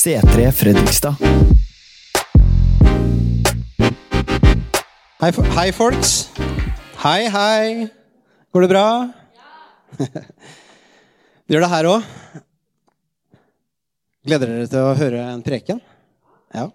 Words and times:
C3 0.00 0.48
Fredrikstad. 0.56 1.14
Hei, 5.20 5.30
hei, 5.58 5.72
folks. 5.76 6.30
Hei, 7.02 7.26
hei. 7.28 7.88
Går 8.48 8.64
det 8.64 8.70
bra? 8.72 8.84
Ja 9.36 10.06
Vi 11.44 11.52
gjør 11.52 11.66
det 11.66 11.70
her 11.74 11.90
òg? 11.90 12.08
Gleder 14.24 14.54
dere 14.54 14.72
til 14.72 14.88
å 14.88 14.96
høre 15.02 15.28
en 15.34 15.44
preken? 15.44 15.84
Ja. 16.56 16.70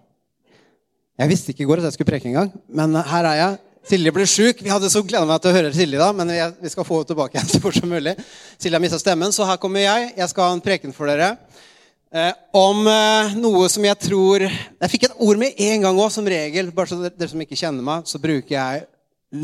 Jeg 1.18 1.34
visste 1.34 1.50
ikke 1.50 1.66
i 1.66 1.70
går 1.72 1.82
at 1.82 1.90
jeg 1.90 1.98
skulle 1.98 2.12
preke 2.12 2.30
engang, 2.30 2.54
men 2.70 2.94
her 2.94 3.32
er 3.34 3.42
jeg. 3.42 3.60
Silje 3.90 4.14
ble 4.14 4.30
sjuk. 4.30 4.62
Vi 4.62 4.70
hadde 4.70 4.92
så 4.92 5.02
gleda 5.02 5.26
meg 5.26 5.42
til 5.42 5.50
å 5.50 5.58
høre 5.58 5.74
Silje, 5.74 5.98
da, 5.98 6.12
men 6.14 6.30
vi 6.62 6.70
skal 6.70 6.86
få 6.86 7.02
henne 7.02 7.10
tilbake 7.10 7.40
igjen 7.40 7.50
så 7.56 7.66
fort 7.66 7.82
som 7.82 7.90
mulig. 7.90 8.14
Silje 8.54 8.78
har 8.78 8.86
mista 8.86 9.02
stemmen, 9.02 9.34
så 9.34 9.50
her 9.50 9.58
kommer 9.58 9.82
jeg. 9.82 10.12
Jeg 10.14 10.30
skal 10.30 10.46
ha 10.46 10.54
en 10.54 10.68
preken 10.70 10.94
for 10.94 11.10
dere. 11.10 11.34
Eh, 12.14 12.34
om 12.54 12.86
eh, 12.86 13.32
noe 13.34 13.66
som 13.66 13.82
jeg 13.82 13.98
tror 13.98 14.44
Jeg 14.46 14.90
fikk 14.92 15.08
et 15.08 15.16
ord 15.26 15.40
med 15.40 15.58
en 15.58 15.88
gang 15.88 15.96
òg, 15.98 16.10
som 16.14 16.28
regel. 16.28 16.70
Bare 16.74 16.92
så 16.92 17.00
dere, 17.02 17.30
som 17.30 17.42
ikke 17.42 17.58
kjenner 17.58 17.82
meg, 17.84 18.06
så 18.06 18.20
bruker 18.22 18.54
jeg 18.54 18.84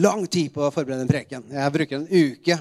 lang 0.03 0.23
tid 0.31 0.53
på 0.55 0.63
å 0.63 0.71
forberede 0.71 1.03
en 1.03 1.11
preken. 1.11 1.43
Jeg 1.51 1.75
bruker 1.75 1.99
en 1.99 2.07
uke. 2.07 2.59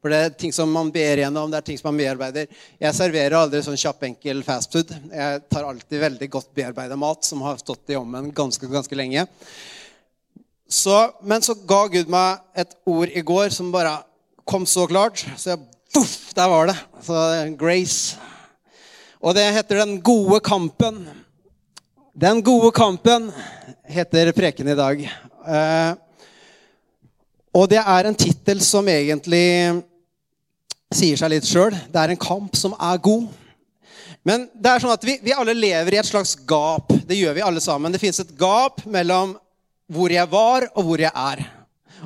For 0.00 0.12
det 0.12 0.18
er 0.20 0.34
ting 0.36 0.52
som 0.52 0.68
man 0.68 0.90
ber 0.92 1.22
gjennom, 1.22 1.48
det 1.52 1.60
er 1.60 1.64
ting 1.64 1.78
som 1.80 1.88
man 1.90 2.00
bearbeider. 2.00 2.48
Jeg 2.80 2.96
serverer 2.96 3.38
aldri 3.38 3.62
sånn 3.64 3.78
kjapp, 3.80 4.02
enkel 4.08 4.42
fast 4.44 4.74
food. 4.74 4.90
Jeg 5.08 5.44
tar 5.48 5.64
alltid 5.64 6.02
veldig 6.02 6.28
godt 6.32 6.50
bearbeida 6.56 6.98
mat 7.00 7.24
som 7.24 7.40
har 7.44 7.56
stått 7.60 7.92
i 7.92 7.96
ovnen 7.96 8.28
ganske, 8.36 8.68
ganske 8.68 8.98
lenge. 9.00 9.24
Så, 10.68 10.98
men 11.24 11.44
så 11.44 11.56
ga 11.68 11.86
Gud 11.92 12.12
meg 12.12 12.44
et 12.64 12.76
ord 12.88 13.12
i 13.12 13.24
går 13.24 13.52
som 13.56 13.72
bare 13.72 13.96
kom 14.44 14.68
så 14.68 14.84
klart. 14.88 15.24
Så 15.40 15.54
jeg, 15.54 15.64
voff, 15.96 16.14
der 16.36 16.52
var 16.52 16.68
det. 16.72 16.78
Så 17.04 17.24
Grace. 17.60 18.32
Og 19.24 19.32
det 19.32 19.44
heter 19.56 19.80
Den 19.80 20.00
gode 20.04 20.40
kampen. 20.44 20.98
Den 22.12 22.42
gode 22.44 22.70
kampen 22.76 23.30
heter 23.88 24.32
preken 24.36 24.68
i 24.68 24.76
dag. 24.76 25.00
Eh, 25.48 25.92
og 27.54 27.70
det 27.70 27.80
er 27.80 28.08
en 28.08 28.18
tittel 28.18 28.60
som 28.60 28.86
egentlig 28.88 29.80
sier 30.94 31.16
seg 31.16 31.32
litt 31.32 31.48
sjøl. 31.48 31.72
Det 31.72 32.02
er 32.02 32.12
en 32.12 32.20
kamp 32.20 32.54
som 32.58 32.76
er 32.76 33.00
god. 33.00 33.30
Men 34.28 34.44
det 34.52 34.70
er 34.70 34.84
sånn 34.84 34.92
at 34.92 35.06
vi, 35.08 35.16
vi 35.24 35.32
alle 35.32 35.56
lever 35.56 35.96
i 35.96 36.00
et 36.02 36.10
slags 36.10 36.36
gap. 36.44 36.92
Det 37.08 37.16
gjør 37.16 37.38
vi 37.38 37.46
alle 37.48 37.64
sammen. 37.64 37.92
Det 37.96 38.02
fins 38.02 38.20
et 38.20 38.36
gap 38.36 38.84
mellom 38.84 39.34
hvor 39.92 40.12
jeg 40.12 40.28
var, 40.32 40.68
og 40.76 40.84
hvor 40.84 41.00
jeg 41.00 41.12
er. 41.12 41.46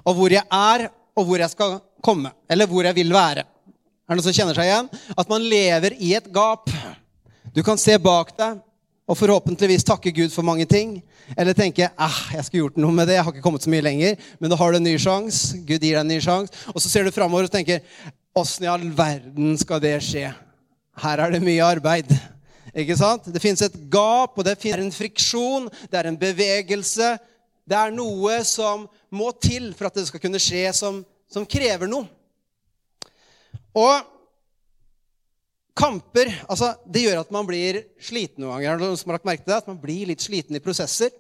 Og 0.05 0.15
hvor 0.15 0.35
jeg 0.39 0.47
er, 0.47 0.87
og 1.19 1.27
hvor 1.27 1.43
jeg 1.43 1.51
skal 1.51 1.77
komme. 2.05 2.31
Eller 2.47 2.71
hvor 2.71 2.87
jeg 2.87 2.95
vil 2.95 3.11
være. 3.15 3.43
Er 3.43 4.15
det 4.15 4.23
noen 4.23 4.29
som 4.31 4.39
kjenner 4.39 4.57
seg 4.57 4.71
igjen? 4.71 4.89
At 5.19 5.29
man 5.35 5.51
lever 5.51 5.99
i 5.99 6.15
et 6.17 6.31
gap. 6.35 6.71
Du 7.55 7.63
kan 7.67 7.81
se 7.81 7.97
bak 8.03 8.35
deg 8.39 8.59
og 9.09 9.17
forhåpentligvis 9.17 9.87
takke 9.89 10.13
Gud 10.13 10.33
for 10.35 10.45
mange 10.45 10.67
ting. 10.69 10.99
Eller 11.37 11.57
tenke 11.57 11.89
ah, 11.97 12.19
jeg 12.35 12.45
skulle 12.45 12.67
gjort 12.67 12.81
noe 12.81 12.93
med 12.95 13.09
det, 13.09 13.17
jeg 13.17 13.25
har 13.25 13.35
ikke 13.35 13.45
kommet 13.45 13.65
så 13.65 13.73
mye 13.73 13.85
lenger. 13.85 14.19
Men 14.41 14.53
da 14.53 14.59
har 14.61 14.73
du 14.73 14.79
en 14.81 14.85
ny 14.85 14.97
sjanse. 15.01 15.57
Gud 15.65 15.81
gir 15.81 15.97
deg 15.97 16.03
en 16.03 16.13
ny 16.13 16.19
sjanse. 16.25 16.53
Og 16.75 16.83
så 16.83 16.93
ser 16.93 17.09
du 17.09 17.15
framover 17.15 17.49
og 17.49 17.55
tenker 17.55 17.81
åssen 18.37 18.67
i 18.67 18.71
all 18.71 18.85
verden 18.97 19.57
skal 19.61 19.81
det 19.83 19.97
skje? 20.05 20.29
Her 20.99 21.25
er 21.25 21.33
det 21.33 21.41
mye 21.45 21.65
arbeid. 21.65 22.13
Ikke 22.77 22.99
sant? 22.99 23.31
Det 23.33 23.43
fins 23.43 23.63
et 23.65 23.79
gap, 23.91 24.37
og 24.37 24.45
det 24.45 24.59
er 24.69 24.83
en 24.83 24.93
friksjon, 24.93 25.71
det 25.89 25.99
er 25.99 26.11
en 26.11 26.19
bevegelse. 26.21 27.15
Det 27.69 27.77
er 27.77 27.95
noe 27.95 28.39
som 28.49 28.87
må 29.11 29.31
til 29.41 29.73
for 29.77 29.89
at 29.89 29.97
det 29.97 30.07
skal 30.09 30.23
kunne 30.23 30.41
skje, 30.43 30.67
som, 30.77 31.01
som 31.31 31.49
krever 31.49 31.89
noe. 31.91 32.05
Og 33.77 34.18
kamper 35.79 36.31
altså, 36.49 36.73
det 36.91 37.05
gjør 37.07 37.23
at 37.23 37.33
man 37.35 37.47
blir 37.49 37.83
sliten 38.03 38.43
noen 38.43 38.57
ganger. 38.57 38.75
Er 38.75 38.83
noen 38.83 38.99
som 38.99 39.11
har 39.11 39.19
lagt 39.19 39.29
merke 39.29 39.45
til 39.45 39.53
det? 39.53 39.63
At 39.63 39.71
man 39.71 39.81
blir 39.81 40.11
litt 40.11 40.25
sliten 40.25 40.59
i 40.59 40.63
prosesser. 40.63 41.13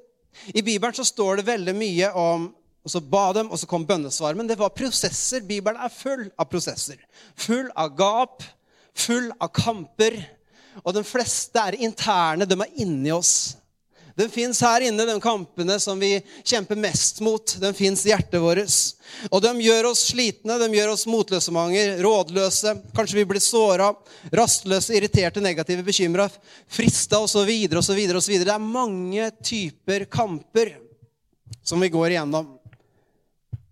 I 0.52 0.62
Bibelen 0.62 0.94
så 0.94 1.06
står 1.06 1.40
det 1.40 1.48
veldig 1.48 1.74
mye 1.78 2.10
om 2.18 2.48
og 2.88 2.92
så 2.92 3.02
ba 3.04 3.26
dem, 3.36 3.50
og 3.52 3.58
så 3.60 3.66
kom 3.68 3.82
bønnesvar. 3.84 4.36
Men 4.38 4.48
det 4.48 4.56
var 4.56 4.72
prosesser. 4.72 5.42
Bibelen 5.44 5.76
er 5.82 5.92
full 5.92 6.22
av 6.40 6.46
prosesser. 6.48 7.02
Full 7.36 7.66
av 7.76 7.90
gap, 7.98 8.44
full 8.96 9.26
av 9.36 9.50
kamper. 9.52 10.16
Og 10.80 10.94
de 10.96 11.02
fleste 11.04 11.60
er 11.60 11.76
interne. 11.84 12.46
De 12.48 12.56
er 12.56 12.80
inni 12.80 13.12
oss. 13.12 13.58
De 14.18 14.26
fins 14.28 14.58
her 14.66 14.82
inne, 14.88 15.04
de 15.06 15.14
kampene 15.22 15.76
som 15.78 16.00
vi 16.00 16.16
kjemper 16.42 16.78
mest 16.80 17.20
mot. 17.22 17.52
Den 17.62 17.74
fins 17.76 18.02
i 18.02 18.10
hjertet 18.10 18.42
vårt. 18.42 18.72
Og 19.30 19.42
de 19.44 19.52
gjør 19.62 19.92
oss 19.92 20.08
slitne, 20.10 20.56
de 20.58 20.68
gjør 20.74 20.90
oss 20.96 21.06
motløse 21.06 21.54
mange, 21.54 21.84
rådløse. 22.02 22.74
Kanskje 22.96 23.20
vi 23.20 23.26
blir 23.30 23.42
såra, 23.42 23.92
rastløse, 24.34 24.96
irriterte, 24.98 25.42
negative, 25.44 25.86
bekymra, 25.86 26.26
frista 26.66 27.22
osv. 27.22 27.46
osv. 27.78 28.02
Det 28.10 28.50
er 28.50 28.58
mange 28.58 29.30
typer 29.38 30.08
kamper 30.10 30.74
som 31.62 31.78
vi 31.78 31.92
går 31.94 32.16
igjennom. 32.16 32.56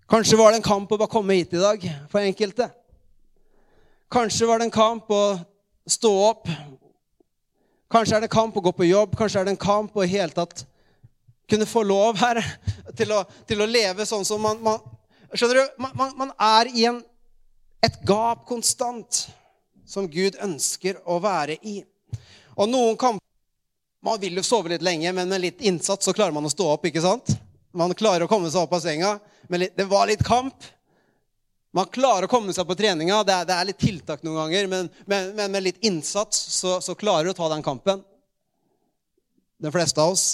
Kanskje 0.06 0.38
var 0.38 0.54
det 0.54 0.60
en 0.60 0.68
kamp 0.70 0.92
å 0.94 1.00
bare 1.00 1.10
komme 1.10 1.34
hit 1.40 1.58
i 1.58 1.62
dag 1.64 1.82
for 2.12 2.22
enkelte. 2.22 2.70
Kanskje 4.14 4.46
var 4.46 4.62
det 4.62 4.68
en 4.68 4.78
kamp 4.78 5.10
å 5.10 5.24
stå 5.90 6.12
opp. 6.28 6.46
Kanskje 7.92 8.18
er 8.18 8.24
det 8.24 8.32
kamp 8.32 8.56
å 8.58 8.62
gå 8.64 8.72
på 8.74 8.88
jobb. 8.88 9.14
Kanskje 9.18 9.40
er 9.40 9.46
det 9.46 9.54
en 9.54 9.62
kamp 9.62 9.94
å 9.94 10.04
i 10.04 10.10
hele 10.10 10.34
tatt 10.34 10.64
kunne 11.50 11.68
få 11.68 11.84
lov 11.86 12.18
her 12.18 12.40
til 12.98 13.12
å, 13.14 13.22
til 13.46 13.62
å 13.62 13.68
leve 13.70 14.06
sånn 14.08 14.26
som 14.26 14.42
man, 14.42 14.58
man 14.62 14.82
Skjønner 15.36 15.58
du? 15.58 15.72
Man, 15.82 15.92
man, 15.98 16.12
man 16.16 16.30
er 16.40 16.68
i 16.70 16.84
en, 16.88 17.00
et 17.84 17.96
gap 18.06 18.44
konstant 18.48 19.24
som 19.86 20.06
Gud 20.10 20.38
ønsker 20.42 21.00
å 21.04 21.18
være 21.22 21.58
i. 21.66 21.80
Og 22.56 22.70
noen 22.70 22.98
kamper 22.98 23.22
Man 24.06 24.20
vil 24.22 24.36
jo 24.38 24.44
sove 24.46 24.70
litt 24.70 24.84
lenge, 24.86 25.10
men 25.10 25.26
med 25.26 25.42
litt 25.42 25.62
innsats 25.66 26.06
så 26.06 26.12
klarer 26.14 26.34
man 26.36 26.46
å 26.46 26.50
stå 26.52 26.68
opp. 26.76 26.84
ikke 26.86 27.02
sant? 27.02 27.32
Man 27.74 27.90
klarer 27.98 28.22
å 28.22 28.30
komme 28.30 28.52
seg 28.52 28.62
opp 28.62 28.76
av 28.76 28.84
senga. 28.84 29.16
Men 29.50 29.64
det 29.74 29.86
var 29.90 30.06
litt 30.06 30.22
kamp. 30.22 30.54
Man 31.76 31.90
klarer 31.92 32.24
å 32.24 32.30
komme 32.30 32.54
seg 32.56 32.64
på 32.64 32.76
treninga. 32.78 33.20
Det 33.26 33.34
er, 33.34 33.48
det 33.48 33.56
er 33.56 33.68
litt 33.68 33.80
tiltak 33.82 34.22
noen 34.24 34.38
ganger, 34.46 34.68
men, 34.72 34.86
men, 35.04 35.32
men 35.36 35.52
med 35.52 35.66
litt 35.66 35.82
innsats 35.84 36.38
så, 36.56 36.78
så, 36.80 36.96
klarer 36.96 37.28
du 37.28 37.34
å 37.34 37.36
ta 37.36 37.50
den 37.52 37.64
kampen. 37.64 38.00
De 39.60 39.72
fleste 39.72 40.00
av 40.00 40.14
oss. 40.14 40.24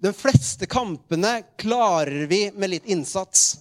De 0.00 0.12
fleste 0.16 0.68
kampene 0.68 1.42
klarer 1.60 2.24
vi 2.30 2.46
med 2.56 2.72
litt 2.72 2.88
innsats. 2.88 3.58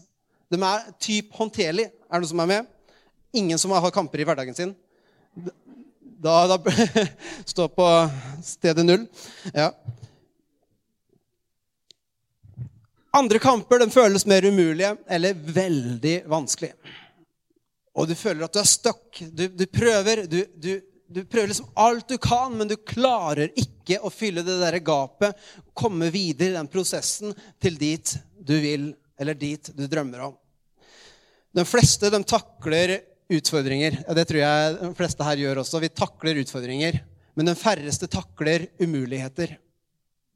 De 0.51 0.59
er 0.59 0.87
typ 1.03 1.35
håndterlige. 1.35 1.91
Er 2.07 2.15
det 2.15 2.23
noen 2.23 2.31
som 2.31 2.43
er 2.45 2.51
med? 2.53 2.71
Ingen 3.35 3.59
som 3.59 3.75
har 3.75 3.91
kamper 3.91 4.23
i 4.23 4.27
hverdagen 4.27 4.55
sin? 4.55 4.71
Da, 5.35 6.45
da 6.47 6.59
Stå 7.51 7.67
på 7.75 7.89
stedet 8.43 8.87
null. 8.87 9.03
Ja. 9.51 9.73
Andre 13.15 13.39
kamper 13.39 13.79
de 13.79 13.87
føles 13.93 14.25
mer 14.27 14.43
umulige 14.43 14.91
eller 15.07 15.37
veldig 15.55 16.15
vanskelig. 16.27 16.73
Og 17.95 18.09
du 18.09 18.15
føler 18.17 18.43
at 18.43 18.55
du 18.55 18.59
er 18.59 18.67
stuck. 18.67 19.21
Du, 19.31 19.45
du, 19.47 19.63
prøver 19.71 20.25
du, 20.27 20.41
du, 20.59 20.71
du, 21.07 21.21
prøver 21.23 21.53
liksom 21.53 21.69
alt 21.79 22.09
du 22.11 22.17
kan, 22.19 22.51
men 22.59 22.67
du 22.67 22.75
klarer 22.75 23.53
ikke 23.55 24.01
å 24.03 24.11
fylle 24.11 24.43
det 24.43 24.57
der 24.59 24.79
gapet. 24.83 25.37
Komme 25.71 26.09
videre 26.11 26.51
i 26.51 26.57
den 26.57 26.71
prosessen 26.71 27.31
til 27.63 27.79
dit 27.79 28.17
du 28.35 28.57
vil, 28.59 28.89
eller 29.15 29.39
dit 29.39 29.71
du 29.71 29.85
drømmer 29.87 30.27
om. 30.27 30.35
De 31.55 31.63
fleste 31.63 32.11
de 32.11 32.19
takler 32.27 32.97
utfordringer. 33.31 34.01
Ja, 34.01 34.15
det 34.17 34.25
tror 34.27 34.41
jeg 34.41 34.73
de 34.81 34.95
fleste 34.97 35.29
her 35.29 35.39
gjør 35.39 35.61
også. 35.63 35.79
Vi 35.79 35.93
takler 36.03 36.41
utfordringer. 36.43 36.99
Men 37.35 37.47
de 37.47 37.55
færreste 37.55 38.11
takler 38.11 38.67
umuligheter. 38.79 39.55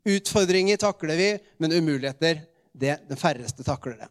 Utfordringer 0.08 0.80
takler 0.80 1.20
vi, 1.20 1.28
men 1.60 1.76
umuligheter 1.76 2.40
det 2.80 2.96
den 3.10 3.20
færreste 3.20 3.66
takler 3.68 3.98
det. 4.00 4.10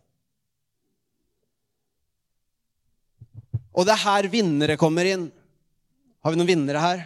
Og 3.79 3.87
det 3.87 3.95
er 3.95 4.03
her 4.03 4.29
vinnere 4.33 4.79
kommer 4.81 5.07
inn. 5.07 5.29
Har 6.25 6.35
vi 6.35 6.41
noen 6.41 6.51
vinnere 6.51 6.83
her? 6.83 7.03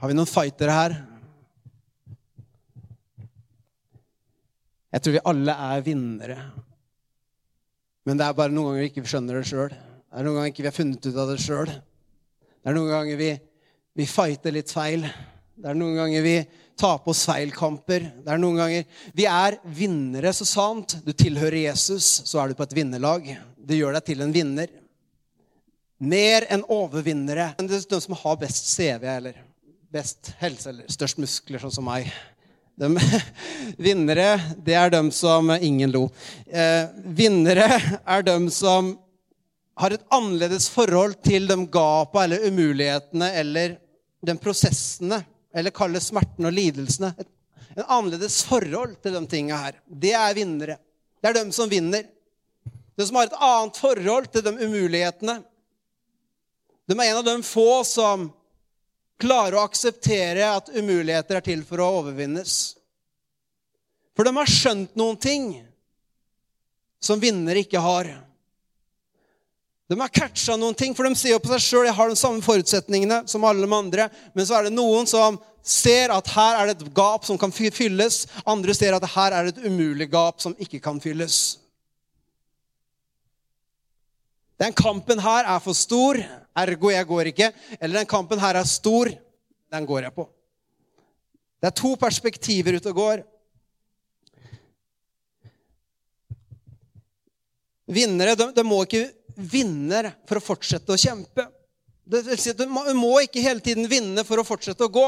Har 0.00 0.10
vi 0.10 0.16
noen 0.16 0.30
fightere 0.30 0.74
her? 0.74 0.94
Jeg 4.92 5.04
tror 5.04 5.16
vi 5.16 5.24
alle 5.28 5.56
er 5.68 5.84
vinnere. 5.84 6.38
Men 8.08 8.18
det 8.18 8.26
er 8.26 8.36
bare 8.36 8.52
noen 8.52 8.72
ganger 8.72 8.82
vi 8.82 8.90
ikke 8.90 9.06
skjønner 9.08 9.38
det 9.38 9.48
sjøl. 9.48 9.72
Det 9.72 10.18
er 10.18 10.26
noen 10.26 10.38
ganger 10.38 10.52
ikke 10.52 10.64
vi 10.64 10.70
har 10.70 10.76
funnet 10.76 11.06
ut 11.06 11.20
av 11.22 11.30
det 11.30 11.38
sjøl. 11.40 11.70
Det 11.70 12.70
er 12.70 12.76
noen 12.76 12.90
ganger 12.90 13.20
vi, 13.20 13.30
vi 14.00 14.08
fighter 14.08 14.56
litt 14.56 14.72
feil. 14.72 15.06
Det 15.54 15.68
er 15.68 15.76
noen 15.76 15.98
ganger 15.98 16.24
vi 16.24 16.36
tar 16.78 16.98
på 17.04 17.12
oss 17.12 17.26
feilkamper. 17.28 18.08
Det 18.24 18.32
er 18.32 18.40
noen 18.40 18.58
ganger 18.62 19.08
Vi 19.16 19.26
er 19.28 19.58
vinnere, 19.76 20.32
så 20.34 20.46
sant. 20.48 20.96
Du 21.04 21.12
tilhører 21.12 21.60
Jesus, 21.66 22.22
så 22.28 22.40
er 22.42 22.50
du 22.50 22.58
på 22.58 22.66
et 22.66 22.76
vinnerlag. 22.76 23.28
Det 23.56 23.78
gjør 23.78 23.98
deg 23.98 24.06
til 24.08 24.24
en 24.24 24.34
vinner. 24.34 24.72
Mer 26.02 26.48
enn 26.50 26.64
overvinnere. 26.72 27.52
Det 27.60 27.78
er 27.78 27.88
de 27.92 28.00
som 28.02 28.18
har 28.24 28.40
best 28.40 28.72
CV 28.72 29.06
eller 29.12 29.38
best 29.92 30.32
helse 30.40 30.70
eller 30.72 30.88
størst 30.90 31.20
muskler, 31.20 31.60
sånn 31.60 31.74
som 31.74 31.86
meg. 31.86 32.08
De, 32.80 32.88
vinnere, 33.86 34.40
det 34.64 34.74
er 34.80 34.90
dem 34.94 35.12
som 35.14 35.52
Ingen 35.52 35.92
lo. 35.92 36.06
Eh, 36.48 36.88
vinnere 37.04 37.68
er 38.00 38.24
dem 38.24 38.48
som 38.50 38.94
har 39.78 39.94
et 39.94 40.04
annerledes 40.12 40.68
forhold 40.72 41.18
til 41.24 41.46
de 41.48 41.58
gapa 41.72 42.24
eller 42.24 42.48
umulighetene 42.48 43.30
eller 43.40 43.76
de 44.22 44.34
prosessene, 44.38 45.20
eller 45.54 45.74
kalle 45.74 46.00
smertene 46.00 46.50
og 46.50 46.56
lidelsene, 46.56 47.12
et, 47.18 47.28
en 47.76 47.86
annerledes 47.86 48.42
forhold 48.48 48.98
til 49.02 49.14
de 49.16 49.22
tinga 49.30 49.58
her. 49.58 49.78
Det 49.86 50.12
er 50.16 50.36
vinnere. 50.36 50.76
Det 51.20 51.30
er 51.30 51.38
dem 51.38 51.52
som 51.54 51.70
vinner. 51.70 52.04
De 52.96 53.06
som 53.06 53.16
har 53.16 53.30
et 53.30 53.40
annet 53.40 53.80
forhold 53.80 54.28
til 54.32 54.44
de 54.44 54.52
umulighetene. 54.60 55.38
De 56.88 56.96
er 56.98 57.08
en 57.08 57.20
av 57.22 57.26
de 57.26 57.36
få 57.46 57.82
som 57.88 58.28
klarer 59.22 59.56
å 59.56 59.64
akseptere 59.64 60.48
at 60.58 60.72
umuligheter 60.74 61.38
er 61.38 61.46
til 61.46 61.62
for 61.64 61.80
å 61.80 61.90
overvinnes. 62.00 62.74
For 64.16 64.28
de 64.28 64.34
har 64.36 64.50
skjønt 64.50 64.98
noen 64.98 65.16
ting 65.20 65.46
som 67.02 67.22
vinnere 67.22 67.62
ikke 67.64 67.80
har. 67.82 68.10
De 69.90 69.98
har 70.00 70.12
catcha 70.14 70.56
noen 70.56 70.76
ting, 70.78 70.94
for 70.94 71.04
de 71.04 71.16
ser 71.18 71.34
jo 71.34 71.40
på 71.42 71.50
seg 71.52 71.64
sjøl. 71.64 71.86
Jeg 71.88 71.96
har 71.96 72.10
de 72.10 72.18
samme 72.18 72.44
forutsetningene 72.44 73.22
som 73.28 73.44
alle 73.44 73.66
de 73.66 73.76
andre. 73.76 74.08
Men 74.36 74.46
så 74.48 74.58
er 74.58 74.68
det 74.68 74.76
noen 74.76 75.08
som 75.10 75.40
ser 75.62 76.12
at 76.14 76.30
her 76.34 76.58
er 76.58 76.70
det 76.70 76.76
et 76.78 76.94
gap 76.94 77.26
som 77.26 77.38
kan 77.38 77.52
fylles. 77.52 78.24
Andre 78.48 78.74
ser 78.74 78.96
at 78.96 79.08
her 79.14 79.36
er 79.36 79.48
det 79.48 79.56
et 79.56 79.66
umulig 79.66 80.08
gap 80.12 80.40
som 80.42 80.56
ikke 80.58 80.80
kan 80.82 81.00
fylles. 81.02 81.58
Den 84.62 84.74
kampen 84.78 85.18
her 85.18 85.48
er 85.50 85.58
for 85.62 85.74
stor, 85.74 86.20
ergo 86.54 86.92
jeg 86.92 87.06
går 87.08 87.32
ikke. 87.32 87.50
Eller 87.80 88.02
den 88.02 88.10
kampen 88.10 88.38
her 88.38 88.60
er 88.60 88.68
stor, 88.68 89.10
den 89.72 89.86
går 89.88 90.06
jeg 90.06 90.14
på. 90.14 90.28
Det 91.62 91.70
er 91.70 91.78
to 91.78 91.94
perspektiver 91.98 92.78
ute 92.78 92.90
og 92.90 92.98
går. 92.98 93.22
Vinnere 97.92 98.34
de, 98.38 98.48
de 98.54 98.64
må 98.66 98.84
ikke 98.86 99.08
vinne 99.42 100.14
for 100.28 100.38
å 100.38 100.44
fortsette 100.44 100.94
å 100.94 101.00
kjempe. 101.00 101.46
Det 102.04 102.22
vil 102.26 102.40
si, 102.40 102.54
du 102.56 102.64
må 102.68 103.12
ikke 103.22 103.44
hele 103.44 103.62
tiden 103.64 103.88
vinne 103.90 104.24
for 104.26 104.40
å 104.40 104.46
fortsette 104.46 104.86
å 104.86 104.92
gå. 104.92 105.06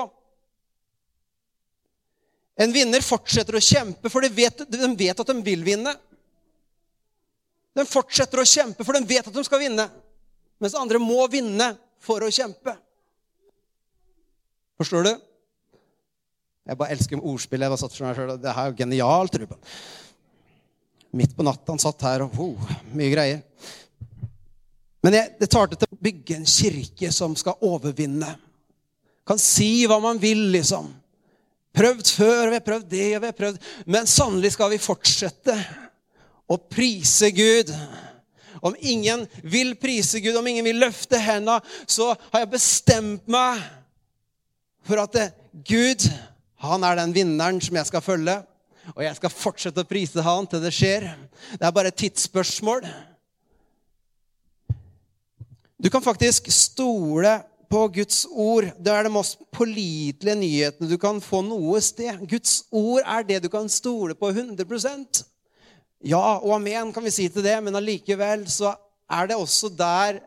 En 2.54 2.70
vinner 2.74 3.02
fortsetter 3.02 3.56
å 3.58 3.62
kjempe, 3.62 4.10
for 4.12 4.22
de 4.22 4.30
vet, 4.30 4.62
de 4.70 4.90
vet 4.94 5.20
at 5.20 5.30
de 5.30 5.36
vil 5.42 5.64
vinne. 5.66 5.90
De 7.74 7.82
fortsetter 7.88 8.38
å 8.38 8.46
kjempe, 8.46 8.86
for 8.86 8.94
de 8.94 9.02
vet 9.08 9.26
at 9.26 9.34
de 9.34 9.42
skal 9.46 9.64
vinne. 9.64 9.88
Mens 10.62 10.76
andre 10.78 11.00
må 11.02 11.26
vinne 11.32 11.72
for 12.04 12.22
å 12.22 12.30
kjempe. 12.30 12.76
Forstår 14.78 15.08
du? 15.08 15.12
Jeg 16.64 16.78
bare 16.80 16.94
elsker 16.94 17.20
ordspill. 17.20 17.64
Jeg 17.66 17.74
var 17.74 17.80
satt 17.80 17.96
for 17.96 18.06
meg 18.06 18.16
selv. 18.16 18.38
Det 18.40 18.54
her 18.54 18.68
er 18.68 18.72
jo 18.72 18.78
genialt, 18.78 19.40
Ruben. 19.42 19.58
Midt 21.14 21.34
på 21.36 21.46
natta 21.46 21.74
han 21.74 21.82
satt 21.82 22.06
her 22.06 22.24
og 22.24 22.38
oh, 22.42 22.70
Mye 22.94 23.10
greier. 23.12 23.42
Men 25.04 25.18
jeg, 25.18 25.34
det 25.36 25.50
tar 25.52 25.68
til 25.68 25.84
å 25.84 26.00
bygge 26.00 26.38
en 26.38 26.48
kirke 26.48 27.10
som 27.12 27.34
skal 27.36 27.60
overvinne. 27.66 28.30
Kan 29.28 29.40
si 29.40 29.84
hva 29.88 29.98
man 30.00 30.20
vil, 30.20 30.46
liksom. 30.54 30.88
Prøvd 31.74 32.10
før, 32.16 32.48
vi 32.48 32.56
har 32.56 32.64
prøvd 32.64 32.88
det, 32.88 33.08
og 33.16 33.24
vi 33.24 33.28
har 33.28 33.36
prøvd 33.36 33.64
Men 33.90 34.06
sannelig 34.08 34.54
skal 34.54 34.70
vi 34.72 34.80
fortsette 34.80 35.56
å 36.48 36.56
prise 36.56 37.32
Gud. 37.34 37.72
Om 38.64 38.76
ingen 38.80 39.26
vil 39.42 39.74
prise 39.80 40.22
Gud, 40.24 40.38
om 40.40 40.46
ingen 40.48 40.64
vil 40.64 40.80
løfte 40.80 41.20
henda, 41.20 41.58
så 41.84 42.12
har 42.30 42.44
jeg 42.44 42.54
bestemt 42.54 43.28
meg 43.28 43.60
for 44.84 45.00
at 45.02 45.16
det, 45.16 45.26
Gud, 45.68 46.04
han 46.64 46.84
er 46.84 46.96
den 47.00 47.12
vinneren 47.16 47.60
som 47.64 47.76
jeg 47.76 47.90
skal 47.90 48.04
følge. 48.04 48.38
Og 48.94 49.02
jeg 49.04 49.16
skal 49.18 49.32
fortsette 49.32 49.84
å 49.84 49.88
prise 49.88 50.24
han 50.24 50.48
til 50.48 50.64
det 50.64 50.72
skjer. 50.76 51.10
Det 51.56 51.64
er 51.64 51.76
bare 51.76 51.92
et 51.92 52.00
tidsspørsmål. 52.04 52.84
Du 55.84 55.90
kan 55.90 56.00
faktisk 56.02 56.46
stole 56.48 57.42
på 57.68 57.82
Guds 57.92 58.22
ord. 58.30 58.70
Det 58.80 58.88
er 58.88 59.04
de 59.04 59.10
mest 59.12 59.42
pålitelige 59.52 60.36
nyhetene 60.40 60.88
du 60.88 60.94
kan 60.96 61.18
få 61.20 61.42
noe 61.44 61.76
sted. 61.84 62.22
Guds 62.24 62.62
ord 62.72 63.04
er 63.04 63.26
det 63.28 63.42
du 63.44 63.50
kan 63.52 63.68
stole 63.68 64.16
på 64.16 64.30
100% 64.32 65.20
Ja 66.08 66.22
og 66.38 66.54
amen, 66.56 66.88
kan 66.92 67.04
vi 67.04 67.12
si 67.12 67.28
til 67.28 67.44
det, 67.44 67.58
men 67.64 67.76
allikevel 67.76 68.46
så 68.48 68.72
er 69.12 69.28
det 69.28 69.36
også 69.36 69.68
der 69.76 70.22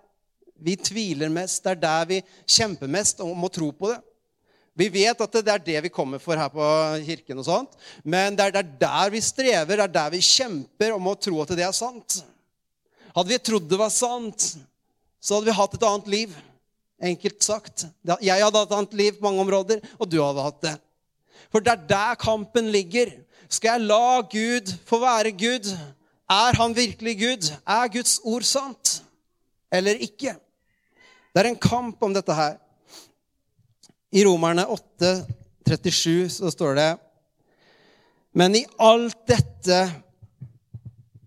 vi 0.62 0.78
tviler 0.78 1.34
mest. 1.34 1.64
Det 1.66 1.74
er 1.74 1.82
der 1.88 2.08
vi 2.14 2.22
kjemper 2.46 2.94
mest 2.94 3.26
om 3.26 3.50
å 3.50 3.50
tro 3.50 3.72
på 3.74 3.96
det. 3.96 4.00
Vi 4.78 4.92
vet 4.94 5.26
at 5.26 5.42
det 5.42 5.54
er 5.56 5.68
det 5.74 5.84
vi 5.88 5.94
kommer 5.94 6.22
for 6.22 6.38
her 6.38 6.54
på 6.54 6.70
kirken, 7.02 7.42
og 7.42 7.50
sånt, 7.50 7.78
men 8.06 8.38
det 8.38 8.52
er 8.54 8.74
der 8.78 9.10
vi 9.10 9.26
strever, 9.26 9.74
det 9.74 9.90
er 9.90 9.94
der 10.00 10.14
vi 10.14 10.22
kjemper 10.22 10.94
om 10.94 11.10
å 11.10 11.18
tro 11.18 11.42
at 11.42 11.58
det 11.58 11.66
er 11.66 11.74
sant. 11.74 12.22
Hadde 13.16 13.32
vi 13.34 13.42
trodd 13.42 13.66
det 13.66 13.80
var 13.82 13.94
sant, 13.94 14.52
så 15.28 15.36
hadde 15.36 15.50
vi 15.50 15.58
hatt 15.58 15.74
et 15.76 15.84
annet 15.84 16.06
liv. 16.08 16.36
Enkelt 17.04 17.44
sagt. 17.44 17.84
Jeg 18.24 18.40
hadde 18.40 18.62
hatt 18.62 18.70
et 18.72 18.78
annet 18.78 18.94
liv 18.96 19.18
på 19.18 19.26
mange 19.26 19.44
områder, 19.44 19.82
og 20.00 20.08
du 20.08 20.22
hadde 20.24 20.46
hatt 20.46 20.62
det. 20.64 20.76
For 21.52 21.64
det 21.64 21.74
er 21.74 21.88
der 21.90 22.20
kampen 22.22 22.70
ligger. 22.72 23.12
Skal 23.52 23.76
jeg 23.76 23.90
la 23.90 24.22
Gud 24.32 24.72
få 24.88 25.02
være 25.04 25.34
Gud? 25.36 25.68
Er 26.32 26.56
han 26.60 26.76
virkelig 26.76 27.18
Gud? 27.20 27.50
Er 27.68 27.92
Guds 27.92 28.20
ord 28.24 28.48
sant 28.48 29.02
eller 29.72 30.00
ikke? 30.00 30.32
Det 31.36 31.44
er 31.44 31.52
en 31.52 31.60
kamp 31.60 32.04
om 32.04 32.16
dette 32.16 32.34
her. 32.34 32.56
I 34.16 34.24
Romerne 34.24 34.64
8, 34.72 35.12
37 35.68 36.30
så 36.40 36.52
står 36.52 36.78
det 36.80 36.92
Men 38.32 38.56
i 38.56 38.64
alt 38.80 39.20
dette 39.28 39.82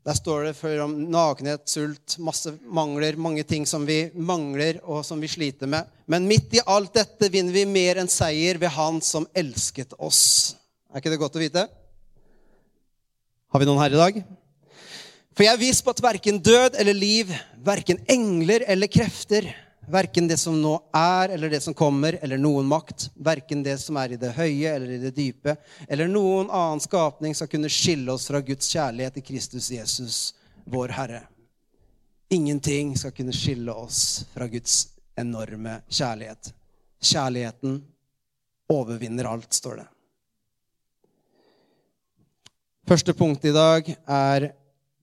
der 0.06 0.16
står 0.16 0.46
det 0.48 0.54
for 0.56 0.80
om 0.86 0.94
nakenhet, 1.12 1.66
sult, 1.68 2.16
masse 2.24 2.54
mangler, 2.64 3.18
mange 3.20 3.44
ting 3.44 3.66
som 3.68 3.84
vi 3.84 4.06
mangler, 4.16 4.78
og 4.88 5.04
som 5.04 5.20
vi 5.20 5.28
sliter 5.28 5.68
med. 5.68 5.88
Men 6.08 6.28
midt 6.28 6.56
i 6.56 6.62
alt 6.64 6.94
dette 6.96 7.28
vinner 7.32 7.52
vi 7.52 7.66
mer 7.68 8.00
enn 8.00 8.08
seier 8.08 8.58
ved 8.60 8.72
Han 8.78 9.02
som 9.04 9.28
elsket 9.36 9.92
oss. 9.98 10.56
Er 10.88 11.02
ikke 11.02 11.12
det 11.12 11.20
godt 11.20 11.36
å 11.36 11.42
vite? 11.42 11.66
Har 13.50 13.60
vi 13.60 13.68
noen 13.68 13.82
her 13.82 13.92
i 13.92 14.00
dag? 14.00 14.22
For 15.36 15.44
jeg 15.44 15.52
er 15.52 15.60
viss 15.60 15.82
på 15.84 15.92
at 15.92 16.02
verken 16.02 16.40
død 16.42 16.78
eller 16.80 16.96
liv, 16.96 17.30
verken 17.64 18.00
engler 18.10 18.64
eller 18.72 18.90
krefter, 18.90 19.46
Verken 19.90 20.28
det 20.28 20.36
som 20.38 20.54
nå 20.62 20.76
er, 20.94 21.32
eller 21.34 21.50
det 21.50 21.60
som 21.64 21.74
kommer, 21.74 22.18
eller 22.22 22.38
noen 22.38 22.68
makt. 22.70 23.08
Verken 23.14 23.64
det 23.66 23.76
som 23.82 23.98
er 23.98 24.14
i 24.14 24.18
det 24.20 24.30
høye 24.36 24.74
eller 24.74 24.94
i 24.94 25.00
det 25.02 25.10
dype, 25.16 25.56
eller 25.88 26.10
noen 26.10 26.50
annen 26.50 26.82
skapning 26.82 27.34
skal 27.34 27.50
kunne 27.50 27.70
skille 27.72 28.12
oss 28.12 28.28
fra 28.30 28.42
Guds 28.44 28.70
kjærlighet 28.70 29.18
i 29.18 29.24
Kristus 29.26 29.70
Jesus, 29.74 30.20
vår 30.64 30.94
Herre. 30.94 31.24
Ingenting 32.30 32.94
skal 32.98 33.14
kunne 33.16 33.34
skille 33.34 33.74
oss 33.74 34.22
fra 34.30 34.46
Guds 34.46 34.84
enorme 35.18 35.80
kjærlighet. 35.88 36.52
Kjærligheten 37.02 37.80
overvinner 38.70 39.26
alt, 39.26 39.52
står 39.54 39.82
det. 39.82 39.88
Første 42.86 43.14
punkt 43.14 43.44
i 43.44 43.54
dag 43.54 43.86
er 44.06 44.50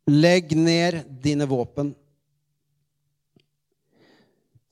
legg 0.08 0.56
ned 0.56 1.04
dine 1.24 1.48
våpen 1.48 1.92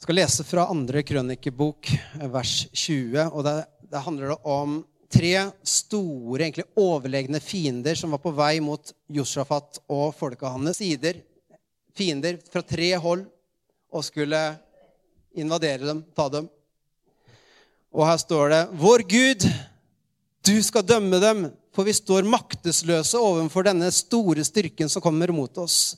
skal 0.05 0.19
lese 0.19 0.43
fra 0.45 0.67
andre 0.69 1.01
krønikebok, 1.01 1.87
vers 2.29 2.67
20. 2.77 3.23
og 3.25 3.41
Der, 3.41 3.63
der 3.89 4.03
handler 4.05 4.35
det 4.35 4.35
om 4.45 4.75
tre 5.09 5.31
store, 5.65 6.43
egentlig 6.43 6.67
overlegne 6.77 7.41
fiender 7.41 7.97
som 7.97 8.13
var 8.13 8.21
på 8.21 8.33
vei 8.37 8.59
mot 8.61 8.91
Josjafat 9.09 9.79
og 9.89 10.13
folka 10.13 10.51
hans. 10.53 10.77
Sider, 10.77 11.23
fiender 11.97 12.37
fra 12.53 12.61
tre 12.61 12.91
hold, 13.01 13.25
og 13.89 14.05
skulle 14.05 14.43
invadere 15.33 15.89
dem, 15.89 16.05
ta 16.13 16.29
dem. 16.29 16.51
Og 17.89 18.05
her 18.05 18.21
står 18.21 18.53
det 18.53 18.63
Vår 18.77 19.07
Gud, 19.09 19.49
du 20.45 20.55
skal 20.61 20.85
dømme 20.85 21.17
dem, 21.23 21.47
for 21.73 21.87
vi 21.87 21.97
står 21.97 22.29
maktesløse 22.29 23.17
overfor 23.17 23.65
denne 23.71 23.89
store 23.89 24.45
styrken 24.45 24.85
som 24.85 25.01
kommer 25.01 25.33
mot 25.33 25.65
oss. 25.65 25.95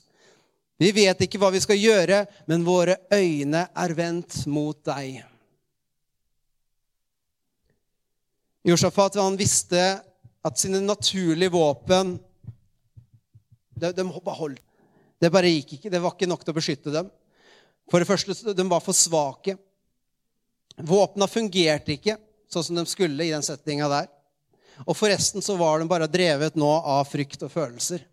Vi 0.78 0.92
vet 0.94 1.24
ikke 1.24 1.40
hva 1.42 1.50
vi 1.50 1.60
skal 1.62 1.78
gjøre, 1.80 2.22
men 2.46 2.66
våre 2.66 3.00
øyne 3.10 3.64
er 3.66 3.94
vendt 3.98 4.44
mot 4.46 4.78
deg. 4.86 5.18
Josjafat 8.68 9.18
han 9.18 9.38
visste 9.38 9.82
at 10.44 10.60
sine 10.60 10.80
naturlige 10.84 11.50
våpen 11.50 12.16
de, 13.78 13.90
de 13.92 14.04
holdt. 14.06 14.62
Det 15.18 15.30
bare 15.34 15.50
gikk 15.50 15.74
ikke. 15.76 15.90
Det 15.90 16.00
var 16.02 16.14
ikke 16.14 16.28
nok 16.30 16.44
til 16.44 16.54
å 16.54 16.58
beskytte 16.58 16.92
dem. 16.94 17.08
For 17.90 17.98
det 17.98 18.06
første, 18.06 18.54
de 18.54 18.66
var 18.70 18.82
for 18.84 18.94
svake. 18.94 19.56
Våpna 20.78 21.26
fungerte 21.26 21.96
ikke 21.96 22.18
sånn 22.48 22.66
som 22.68 22.78
de 22.78 22.84
skulle 22.86 23.26
i 23.26 23.32
den 23.34 23.42
settinga 23.42 23.88
der. 23.90 24.06
Og 24.86 24.94
forresten 24.94 25.42
så 25.42 25.56
var 25.58 25.80
de 25.80 25.88
bare 25.90 26.10
drevet 26.10 26.58
nå 26.58 26.70
av 26.78 27.08
frykt 27.10 27.42
og 27.42 27.50
følelser. 27.50 28.04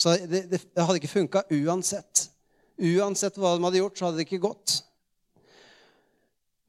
Så 0.00 0.16
det, 0.16 0.46
det, 0.48 0.60
hadde 0.76 0.96
ikke 1.00 1.12
funka 1.12 1.44
uansett. 1.52 2.30
Uansett 2.80 3.36
hva 3.36 3.52
de 3.56 3.66
hadde 3.66 3.82
gjort, 3.82 3.98
så 3.98 4.08
hadde 4.08 4.22
det 4.22 4.28
ikke 4.28 4.46
gått. 4.46 4.78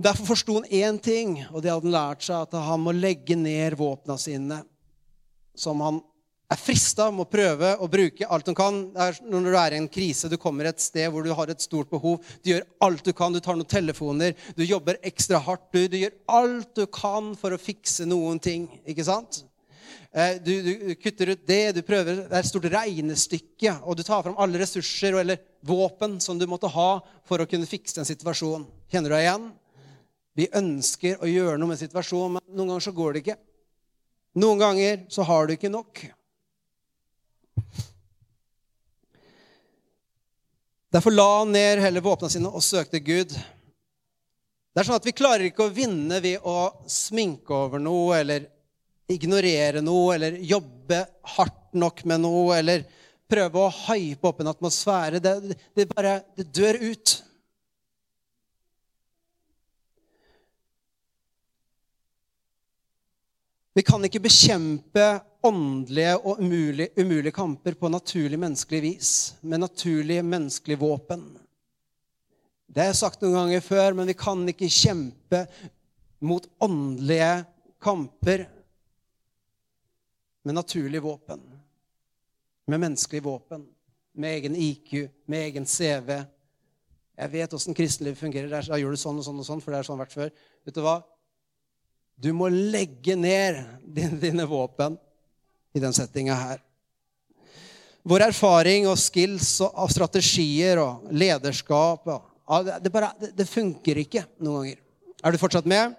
Derfor 0.02 0.32
forsto 0.34 0.58
han 0.58 0.72
én 0.74 0.98
ting, 1.00 1.36
og 1.52 1.62
det 1.62 1.72
hadde 1.72 1.88
han 1.88 1.96
lært 1.96 2.26
seg, 2.26 2.48
at 2.48 2.56
han 2.68 2.82
må 2.84 2.94
legge 2.96 3.38
ned 3.38 3.78
våpna 3.80 4.18
sine, 4.20 4.64
som 5.56 5.84
han 5.86 6.02
er 6.52 6.60
frista 6.60 7.06
med 7.14 7.24
å 7.24 7.32
prøve 7.32 7.70
å 7.80 7.88
bruke 7.92 8.28
alt 8.28 8.50
du 8.50 8.56
kan. 8.58 8.82
Når 9.24 9.46
du 9.46 9.54
er 9.56 9.76
i 9.76 9.80
en 9.80 9.88
krise, 9.92 10.28
du 10.28 10.36
kommer 10.42 10.68
et 10.68 10.84
sted 10.84 11.08
hvor 11.14 11.24
du 11.24 11.32
har 11.38 11.52
et 11.54 11.64
stort 11.64 11.92
behov. 11.94 12.20
Du 12.44 12.52
gjør 12.52 12.66
alt 12.84 13.06
du 13.06 13.14
kan. 13.16 13.32
Du 13.32 13.40
tar 13.40 13.56
noen 13.56 13.70
telefoner, 13.70 14.36
du 14.58 14.66
jobber 14.66 15.00
ekstra 15.08 15.40
hardt. 15.40 15.70
Du, 15.72 15.86
du 15.88 16.02
gjør 16.02 16.18
alt 16.42 16.74
du 16.76 16.84
kan 16.92 17.32
for 17.40 17.56
å 17.56 17.62
fikse 17.62 18.10
noen 18.10 18.42
ting. 18.44 18.68
ikke 18.84 19.08
sant? 19.08 19.46
Eh, 20.12 20.38
du, 20.44 20.52
du, 20.66 20.96
kutter 21.00 21.34
ut 21.34 21.48
det, 21.48 21.62
du 21.78 21.82
prøver, 21.88 22.24
det 22.26 22.36
er 22.36 22.42
et 22.42 22.50
stort 22.50 22.68
regnestykke, 22.74 23.78
og 23.86 23.96
du 23.96 24.04
tar 24.04 24.24
fram 24.26 24.38
alle 24.42 24.60
ressurser 24.60 25.16
eller 25.22 25.40
våpen 25.68 26.20
som 26.24 26.40
du 26.40 26.48
måtte 26.52 26.72
ha 26.72 26.90
for 27.28 27.42
å 27.42 27.48
kunne 27.50 27.70
fikse 27.70 28.02
en 28.02 28.10
situasjon. 28.10 28.66
Kjenner 28.92 29.12
du 29.12 29.16
deg 29.16 29.28
igjen? 29.28 29.52
Vi 30.38 30.50
ønsker 30.58 31.22
å 31.24 31.30
gjøre 31.30 31.58
noe 31.60 31.74
med 31.74 31.82
situasjonen, 31.82 32.38
men 32.38 32.58
noen 32.58 32.74
ganger 32.74 32.88
så 32.88 32.96
går 32.96 33.14
det 33.14 33.24
ikke. 33.24 33.40
Noen 34.42 34.60
ganger 34.62 35.06
så 35.12 35.26
har 35.28 35.48
du 35.48 35.56
ikke 35.58 35.72
nok. 35.72 36.06
Derfor 40.92 41.16
la 41.16 41.28
han 41.40 41.52
ned 41.56 41.80
heller 41.80 42.04
våpna 42.04 42.28
sine 42.32 42.52
og 42.52 42.64
søkte 42.64 43.00
Gud. 43.00 43.32
Det 44.72 44.80
er 44.80 44.88
sånn 44.88 45.00
at 45.00 45.08
Vi 45.08 45.16
klarer 45.16 45.48
ikke 45.48 45.68
å 45.68 45.74
vinne 45.76 46.20
ved 46.24 46.44
å 46.48 46.72
sminke 46.88 47.56
over 47.56 47.80
noe 47.80 48.20
eller 48.20 48.48
ignorere 49.16 49.82
noe 49.86 50.16
eller 50.16 50.38
jobbe 50.46 51.04
hardt 51.38 51.76
nok 51.78 52.04
med 52.10 52.24
noe 52.24 52.58
eller 52.58 52.86
prøve 53.32 53.64
å 53.64 53.74
hype 53.88 54.28
opp 54.28 54.42
en 54.44 54.52
atmosfære. 54.52 55.22
Det, 55.24 55.58
det 55.78 55.90
bare 55.92 56.20
det 56.38 56.50
dør 56.52 56.80
ut. 56.92 57.18
Vi 63.72 63.84
kan 63.88 64.04
ikke 64.04 64.20
bekjempe 64.20 65.06
åndelige 65.48 66.18
og 66.20 66.42
umulige, 66.44 66.92
umulige 67.00 67.34
kamper 67.34 67.78
på 67.80 67.90
naturlig 67.90 68.40
menneskelig 68.40 68.82
vis, 68.84 69.12
med 69.42 69.64
naturlig 69.64 70.20
menneskelig 70.28 70.78
våpen. 70.82 71.24
Det 72.68 72.84
har 72.84 72.92
jeg 72.92 73.00
sagt 73.00 73.24
noen 73.24 73.38
ganger 73.38 73.64
før, 73.64 73.96
men 73.96 74.12
vi 74.12 74.16
kan 74.20 74.44
ikke 74.52 74.68
kjempe 74.72 75.46
mot 76.22 76.46
åndelige 76.62 77.32
kamper 77.82 78.46
med 80.44 80.58
naturlig 80.58 81.02
våpen. 81.04 81.42
Med 82.68 82.80
menneskelig 82.80 83.24
våpen. 83.24 83.66
Med 84.14 84.38
egen 84.38 84.56
IQ, 84.56 85.10
med 85.26 85.46
egen 85.46 85.66
CV. 85.66 86.24
Jeg 87.22 87.32
vet 87.32 87.54
åssen 87.54 87.78
kristenlivet 87.78 88.20
fungerer. 88.20 88.52
Da 88.66 88.80
gjør 88.80 88.96
du 88.96 89.00
sånn 89.00 89.20
og 89.22 89.26
sånn 89.26 89.40
og 89.42 89.48
sånn, 89.48 89.62
for 89.62 89.72
det 89.72 89.82
har 89.82 89.88
sånn 89.88 90.02
vært 90.02 90.16
før. 90.16 90.34
Vet 90.66 90.78
du 90.78 90.82
hva? 90.86 90.98
Du 92.22 92.32
må 92.38 92.50
legge 92.50 93.16
ned 93.18 93.62
dine, 94.22 94.46
våpen 94.46 94.98
i 95.74 95.82
den 95.82 95.96
settinga 95.96 96.36
her. 96.38 96.62
Vår 98.02 98.28
erfaring 98.32 98.88
og 98.90 98.98
skills 98.98 99.60
og 99.68 99.90
strategier 99.94 100.82
og 100.82 101.08
lederskap 101.14 102.08
og, 102.10 102.70
det, 102.82 102.90
bare, 102.94 103.12
det 103.38 103.46
funker 103.48 104.02
ikke 104.02 104.26
noen 104.42 104.58
ganger. 104.58 104.80
Er 105.22 105.34
du 105.34 105.38
fortsatt 105.42 105.70
med? 105.70 105.94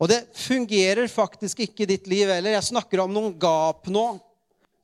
Og 0.00 0.08
det 0.08 0.22
fungerer 0.32 1.08
faktisk 1.12 1.60
ikke 1.66 1.84
i 1.84 1.90
ditt 1.92 2.06
liv 2.08 2.30
heller. 2.32 2.56
Jeg 2.56 2.70
snakker 2.70 3.02
om 3.04 3.12
noen 3.12 3.34
gap 3.40 3.90
nå 3.92 4.06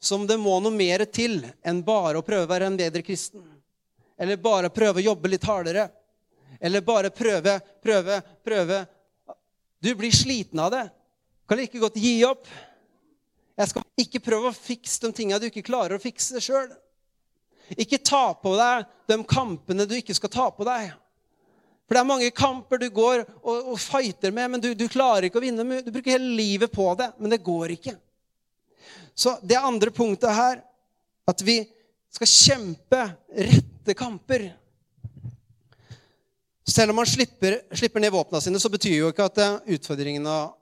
som 0.03 0.27
det 0.29 0.37
må 0.39 0.59
noe 0.61 0.75
mer 0.75 1.07
til 1.09 1.41
enn 1.65 1.81
bare 1.85 2.21
å 2.21 2.25
prøve 2.27 2.45
å 2.45 2.51
være 2.51 2.69
en 2.69 2.77
bedre 2.77 3.03
kristen. 3.05 3.41
Eller 4.21 4.37
bare 4.41 4.73
prøve 4.73 5.01
å 5.01 5.07
jobbe 5.09 5.33
litt 5.33 5.47
hardere. 5.49 5.89
Eller 6.61 6.85
bare 6.85 7.11
prøve, 7.13 7.59
prøve, 7.83 8.21
prøve 8.45 8.85
du 9.81 9.95
blir 9.95 10.13
sliten 10.13 10.61
av 10.61 10.71
det. 10.73 10.85
Kan 11.49 11.61
like 11.61 11.81
godt 11.81 11.97
gi 12.01 12.19
opp. 12.27 12.49
Jeg 13.57 13.73
skal 13.73 13.85
ikke 14.03 14.25
prøve 14.25 14.51
å 14.51 14.57
fikse 14.57 15.01
de 15.05 15.13
tingene 15.17 15.41
du 15.41 15.49
ikke 15.49 15.65
klarer 15.65 15.97
å 15.97 16.03
fikse 16.03 16.41
sjøl. 16.45 16.69
Ikke 17.73 17.99
ta 18.05 18.31
på 18.37 18.53
deg 18.59 18.85
de 19.09 19.19
kampene 19.29 19.87
du 19.89 19.97
ikke 19.97 20.17
skal 20.17 20.33
ta 20.33 20.47
på 20.53 20.67
deg. 20.67 20.93
For 21.87 21.95
det 21.95 22.03
er 22.03 22.09
mange 22.09 22.33
kamper 22.35 22.81
du 22.83 22.89
går 22.91 23.23
og, 23.23 23.73
og 23.73 23.79
fighter 23.79 24.35
med, 24.35 24.51
men 24.51 24.63
du, 24.63 24.73
du, 24.75 24.89
klarer 24.91 25.29
ikke 25.29 25.39
å 25.39 25.45
vinne. 25.45 25.83
Du 25.87 25.93
bruker 25.95 26.17
hele 26.17 26.33
livet 26.35 26.73
på 26.73 26.89
det, 26.99 27.13
men 27.23 27.31
det 27.31 27.45
går 27.47 27.77
ikke. 27.77 27.95
Så 29.15 29.37
det 29.47 29.57
andre 29.61 29.93
punktet 29.95 30.35
her, 30.35 30.61
at 31.27 31.43
vi 31.47 31.61
skal 32.13 32.31
kjempe 32.31 33.01
rette 33.31 33.95
kamper. 33.97 34.49
Selv 36.67 36.91
om 36.91 36.99
man 36.99 37.09
slipper, 37.09 37.61
slipper 37.79 38.03
ned 38.03 38.15
våpnene 38.15 38.43
sine, 38.43 38.61
så 38.61 38.71
betyr 38.73 38.99
jo 38.99 39.13
ikke 39.13 39.29
at 39.31 39.39
utfordringen 39.39 39.77
utfordringene 39.79 40.37
og 40.43 40.57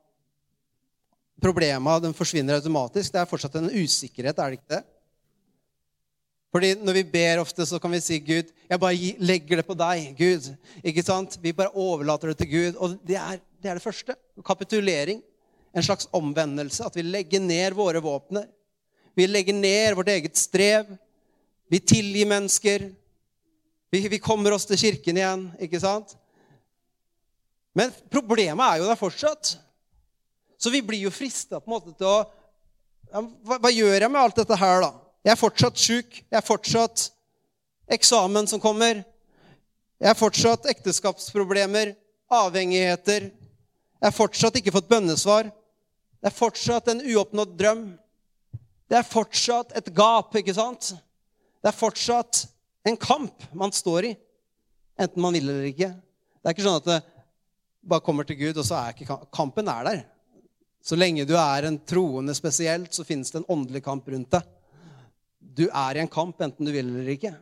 problemene 1.45 2.13
forsvinner 2.17 2.61
automatisk. 2.61 3.13
Det 3.15 3.23
er 3.23 3.31
fortsatt 3.31 3.57
en 3.61 3.73
usikkerhet, 3.73 4.39
er 4.39 4.53
det 4.53 4.61
ikke 4.61 4.77
det? 4.77 4.83
Fordi 6.55 6.75
Når 6.79 6.95
vi 7.01 7.03
ber 7.03 7.41
ofte, 7.43 7.67
så 7.67 7.81
kan 7.83 7.91
vi 7.91 8.01
si, 8.01 8.19
'Gud, 8.23 8.53
jeg 8.71 8.81
bare 8.81 9.15
legger 9.19 9.57
det 9.57 9.67
på 9.67 9.75
deg.' 9.75 10.15
Gud. 10.19 10.55
Ikke 10.85 11.03
sant? 11.03 11.39
Vi 11.43 11.53
bare 11.53 11.75
overlater 11.75 12.31
det 12.31 12.39
til 12.39 12.51
Gud. 12.51 12.77
Og 12.79 12.99
det 13.03 13.17
er 13.17 13.41
det, 13.63 13.71
er 13.71 13.75
det 13.75 13.83
første. 13.83 14.15
Kapitulering. 14.47 15.23
En 15.75 15.83
slags 15.83 16.07
omvendelse. 16.13 16.85
At 16.85 16.95
vi 16.95 17.03
legger 17.03 17.41
ned 17.41 17.75
våre 17.75 18.01
våpner. 18.01 18.47
Vi 19.17 19.27
legger 19.27 19.55
ned 19.55 19.97
vårt 19.97 20.09
eget 20.09 20.37
strev. 20.37 20.87
Vi 21.69 21.79
tilgir 21.79 22.27
mennesker. 22.27 22.91
Vi, 23.91 24.09
vi 24.09 24.19
kommer 24.19 24.53
oss 24.53 24.67
til 24.67 24.79
kirken 24.79 25.17
igjen, 25.17 25.49
ikke 25.59 25.81
sant? 25.81 26.17
Men 27.75 27.91
problemet 28.11 28.63
er 28.63 28.79
jo 28.79 28.89
der 28.89 28.99
fortsatt. 28.99 29.57
Så 30.59 30.71
vi 30.71 30.83
blir 30.83 31.03
jo 31.03 31.11
frista 31.15 31.59
til 31.59 32.07
å 32.07 32.17
ja, 33.11 33.21
hva, 33.21 33.59
hva, 33.59 33.71
gjør 33.71 34.01
jeg 34.01 34.11
med 34.11 34.21
alt 34.21 34.39
dette 34.41 34.59
her, 34.59 34.83
da? 34.83 35.04
Jeg 35.25 35.33
er 35.33 35.41
fortsatt 35.41 35.81
sjuk. 35.81 36.19
Jeg 36.21 36.37
er 36.37 36.45
fortsatt 36.45 37.09
eksamen 37.97 38.49
som 38.51 38.61
kommer. 38.61 39.01
Jeg 40.03 40.11
er 40.11 40.19
fortsatt 40.19 40.67
ekteskapsproblemer, 40.69 41.95
avhengigheter. 42.29 43.31
Jeg 43.31 44.05
har 44.05 44.13
fortsatt 44.13 44.59
ikke 44.61 44.75
fått 44.75 44.91
bønnesvar. 44.91 45.49
Det 46.21 46.29
er 46.29 46.37
fortsatt 46.37 46.91
en 46.93 47.01
uoppnådd 47.01 47.55
drøm. 47.57 47.87
Det 48.89 48.99
er 49.01 49.07
fortsatt 49.09 49.73
et 49.79 49.89
gap, 49.97 50.35
ikke 50.37 50.55
sant? 50.57 50.93
Det 51.65 51.71
er 51.71 51.77
fortsatt 51.77 52.45
en 52.85 52.99
kamp 53.01 53.47
man 53.57 53.73
står 53.73 54.11
i, 54.11 54.15
enten 55.01 55.25
man 55.25 55.33
vil 55.33 55.49
eller 55.49 55.71
ikke. 55.71 55.89
Det 55.97 56.51
er 56.51 56.57
ikke 56.57 56.67
sånn 56.67 56.83
at 56.83 56.91
det 56.91 56.99
bare 57.89 58.05
kommer 58.05 58.29
til 58.29 58.37
Gud, 58.43 58.61
og 58.61 58.67
så 58.69 58.77
er 58.83 58.93
ikke 58.93 59.17
kampen 59.33 59.71
er 59.73 59.89
der. 59.89 60.03
Så 60.85 60.99
lenge 61.01 61.25
du 61.25 61.33
er 61.41 61.65
en 61.65 61.79
troende 61.89 62.37
spesielt, 62.37 62.93
så 62.93 63.07
finnes 63.09 63.33
det 63.33 63.41
en 63.41 63.49
åndelig 63.57 63.81
kamp 63.87 64.09
rundt 64.13 64.37
deg. 64.37 64.45
Du 65.55 65.67
er 65.69 65.97
i 65.97 66.03
en 66.03 66.11
kamp 66.11 66.41
enten 66.43 66.67
du 66.67 66.73
vil 66.75 66.89
eller 66.89 67.13
ikke. 67.15 67.35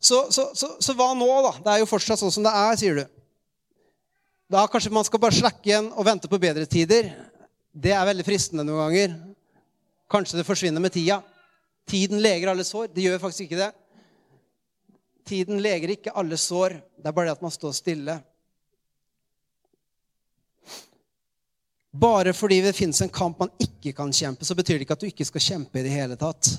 Så, 0.00 0.26
så, 0.32 0.50
så, 0.56 0.74
så, 0.80 0.94
hva 0.96 1.10
nå, 1.16 1.28
da? 1.44 1.52
Det 1.60 1.72
er 1.72 1.82
jo 1.82 1.88
fortsatt 1.88 2.20
sånn 2.20 2.32
som 2.32 2.44
det 2.44 2.52
er, 2.56 2.76
sier 2.80 3.02
du. 3.02 3.18
Da 4.50 4.64
kanskje 4.66 4.92
man 4.92 5.04
skal 5.06 5.20
bare 5.22 5.36
slakke 5.36 5.68
igjen 5.68 5.90
og 5.92 6.06
vente 6.08 6.28
på 6.30 6.40
bedre 6.40 6.64
tider. 6.66 7.12
Det 7.70 7.92
er 7.94 8.08
veldig 8.08 8.24
fristende 8.26 8.64
noen 8.66 8.80
ganger. 8.88 9.12
Kanskje 10.10 10.40
det 10.40 10.48
forsvinner 10.48 10.82
med 10.82 10.94
tida. 10.96 11.20
Tiden 11.88 12.18
leger 12.24 12.50
alle 12.50 12.64
sår. 12.66 12.88
Det 12.94 13.04
gjør 13.04 13.20
faktisk 13.22 13.46
ikke 13.46 13.60
det. 13.60 13.70
Tiden 15.28 15.60
leger 15.62 15.92
ikke 15.94 16.16
alle 16.18 16.40
sår. 16.40 16.80
Det 16.96 17.06
er 17.06 17.14
bare 17.14 17.30
det 17.30 17.36
at 17.36 17.44
man 17.44 17.54
står 17.54 17.76
stille. 17.76 18.16
Bare 21.90 22.34
fordi 22.36 22.60
det 22.62 22.76
finnes 22.76 23.00
en 23.02 23.12
kamp 23.12 23.40
man 23.42 23.50
ikke 23.58 23.92
kan 23.96 24.12
kjempe, 24.14 24.46
så 24.46 24.54
betyr 24.54 24.78
det 24.78 24.86
ikke 24.86 24.98
at 24.98 25.02
du 25.02 25.08
ikke 25.08 25.26
skal 25.26 25.42
kjempe 25.42 25.80
i 25.80 25.86
det 25.86 25.94
hele 25.94 26.18
tatt. 26.18 26.52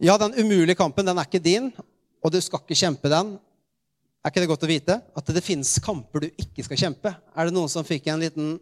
Ja, 0.00 0.16
den 0.20 0.36
umulige 0.36 0.76
kampen, 0.76 1.06
den 1.08 1.18
er 1.18 1.28
ikke 1.28 1.40
din, 1.40 1.70
og 2.24 2.32
du 2.32 2.40
skal 2.40 2.62
ikke 2.62 2.78
kjempe 2.78 3.12
den. 3.12 3.36
Er 4.24 4.32
ikke 4.32 4.42
det 4.42 4.50
godt 4.50 4.64
å 4.64 4.70
vite? 4.70 5.00
At 5.16 5.28
det 5.32 5.44
finnes 5.44 5.76
kamper 5.84 6.24
du 6.24 6.30
ikke 6.40 6.64
skal 6.66 6.80
kjempe? 6.80 7.12
Er 7.36 7.48
det 7.48 7.56
noen 7.56 7.70
som 7.72 7.86
fikk 7.86 8.08
en 8.10 8.24
liten 8.24 8.56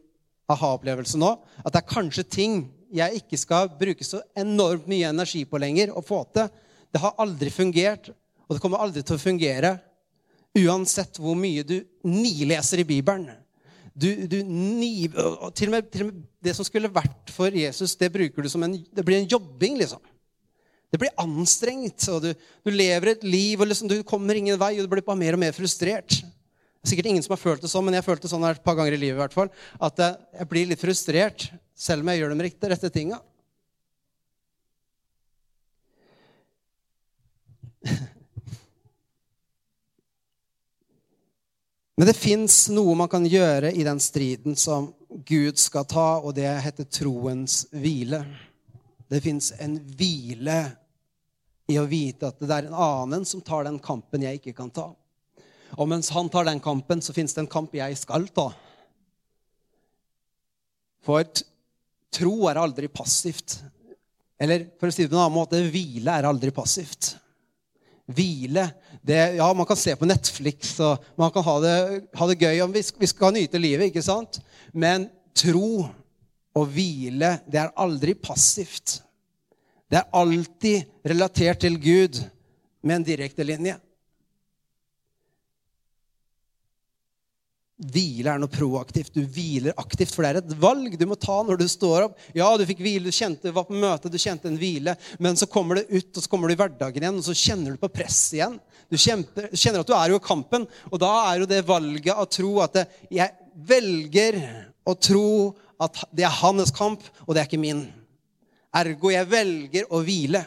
aha-opplevelse 0.50 1.18
nå. 1.20 1.30
At 1.64 1.72
det 1.72 1.82
er 1.82 1.90
kanskje 1.90 2.26
ting 2.28 2.58
jeg 2.94 3.22
ikke 3.22 3.38
skal 3.40 3.70
bruke 3.78 4.06
så 4.06 4.20
enormt 4.38 4.86
mye 4.90 5.08
energi 5.10 5.42
på 5.48 5.60
lenger 5.60 5.94
å 5.94 6.04
få 6.04 6.22
til. 6.34 6.50
Det 6.94 7.02
har 7.02 7.16
aldri 7.22 7.50
fungert, 7.50 8.12
og 8.46 8.54
det 8.54 8.62
kommer 8.62 8.82
aldri 8.84 9.02
til 9.02 9.16
å 9.16 9.22
fungere. 9.22 9.74
Uansett 10.54 11.18
hvor 11.18 11.34
mye 11.38 11.64
du 11.66 11.80
nileser 12.06 12.82
i 12.82 12.87
Bibelen. 12.87 13.30
Du, 13.94 14.08
du 14.26 14.40
ni, 14.42 15.06
til, 15.54 15.68
og 15.68 15.75
med, 15.75 15.90
til, 15.90 16.02
og 16.02 16.11
med, 16.11 16.23
Det 16.42 16.54
som 16.56 16.66
skulle 16.66 16.90
vært 16.90 17.30
for 17.30 17.54
Jesus, 17.54 17.94
det 17.99 18.11
en, 18.11 18.78
det 18.90 19.04
blir 19.06 19.18
en 19.20 19.28
jobbing. 19.30 19.78
liksom. 19.78 20.02
Det 20.90 20.99
blir 20.99 21.14
anstrengt. 21.18 22.08
og 22.08 22.23
Du, 22.23 22.34
du 22.64 22.70
lever 22.70 23.14
et 23.14 23.25
liv, 23.25 23.61
og 23.61 23.66
liksom, 23.66 23.88
du 23.88 24.02
kommer 24.02 24.34
ingen 24.34 24.58
vei, 24.58 24.76
og 24.78 24.87
du 24.87 24.90
blir 24.90 25.02
bare 25.02 25.18
mer 25.18 25.34
og 25.34 25.42
mer 25.42 25.52
frustrert. 25.52 26.23
Er 26.84 26.90
sikkert 26.90 27.06
ingen 27.11 27.23
som 27.25 27.32
har 27.34 27.40
følt 27.40 27.62
det 27.64 27.70
sånn, 27.73 27.87
men 27.87 27.96
jeg 27.96 28.06
følte 28.06 28.28
sånn 28.30 28.44
et 28.46 28.62
par 28.62 28.76
ganger 28.78 28.94
i 28.94 29.00
livet. 29.00 29.16
I 29.16 29.23
hvert 29.25 29.34
fall, 29.34 29.50
at 29.82 29.99
jeg 29.99 30.50
blir 30.50 30.68
litt 30.70 30.82
frustrert 30.82 31.49
selv 31.75 32.04
om 32.04 32.11
jeg 32.12 32.23
gjør 32.23 32.34
de 32.34 32.44
rette, 32.46 32.70
rette 32.70 32.90
tinga. 32.94 33.18
Men 41.94 42.08
det 42.10 42.16
fins 42.18 42.68
noe 42.74 42.96
man 42.98 43.10
kan 43.10 43.26
gjøre 43.26 43.70
i 43.70 43.84
den 43.86 44.00
striden 44.02 44.56
som 44.58 44.90
Gud 45.26 45.60
skal 45.62 45.86
ta, 45.86 46.18
og 46.18 46.34
det 46.34 46.48
heter 46.64 46.88
troens 46.90 47.64
hvile. 47.70 48.24
Det 49.06 49.20
fins 49.22 49.52
en 49.62 49.76
hvile 49.78 50.58
i 51.70 51.78
å 51.78 51.86
vite 51.86 52.32
at 52.32 52.42
det 52.42 52.50
er 52.50 52.68
en 52.68 52.82
annen 52.86 53.24
som 53.28 53.42
tar 53.44 53.68
den 53.68 53.78
kampen 53.82 54.26
jeg 54.26 54.40
ikke 54.40 54.56
kan 54.58 54.72
ta. 54.74 54.88
Og 55.78 55.88
mens 55.90 56.10
han 56.14 56.28
tar 56.30 56.48
den 56.48 56.62
kampen, 56.62 57.02
så 57.02 57.14
fins 57.14 57.34
det 57.34 57.44
en 57.44 57.50
kamp 57.50 57.74
jeg 57.74 57.96
skal 57.98 58.26
ta. 58.34 58.48
For 61.04 61.26
tro 62.14 62.34
er 62.50 62.60
aldri 62.60 62.90
passivt. 62.90 63.60
Eller 64.40 64.66
for 64.80 64.90
å 64.90 64.94
si 64.94 65.04
det 65.04 65.12
på 65.12 65.18
en 65.18 65.24
annen 65.24 65.36
måte 65.38 65.62
hvile 65.70 66.18
er 66.18 66.26
aldri 66.26 66.50
passivt. 66.54 67.14
Hvile 68.04 68.66
det, 69.00 69.37
Ja, 69.38 69.46
man 69.56 69.66
kan 69.66 69.78
se 69.80 69.94
på 69.96 70.08
Netflix 70.08 70.75
og 70.84 71.04
man 71.20 71.32
kan 71.32 71.44
ha 71.46 71.54
det, 71.64 71.76
ha 72.16 72.28
det 72.28 72.38
gøy. 72.40 72.61
Vi, 72.75 72.82
vi 73.00 73.08
skal 73.08 73.34
nyte 73.37 73.61
livet, 73.61 73.88
ikke 73.88 74.04
sant? 74.04 74.40
Men 74.73 75.08
tro 75.37 75.87
og 76.54 76.68
hvile, 76.70 77.38
det 77.50 77.61
er 77.62 77.73
aldri 77.80 78.14
passivt. 78.14 79.00
Det 79.90 80.00
er 80.00 80.12
alltid 80.16 80.84
relatert 81.06 81.64
til 81.64 81.78
Gud 81.80 82.20
med 82.84 83.00
en 83.00 83.06
direkte 83.06 83.44
Hvile 87.74 88.30
er 88.30 88.38
noe 88.38 88.52
proaktivt. 88.52 89.16
Du 89.16 89.24
hviler 89.26 89.74
aktivt, 89.80 90.12
for 90.14 90.22
det 90.22 90.28
er 90.30 90.36
et 90.44 90.52
valg 90.62 90.92
du 90.94 91.08
må 91.10 91.16
ta 91.18 91.40
når 91.42 91.58
du 91.58 91.64
står 91.66 92.06
opp. 92.06 92.20
Ja, 92.36 92.52
du 92.54 92.62
fikk 92.68 92.84
hvile, 92.84 93.10
du 93.10 93.14
kjente, 93.14 93.50
var 93.54 93.66
på 93.66 93.74
møte, 93.74 94.10
du 94.12 94.18
kjente 94.20 94.46
en 94.46 94.58
hvile, 94.60 94.94
men 95.18 95.34
så 95.38 95.48
kommer 95.50 95.80
det 95.80 95.88
ut, 95.90 96.12
og 96.12 96.22
så 96.22 96.30
kommer 96.30 96.46
du 96.46 96.54
i 96.54 96.60
hverdagen 96.60 97.02
igjen, 97.02 97.18
og 97.18 97.26
så 97.26 97.34
kjenner 97.34 97.74
du 97.74 97.80
på 97.82 97.90
press 97.96 98.20
igjen. 98.36 98.60
Du 98.92 98.94
kjenner, 99.00 99.48
kjenner 99.50 99.82
at 99.82 99.90
du 99.90 99.94
er 99.98 100.12
jo 100.12 100.20
i 100.20 100.22
kampen, 100.22 100.68
og 100.92 101.02
da 101.02 101.10
er 101.24 101.42
jo 101.42 101.48
det 101.50 101.64
valget 101.66 102.14
å 102.14 102.28
tro 102.30 102.52
at 102.62 102.78
det, 102.78 102.84
jeg 103.10 103.34
velger 103.66 104.38
å 104.86 104.94
tro 104.94 105.28
at 105.82 105.98
det 106.14 106.28
er 106.28 106.38
hans 106.44 106.70
kamp, 106.74 107.02
og 107.26 107.34
det 107.34 107.42
er 107.42 107.48
ikke 107.48 107.64
min. 107.64 107.88
Ergo 108.74 109.10
jeg 109.10 109.30
velger 109.30 109.90
å 109.90 109.98
hvile. 110.06 110.44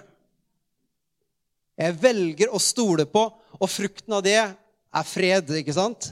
Jeg 1.75 1.99
velger 1.99 2.55
å 2.55 2.61
stole 2.63 3.03
på, 3.11 3.25
og 3.57 3.67
frukten 3.71 4.15
av 4.15 4.23
det 4.23 4.37
er 4.39 5.05
fred, 5.11 5.51
ikke 5.59 5.75
sant? 5.75 6.09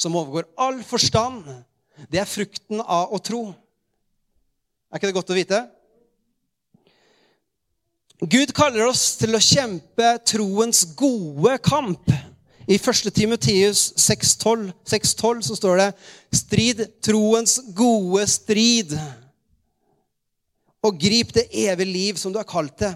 Som 0.00 0.16
overgår 0.16 0.48
all 0.56 0.80
forstand. 0.86 1.44
Det 2.08 2.20
er 2.22 2.28
frukten 2.28 2.80
av 2.80 3.12
å 3.12 3.20
tro. 3.20 3.42
Er 4.88 4.98
ikke 4.98 5.10
det 5.10 5.18
godt 5.18 5.32
å 5.34 5.36
vite? 5.36 5.60
Gud 8.20 8.52
kaller 8.56 8.88
oss 8.88 9.14
til 9.20 9.36
å 9.36 9.40
kjempe 9.40 10.10
troens 10.28 10.82
gode 10.96 11.54
kamp. 11.64 12.10
I 12.70 12.76
1. 12.76 13.08
Timoteus 13.16 13.90
6,12 13.98 15.40
så 15.42 15.56
står 15.56 15.80
det 15.80 15.88
'Strid 16.32 16.82
troens 17.02 17.58
gode 17.74 18.26
strid', 18.28 18.94
og 20.82 21.00
grip 21.00 21.32
det 21.32 21.48
evige 21.50 21.92
liv 21.92 22.16
som 22.16 22.32
du 22.32 22.38
har 22.38 22.48
kalt 22.48 22.78
det, 22.78 22.94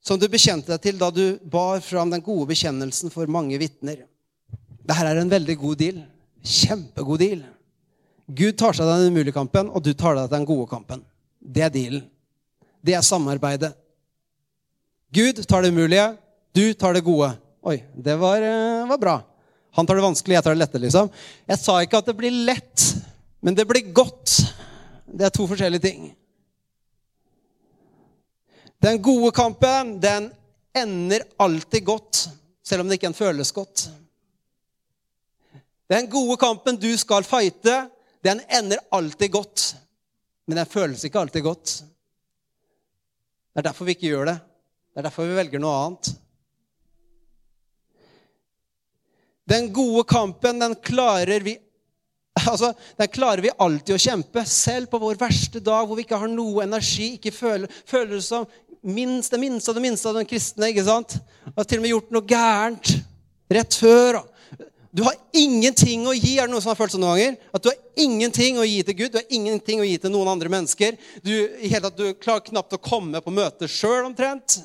Som 0.00 0.18
du 0.18 0.28
bekjente 0.28 0.72
deg 0.72 0.80
til 0.80 0.96
da 0.96 1.10
du 1.10 1.38
bar 1.44 1.80
fram 1.80 2.08
den 2.10 2.22
gode 2.24 2.46
bekjennelsen 2.48 3.10
for 3.12 3.26
mange 3.26 3.58
vitner. 3.58 4.06
Dette 4.88 5.04
er 5.04 5.20
en 5.20 5.32
veldig 5.32 5.56
god 5.60 5.80
deal. 5.82 5.98
Kjempegod 6.40 7.20
deal. 7.20 7.42
Gud 8.28 8.56
tar 8.60 8.76
seg 8.76 8.88
av 8.88 9.02
den 9.02 9.12
umulige 9.12 9.36
kampen, 9.36 9.68
og 9.68 9.84
du 9.84 9.92
tar 9.92 10.16
deg 10.16 10.26
av 10.26 10.32
den 10.32 10.46
gode 10.48 10.68
kampen. 10.70 11.02
Det 11.40 11.64
er 11.64 11.72
dealen. 11.72 12.06
Det 12.84 12.94
er 12.96 13.04
samarbeidet. 13.04 13.72
Gud 15.12 15.40
tar 15.48 15.64
det 15.64 15.72
umulige, 15.72 16.10
du 16.56 16.72
tar 16.76 16.96
det 16.96 17.04
gode. 17.04 17.30
Oi, 17.64 17.78
det 17.96 18.16
var, 18.20 18.42
eh, 18.44 18.86
var 18.88 18.98
bra. 19.00 19.16
Han 19.76 19.86
tar 19.86 19.96
det 19.96 20.04
vanskelig, 20.04 20.34
jeg 20.36 20.44
tar 20.44 20.54
det 20.54 20.62
lette, 20.62 20.80
liksom. 20.80 21.10
Jeg 21.48 21.58
sa 21.58 21.78
ikke 21.80 21.98
at 21.98 22.06
det 22.06 22.16
blir 22.16 22.32
lett, 22.32 22.84
men 23.40 23.54
det 23.54 23.66
blir 23.68 23.92
godt. 23.92 24.52
Det 25.06 25.24
er 25.26 25.30
to 25.30 25.46
forskjellige 25.48 25.82
ting. 25.84 26.16
Den 28.80 29.00
gode 29.02 29.32
kampen, 29.32 29.98
den 30.00 30.30
ender 30.76 31.24
alltid 31.38 31.84
godt, 31.84 32.28
selv 32.62 32.82
om 32.82 32.88
det 32.88 33.00
ikke 33.00 33.14
føles 33.16 33.52
godt. 33.52 33.88
Den 35.88 36.08
gode 36.10 36.36
kampen 36.40 36.76
du 36.80 36.90
skal 37.00 37.24
fighte, 37.24 37.86
den 38.24 38.40
ender 38.48 38.80
alltid 38.92 39.32
godt. 39.32 39.74
Men 40.46 40.60
den 40.60 40.68
føles 40.68 41.04
ikke 41.04 41.20
alltid 41.20 41.44
godt. 41.44 41.78
Det 43.52 43.62
er 43.62 43.68
derfor 43.70 43.88
vi 43.88 43.96
ikke 43.96 44.10
gjør 44.10 44.28
det. 44.30 44.38
Det 44.92 45.00
er 45.00 45.08
derfor 45.08 45.28
vi 45.28 45.38
velger 45.38 45.62
noe 45.62 45.78
annet. 45.84 46.10
Den 49.48 49.70
gode 49.72 50.04
kampen, 50.08 50.60
den 50.60 50.76
klarer 50.84 51.40
vi 51.44 51.56
altså, 52.46 52.72
den 52.96 53.08
klarer 53.10 53.42
vi 53.42 53.52
alltid 53.56 53.96
å 53.96 54.00
kjempe. 54.02 54.44
Selv 54.46 54.90
på 54.92 55.00
vår 55.02 55.18
verste 55.20 55.62
dag 55.64 55.86
hvor 55.88 55.98
vi 55.98 56.04
ikke 56.04 56.20
har 56.20 56.30
noe 56.30 56.64
energi, 56.66 57.14
ikke 57.16 57.34
føler, 57.34 57.78
føler 57.88 58.16
det 58.18 58.24
som 58.26 58.46
minst, 58.82 59.32
det 59.32 59.40
minste 59.42 59.72
av 59.72 59.78
det 59.78 59.84
minste 59.84 60.10
av 60.10 60.18
den 60.18 60.28
kristne. 60.28 60.70
ikke 60.70 60.86
sant? 60.86 61.16
Har 61.56 61.68
til 61.68 61.80
og 61.80 61.86
med 61.86 61.94
gjort 61.94 62.12
noe 62.14 62.28
gærent 62.28 62.92
rett 63.58 63.78
før. 63.80 64.20
Du 64.90 65.02
har 65.04 65.16
ingenting 65.36 66.06
å 66.08 66.14
gi. 66.16 66.38
Er 66.38 66.48
det 66.48 66.54
noen 66.54 66.64
som 66.64 66.72
har 66.72 66.78
følt 66.78 66.94
sånn 66.94 67.02
noen 67.04 67.18
ganger? 67.18 67.36
At 67.52 67.64
du 67.64 67.68
har 67.70 68.04
ingenting 68.04 68.56
å 68.60 68.64
gi 68.64 68.80
til 68.86 68.96
Gud, 68.96 69.12
du 69.12 69.18
har 69.20 69.34
ingenting 69.34 69.82
å 69.82 69.86
gi 69.86 69.98
til 70.00 70.12
noen 70.14 70.30
andre 70.32 70.52
mennesker. 70.52 70.96
Du, 71.20 71.32
i 71.34 71.68
hele 71.68 71.84
tatt, 71.84 71.98
du 71.98 72.16
klarer 72.16 72.46
knapt 72.46 72.76
å 72.76 72.80
komme 72.80 73.20
på 73.24 73.34
møtet 73.34 73.72
sjøl, 73.72 74.06
omtrent. 74.08 74.60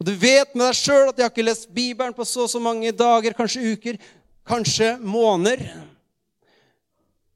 Og 0.00 0.08
du 0.08 0.14
vet 0.16 0.56
med 0.56 0.64
deg 0.64 0.80
sjøl 0.80 1.12
at 1.12 1.20
jeg 1.20 1.28
har 1.28 1.32
ikke 1.34 1.46
lest 1.46 1.70
Bibelen 1.76 2.16
på 2.16 2.26
så 2.26 2.46
og 2.48 2.50
så 2.50 2.62
mange 2.62 2.90
dager, 2.96 3.36
kanskje 3.36 3.76
uker, 3.76 4.02
kanskje 4.48 4.94
måneder. 5.04 5.62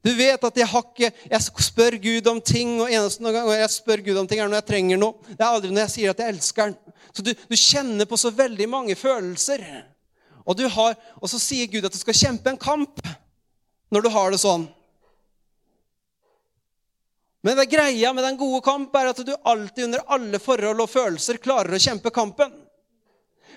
Du 0.04 0.10
vet 0.16 0.42
at 0.44 0.58
jeg 0.60 0.68
har 0.68 0.82
ikke 0.84 1.08
Jeg 1.30 1.64
spør 1.64 1.94
Gud 2.02 2.26
om 2.28 2.40
ting, 2.40 2.74
og 2.82 2.90
eneste 2.90 3.22
gang 3.32 3.48
jeg 3.54 3.72
spør 3.72 4.02
Gud 4.04 4.18
om 4.20 4.26
ting, 4.28 4.40
er 4.40 4.50
når 4.50 4.64
jeg 4.64 4.70
trenger 4.72 5.00
noe. 5.00 5.30
Det 5.30 5.40
er 5.40 5.50
aldri 5.52 5.70
når 5.72 5.86
jeg 5.86 5.94
sier 5.94 6.12
at 6.12 6.20
jeg 6.24 6.34
elsker 6.34 6.66
han. 6.66 6.78
Så 7.14 7.22
du, 7.22 7.30
du 7.32 7.56
kjenner 7.56 8.08
på 8.08 8.18
så 8.18 8.32
veldig 8.34 8.66
mange 8.68 8.96
følelser. 8.98 9.62
Og, 10.44 10.60
har, 10.76 10.96
og, 11.20 11.28
så 11.30 11.40
sier 11.40 11.70
Gud 11.72 11.86
at 11.86 11.92
du 11.94 12.00
skal 12.00 12.16
kjempe 12.16 12.52
en 12.52 12.60
kamp 12.60 13.00
når 13.92 14.04
du 14.04 14.10
har 14.12 14.34
det 14.34 14.40
sånn. 14.42 14.66
Men 17.44 17.58
det 17.60 17.68
greia 17.72 18.12
med 18.16 18.24
den 18.24 18.38
gode 18.40 18.60
kamp 18.64 18.94
er 18.96 19.10
at 19.10 19.20
du 19.24 19.32
alltid 19.36 19.88
under 19.88 20.04
alle 20.16 20.40
forhold 20.40 20.80
og 20.80 20.92
følelser 20.92 21.40
klarer 21.44 21.76
å 21.76 21.80
kjempe 21.80 22.12
kampen. 22.12 22.52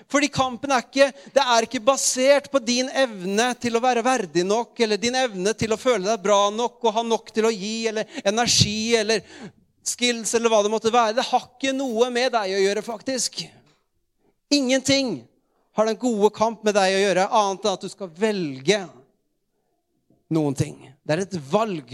Fordi 0.08 0.28
kampen 0.32 0.72
er 0.72 0.84
ikke, 0.84 1.08
det 1.34 1.44
er 1.44 1.66
ikke 1.66 1.82
basert 1.84 2.50
på 2.52 2.60
din 2.64 2.88
evne 2.96 3.50
til 3.60 3.76
å 3.76 3.82
være 3.82 4.04
verdig 4.04 4.44
nok, 4.46 4.76
eller 4.84 5.00
din 5.00 5.16
evne 5.18 5.52
til 5.58 5.74
å 5.74 5.80
føle 5.80 6.06
deg 6.06 6.22
bra 6.24 6.46
nok 6.54 6.84
og 6.84 6.94
ha 6.96 7.04
nok 7.04 7.32
til 7.34 7.48
å 7.48 7.52
gi, 7.52 7.88
eller 7.90 8.20
energi 8.28 8.94
eller 8.96 9.24
skills 9.88 10.34
eller 10.36 10.52
hva 10.52 10.62
det 10.64 10.72
måtte 10.72 10.92
være. 10.92 11.16
Det 11.18 11.26
har 11.28 11.48
ikke 11.48 11.74
noe 11.76 12.08
med 12.14 12.32
deg 12.36 12.54
å 12.54 12.62
gjøre, 12.62 12.84
faktisk. 12.84 13.42
Ingenting 14.52 15.18
har 15.78 15.86
den 15.86 15.96
gode 15.96 16.30
kamp 16.34 16.64
med 16.66 16.74
deg 16.74 16.90
å 16.90 17.02
gjøre, 17.04 17.24
annet 17.38 17.66
enn 17.66 17.76
at 17.76 17.82
du 17.86 17.90
skal 17.92 18.08
velge 18.18 18.78
noen 20.34 20.56
ting. 20.58 20.78
Det 21.06 21.14
er 21.14 21.20
et 21.22 21.36
valg. 21.52 21.92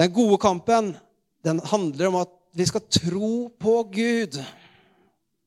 Den 0.00 0.14
gode 0.16 0.38
kampen 0.40 0.94
den 1.44 1.58
handler 1.68 2.08
om 2.08 2.16
at 2.22 2.30
vi 2.56 2.64
skal 2.64 2.86
tro 2.88 3.32
på 3.60 3.74
Gud. 3.92 4.38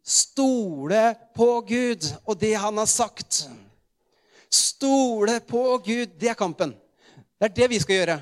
Stole 0.05 0.99
på 1.33 1.47
Gud 1.65 2.05
og 2.27 2.37
det 2.43 2.51
han 2.61 2.77
har 2.77 2.91
sagt. 2.91 3.47
Stole 4.53 5.39
på 5.49 5.63
Gud, 5.87 6.13
det 6.21 6.29
er 6.29 6.37
kampen. 6.37 6.75
Det 7.41 7.49
er 7.49 7.55
det 7.55 7.69
vi 7.73 7.79
skal 7.81 7.99
gjøre. 8.03 8.19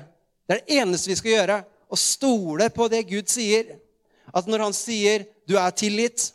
Det 0.48 0.56
er 0.56 0.62
det 0.62 0.78
eneste 0.80 1.12
vi 1.12 1.18
skal 1.20 1.34
gjøre. 1.34 1.58
Å 1.92 2.00
stole 2.00 2.70
på 2.72 2.88
det 2.88 3.02
Gud 3.12 3.28
sier. 3.28 3.76
At 4.32 4.48
når 4.48 4.64
han 4.64 4.72
sier 4.72 5.26
'du 5.44 5.58
er 5.60 5.76
tilgitt', 5.76 6.32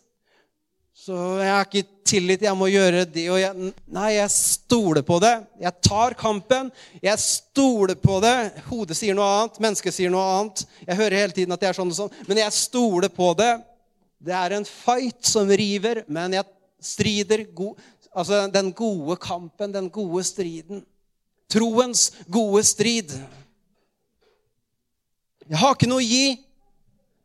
så 1.09 1.19
jeg 1.41 1.49
har 1.49 1.65
ikke 1.65 2.01
tillit, 2.05 2.43
jeg 2.45 2.57
må 2.57 2.67
gjøre 2.69 3.01
det 3.09 3.23
og 3.33 3.39
jeg, 3.41 3.69
Nei, 3.89 4.09
jeg 4.13 4.29
stoler 4.29 5.01
på 5.05 5.15
det. 5.23 5.31
Jeg 5.57 5.85
tar 5.87 6.13
kampen. 6.17 6.69
Jeg 7.01 7.17
stoler 7.23 7.97
på 7.97 8.19
det. 8.21 8.33
Hodet 8.67 8.97
sier 8.99 9.17
noe 9.17 9.29
annet, 9.39 9.57
mennesket 9.63 9.95
sier 9.95 10.13
noe 10.13 10.27
annet. 10.35 10.61
Jeg 10.85 10.99
hører 10.99 11.17
hele 11.23 11.33
tiden 11.33 11.55
at 11.55 11.63
det 11.63 11.71
er 11.71 11.79
sånn 11.79 11.89
og 11.89 11.97
sånn, 11.97 12.13
men 12.29 12.41
jeg 12.43 12.57
stoler 12.59 13.09
på 13.09 13.31
det. 13.39 13.55
Det 14.21 14.35
er 14.37 14.53
en 14.59 14.67
fight 14.69 15.25
som 15.25 15.49
river, 15.49 16.03
men 16.11 16.37
jeg 16.37 16.45
strider 16.91 17.47
go 17.57 17.73
Altså 18.09 18.47
den 18.49 18.71
gode 18.73 19.15
kampen, 19.21 19.69
den 19.73 19.85
gode 19.93 20.23
striden. 20.25 20.81
Troens 21.49 22.07
gode 22.25 22.63
strid. 22.65 23.13
Jeg 25.45 25.61
har 25.61 25.77
ikke 25.77 25.89
noe 25.89 26.01
å 26.01 26.05
gi. 26.09 26.39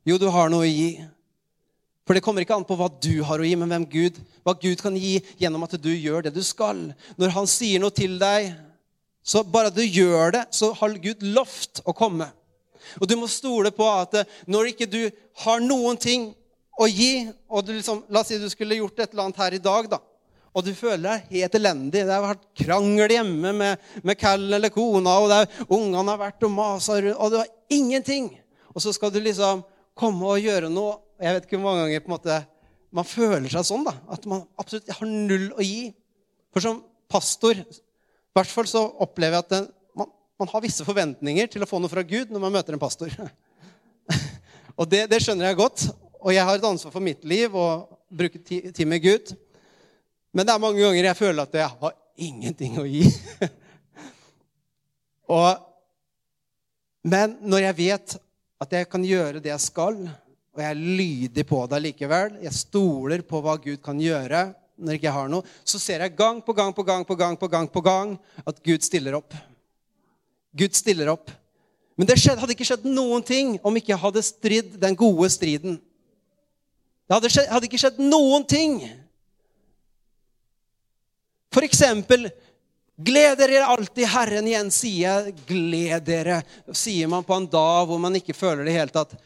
Jo, 0.05 0.21
du 0.21 0.29
har 0.33 0.53
noe 0.53 0.69
å 0.69 0.69
gi. 0.69 0.91
For 2.05 2.17
det 2.17 2.21
kommer 2.25 2.45
ikke 2.45 2.57
an 2.57 2.67
på 2.69 2.77
hva 2.77 2.91
du 3.01 3.23
har 3.25 3.41
å 3.41 3.47
gi, 3.49 3.55
men 3.57 3.71
hvem 3.73 3.89
Gud, 3.89 4.21
hva 4.45 4.53
Gud 4.61 4.81
kan 4.85 4.97
gi 4.99 5.17
gjennom 5.41 5.65
at 5.65 5.77
du 5.81 5.91
gjør 5.91 6.27
det 6.27 6.35
du 6.37 6.43
skal. 6.45 6.91
Når 7.17 7.33
han 7.33 7.49
sier 7.49 7.81
noe 7.81 7.95
til 7.97 8.19
deg, 8.21 8.53
så 9.25 9.41
bare 9.49 9.73
du 9.73 9.81
gjør 9.81 10.35
det, 10.37 10.43
så 10.53 10.75
har 10.77 10.99
Gud 11.01 11.25
lovt 11.25 11.81
å 11.89 11.97
komme. 11.97 12.29
Og 13.01 13.09
du 13.09 13.17
må 13.17 13.29
stole 13.33 13.73
på 13.73 13.87
at 13.89 14.21
når 14.45 14.75
ikke 14.75 14.89
du 14.91 15.01
har 15.47 15.63
noen 15.65 15.97
ting 15.97 16.35
å 16.77 16.89
gi, 16.91 17.31
og 17.49 17.71
liksom, 17.73 18.03
la 18.13 18.21
oss 18.21 18.29
si 18.33 18.41
du 18.43 18.51
skulle 18.53 18.77
gjort 18.77 19.01
et 19.01 19.15
eller 19.15 19.25
annet 19.25 19.41
her 19.41 19.57
i 19.57 19.63
dag, 19.65 19.89
da, 19.95 20.01
og 20.55 20.63
du 20.63 20.71
føler 20.77 21.03
deg 21.09 21.39
helt 21.41 21.57
elendig. 21.59 22.05
Det 22.05 22.13
har 22.15 22.23
vært 22.23 22.45
krangel 22.61 23.17
hjemme 23.17 23.53
med, 23.59 23.87
med 24.07 24.19
Cal 24.19 24.45
eller 24.59 24.71
kona, 24.75 25.17
og 25.19 25.31
det 25.31 25.39
er, 25.43 25.63
ungene 25.67 26.13
har 26.13 26.21
vært 26.21 26.47
og 26.47 26.53
masa 26.55 26.99
rundt, 27.01 27.19
og 27.19 27.33
du 27.33 27.41
har 27.41 27.51
ingenting. 27.75 28.29
Og 28.75 28.85
så 28.85 28.93
skal 28.95 29.11
du 29.15 29.19
liksom 29.23 29.65
komme 29.99 30.29
og 30.31 30.43
gjøre 30.43 30.71
noe. 30.71 31.01
Jeg 31.23 31.37
vet 31.37 31.47
ikke 31.47 31.59
hvor 31.59 31.71
mange 31.71 31.85
ganger 31.87 32.11
måte, 32.11 32.41
man 32.95 33.07
føler 33.07 33.47
seg 33.53 33.67
sånn. 33.67 33.87
da, 33.87 33.95
At 34.11 34.27
man 34.31 34.45
absolutt 34.61 34.91
har 34.91 35.11
null 35.11 35.51
å 35.55 35.65
gi. 35.65 35.93
For 36.55 36.65
som 36.65 36.83
pastor 37.11 37.59
i 37.59 38.41
hvert 38.41 38.51
fall 38.51 38.67
så 38.67 38.83
opplever 39.05 39.37
jeg 39.37 39.45
at 39.45 39.51
det, 39.53 39.61
man, 39.95 40.09
man, 40.43 40.51
har 40.51 40.63
visse 40.65 40.87
forventninger 40.87 41.51
til 41.51 41.63
å 41.63 41.69
få 41.71 41.79
noe 41.79 41.93
fra 41.93 42.03
Gud 42.07 42.33
når 42.35 42.43
man 42.43 42.55
møter 42.57 42.75
en 42.75 42.83
pastor. 42.83 43.13
og 44.79 44.89
det, 44.91 45.05
det, 45.13 45.21
skjønner 45.23 45.53
jeg 45.53 45.61
godt. 45.61 45.85
Og 46.25 46.33
jeg 46.35 46.47
har 46.49 46.59
et 46.59 46.67
ansvar 46.67 46.95
for 46.95 47.05
mitt 47.05 47.23
liv 47.29 47.55
og 47.55 47.93
bruke 48.11 48.41
tid 48.43 48.83
med 48.91 49.05
Gud. 49.05 49.35
Men 50.35 50.49
det 50.49 50.55
er 50.55 50.65
mange 50.65 50.83
ganger 50.83 51.11
jeg 51.13 51.21
føler 51.21 51.47
at 51.47 51.55
jeg 51.61 51.71
har 51.85 51.95
ingenting 52.27 52.81
å 52.83 52.89
gi. 52.89 53.05
og, 55.39 55.63
men 57.07 57.39
når 57.47 57.69
jeg 57.69 57.79
vet 57.85 58.17
at 58.65 58.79
jeg 58.81 58.91
kan 58.91 59.07
gjøre 59.07 59.43
det 59.45 59.53
jeg 59.53 59.63
skal, 59.63 60.01
og 60.55 60.63
jeg 60.63 60.71
er 60.71 60.83
lydig 60.99 61.45
på 61.49 61.61
det 61.71 61.81
likevel, 61.83 62.37
jeg 62.45 62.55
stoler 62.55 63.25
på 63.27 63.41
hva 63.43 63.57
Gud 63.59 63.81
kan 63.83 63.99
gjøre 64.01 64.47
når 64.75 64.97
ikke 64.97 65.07
jeg 65.07 65.17
har 65.17 65.31
noe, 65.31 65.47
så 65.67 65.79
ser 65.79 66.03
jeg 66.03 66.17
gang 66.19 66.41
på 66.43 66.55
gang 66.57 66.75
på 66.75 66.83
gang 66.87 67.05
på 67.07 67.17
gang 67.19 67.37
på 67.39 67.49
gang 67.51 67.69
på 67.71 67.83
gang 67.85 68.15
at 68.43 68.59
Gud 68.63 68.83
stiller 68.83 69.15
opp. 69.19 69.35
Gud 70.55 70.75
stiller 70.75 71.11
opp. 71.13 71.31
Men 71.95 72.09
det 72.11 72.17
skjedde, 72.19 72.41
hadde 72.43 72.57
ikke 72.57 72.67
skjedd 72.67 72.87
noen 72.91 73.23
ting 73.27 73.55
om 73.63 73.77
ikke 73.79 73.93
jeg 73.93 74.03
hadde 74.03 74.23
stridd 74.27 74.73
den 74.83 74.99
gode 74.99 75.31
striden. 75.31 75.77
Det 77.07 77.15
hadde, 77.15 77.31
skjedd, 77.31 77.51
hadde 77.53 77.69
ikke 77.71 77.83
skjedd 77.85 78.01
noen 78.03 78.47
ting 78.51 78.79
for 81.55 81.67
eksempel 81.67 82.31
Gled 82.95 83.41
dere 83.41 83.65
alltid 83.67 84.07
Herren 84.07 84.47
igjen, 84.47 84.69
sier 84.71 85.25
jeg. 85.27 85.33
Gled 85.49 86.05
dere, 86.07 86.37
sier 86.71 87.09
man 87.11 87.25
på 87.27 87.35
en 87.35 87.49
dag 87.51 87.89
hvor 87.91 87.99
man 87.99 88.15
ikke 88.15 88.37
føler 88.39 88.63
det 88.63 88.71
i 88.71 88.77
hele 88.77 88.95
tatt. 88.95 89.17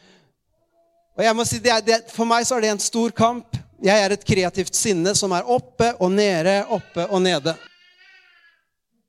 Og 1.19 1.25
jeg 1.25 1.35
må 1.35 1.43
si, 1.43 1.57
det 1.59 1.71
er, 1.73 1.81
det, 1.83 1.97
For 2.15 2.23
meg 2.27 2.45
så 2.47 2.55
er 2.55 2.63
det 2.63 2.71
en 2.71 2.79
stor 2.79 3.11
kamp. 3.11 3.57
Jeg 3.83 4.03
er 4.05 4.13
et 4.15 4.23
kreativt 4.23 4.75
sinne 4.75 5.11
som 5.15 5.33
er 5.35 5.47
oppe 5.51 5.91
og 5.99 6.13
nede, 6.13 6.61
oppe 6.71 7.03
og 7.11 7.19
nede. 7.23 7.53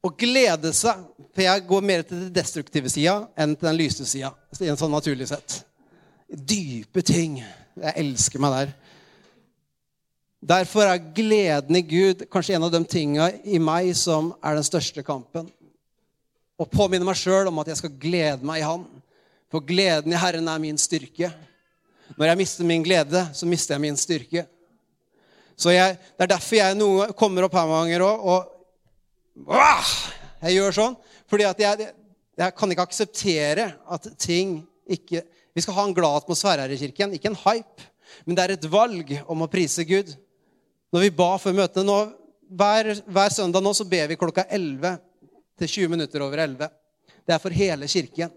Å 0.03 0.11
glede 0.19 0.73
seg 0.75 1.05
For 1.31 1.45
jeg 1.45 1.67
går 1.69 1.85
mer 1.87 2.03
til 2.07 2.25
den 2.25 2.33
destruktive 2.35 2.91
sida 2.91 3.21
enn 3.39 3.55
til 3.55 3.69
den 3.69 3.79
lyse 3.79 4.07
sida. 4.11 4.33
Sånn 4.59 4.91
naturlig 4.91 5.29
sett. 5.31 5.61
Dype 6.27 7.05
ting. 7.07 7.39
Jeg 7.79 7.95
elsker 8.03 8.43
meg 8.43 8.57
der. 8.57 8.73
Derfor 10.51 10.89
er 10.89 11.03
gleden 11.15 11.79
i 11.79 11.85
Gud 11.85 12.25
kanskje 12.33 12.57
en 12.57 12.67
av 12.67 12.73
de 12.73 12.81
tinga 12.89 13.29
i 13.45 13.61
meg 13.63 13.93
som 13.95 14.33
er 14.41 14.57
den 14.59 14.67
største 14.67 15.05
kampen. 15.07 15.47
Å 16.59 16.67
påminne 16.67 17.07
meg 17.07 17.21
sjøl 17.21 17.53
om 17.53 17.63
at 17.63 17.71
jeg 17.71 17.83
skal 17.85 17.95
glede 18.03 18.49
meg 18.49 18.65
i 18.65 18.67
Han. 18.67 18.89
For 19.53 19.63
gleden 19.63 20.11
i 20.11 20.19
Herren 20.19 20.51
er 20.51 20.63
min 20.63 20.81
styrke. 20.81 21.31
Når 22.17 22.31
jeg 22.31 22.41
mister 22.41 22.67
min 22.67 22.85
glede, 22.85 23.23
så 23.35 23.47
mister 23.49 23.77
jeg 23.77 23.85
min 23.85 23.99
styrke. 23.99 24.47
Så 25.61 25.75
jeg, 25.75 25.99
Det 26.17 26.25
er 26.25 26.33
derfor 26.35 26.57
jeg 26.57 26.79
noen 26.79 27.13
kommer 27.19 27.47
opp 27.47 27.55
her 27.55 27.69
mange 27.69 27.91
ganger 27.91 28.07
òg 28.07 28.25
og 28.33 29.53
åh, 29.53 29.91
Jeg 30.43 30.57
gjør 30.57 30.77
sånn. 30.77 30.97
Fordi 31.31 31.47
at 31.47 31.61
jeg, 31.61 31.91
jeg 32.41 32.57
kan 32.57 32.73
ikke 32.73 32.87
akseptere 32.89 33.67
at 33.87 34.09
ting 34.19 34.63
ikke 34.91 35.23
Vi 35.55 35.63
skal 35.65 35.75
ha 35.75 35.85
en 35.87 35.95
glad 35.95 36.23
atmosfære 36.23 36.63
her 36.63 36.73
i 36.73 36.79
kirken, 36.79 37.15
ikke 37.15 37.33
en 37.33 37.41
hype. 37.43 37.87
Men 38.25 38.37
det 38.37 38.43
er 38.45 38.53
et 38.55 38.67
valg 38.71 39.09
om 39.27 39.43
å 39.43 39.49
prise 39.51 39.83
Gud. 39.85 40.13
Når 40.95 41.05
vi 41.05 41.11
ba 41.15 41.33
før 41.43 41.57
møtene 41.59 41.87
nå, 41.87 41.97
hver, 42.55 42.93
hver, 43.07 43.35
søndag 43.35 43.63
nå 43.63 43.73
så 43.75 43.87
ber 43.87 44.09
vi 44.11 44.19
klokka 44.19 44.45
11 44.47 44.95
til 45.59 45.73
20 45.75 45.93
minutter 45.93 46.23
over 46.23 46.43
11. 46.47 46.71
Det 47.27 47.35
er 47.35 47.43
for 47.43 47.55
hele 47.55 47.91
kirken. 47.91 48.31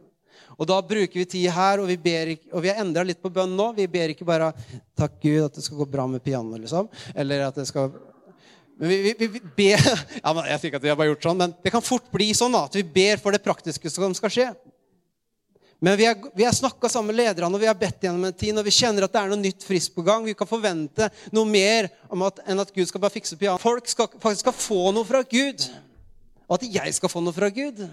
Og 0.57 0.69
da 0.69 0.79
bruker 0.85 1.19
vi 1.19 1.25
tid 1.25 1.49
her, 1.53 1.81
og 1.81 1.89
vi, 1.89 1.97
ber, 1.97 2.33
og 2.53 2.63
vi 2.63 2.71
har 2.71 2.81
endra 2.83 3.05
litt 3.07 3.21
på 3.23 3.31
bønn 3.33 3.55
nå. 3.57 3.71
Vi 3.77 3.87
ber 3.89 4.13
ikke 4.13 4.27
bare 4.27 4.53
'Takk 4.95 5.19
Gud 5.21 5.45
at 5.45 5.55
det 5.55 5.63
skal 5.65 5.77
gå 5.81 5.89
bra 5.89 6.07
med 6.07 6.23
pianoet', 6.23 6.61
liksom. 6.65 6.89
Eller 7.15 7.47
at 7.47 7.55
det 7.55 7.67
skal 7.67 7.91
men 8.77 8.89
vi, 8.89 9.13
vi, 9.17 9.27
vi, 9.27 9.39
ber 9.55 9.77
ja, 10.23 10.33
men 10.33 10.47
Jeg 10.49 10.59
sier 10.59 10.71
ikke 10.71 10.79
at 10.81 10.85
vi 10.85 10.89
har 10.89 10.97
bare 10.97 11.11
gjort 11.13 11.25
sånn, 11.27 11.37
men 11.37 11.53
det 11.63 11.71
kan 11.71 11.83
fort 11.85 12.07
bli 12.11 12.31
sånn 12.33 12.55
at 12.57 12.73
vi 12.73 12.81
ber 12.83 13.21
for 13.21 13.35
det 13.35 13.43
praktiske 13.43 13.91
som 13.93 14.15
skal 14.17 14.33
skje. 14.33 14.47
Men 15.83 15.97
vi 15.99 16.45
har 16.45 16.55
snakka 16.55 16.87
sammen 16.87 17.11
med 17.11 17.19
lederne 17.19 17.57
og 17.57 17.59
vi 17.59 17.67
har 17.67 17.75
bedt 17.75 18.05
gjennom 18.05 18.23
en 18.23 18.35
tid, 18.35 18.55
og 18.55 18.63
vi 18.63 18.71
kjenner 18.71 19.03
at 19.03 19.11
det 19.11 19.19
er 19.19 19.31
noe 19.33 19.41
nytt 19.41 19.65
friskt 19.67 19.91
på 19.91 20.05
gang. 20.07 20.23
Vi 20.23 20.35
kan 20.39 20.47
forvente 20.47 21.09
noe 21.35 21.43
mer 21.43 21.89
at, 22.07 22.39
enn 22.47 22.63
at 22.63 22.71
Gud 22.71 22.87
skal 22.87 23.03
bare 23.03 23.11
fikse 23.11 23.35
piano. 23.35 23.59
Folk 23.59 23.89
skal, 23.91 24.07
faktisk 24.15 24.45
skal 24.45 24.55
få 24.55 24.93
noe 24.95 25.03
fra 25.03 25.19
Gud. 25.27 25.65
Og 26.47 26.55
at 26.55 26.63
jeg 26.71 26.95
skal 26.95 27.11
få 27.11 27.19
noe 27.25 27.35
fra 27.35 27.51
Gud. 27.51 27.83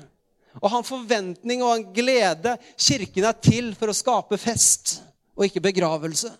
Og 0.59 0.71
ha 0.73 0.81
en 0.81 0.87
forventning 0.87 1.63
og 1.63 1.77
en 1.77 1.87
glede. 1.95 2.57
Kirken 2.75 3.29
er 3.29 3.39
til 3.39 3.71
for 3.79 3.93
å 3.93 3.97
skape 3.97 4.39
fest 4.41 4.99
og 5.39 5.47
ikke 5.47 5.63
begravelse. 5.71 6.33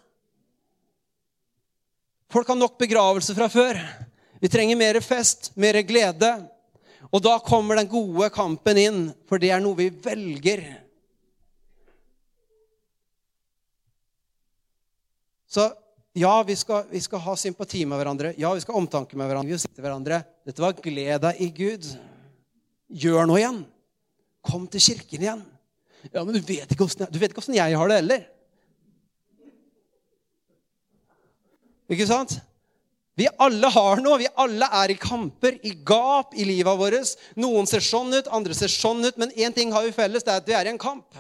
Folk 2.31 2.51
har 2.51 2.59
nok 2.59 2.79
begravelse 2.79 3.35
fra 3.35 3.49
før. 3.51 3.79
Vi 4.41 4.51
trenger 4.51 4.79
mer 4.79 5.01
fest, 5.03 5.51
mer 5.59 5.79
glede. 5.87 6.31
Og 7.11 7.23
da 7.25 7.39
kommer 7.43 7.79
den 7.79 7.91
gode 7.91 8.29
kampen 8.35 8.79
inn, 8.79 9.01
for 9.29 9.43
det 9.43 9.51
er 9.55 9.63
noe 9.63 9.79
vi 9.79 9.89
velger. 9.91 10.63
Så 15.51 15.67
ja, 16.15 16.43
vi 16.47 16.55
skal, 16.57 16.85
vi 16.91 17.01
skal, 17.03 17.23
ha 17.25 17.35
sympati 17.39 17.83
med 17.87 17.99
hverandre. 17.99 18.35
Ja, 18.39 18.53
vi 18.55 18.63
skal 18.63 18.77
ha 18.77 18.83
omtanke 18.83 19.19
med 19.19 19.27
hverandre. 19.27 19.51
Vi 19.51 19.59
skal 19.59 19.71
sitte 19.71 19.85
hverandre 19.85 20.23
Dette 20.47 20.63
var 20.63 20.79
gled 20.79 21.23
deg 21.25 21.43
i 21.43 21.51
Gud. 21.55 21.91
Gjør 22.91 23.27
noe 23.31 23.43
igjen. 23.43 23.61
Kom 24.47 24.67
til 24.71 24.83
kirken 24.83 25.25
igjen. 25.25 25.43
Ja, 26.11 26.23
men 26.25 26.33
du 26.35 26.41
vet 26.41 26.71
ikke 26.73 26.87
ikke 26.87 27.41
hvordan 27.41 27.59
jeg 27.59 27.77
har 27.77 27.91
det 27.91 27.99
heller. 28.01 28.23
Ikke 31.91 32.07
sant? 32.09 32.39
Vi 33.19 33.27
alle 33.43 33.69
har 33.75 34.01
noe. 34.01 34.19
Vi 34.23 34.29
alle 34.41 34.69
er 34.81 34.95
i 34.95 34.99
kamper, 35.01 35.59
i 35.67 35.75
gap 35.87 36.37
i 36.39 36.47
livet 36.49 36.79
vårt. 36.79 37.17
Noen 37.41 37.69
ser 37.69 37.85
sånn 37.85 38.15
ut, 38.15 38.31
andre 38.33 38.57
ser 38.57 38.73
sånn 38.73 39.03
ut. 39.05 39.19
Men 39.21 39.35
én 39.37 39.55
ting 39.57 39.75
har 39.75 39.85
vi 39.85 39.97
felles, 39.97 40.25
det 40.25 40.33
er 40.33 40.41
at 40.41 40.49
vi 40.49 40.57
er 40.57 40.71
i 40.71 40.73
en 40.73 40.81
kamp. 40.81 41.19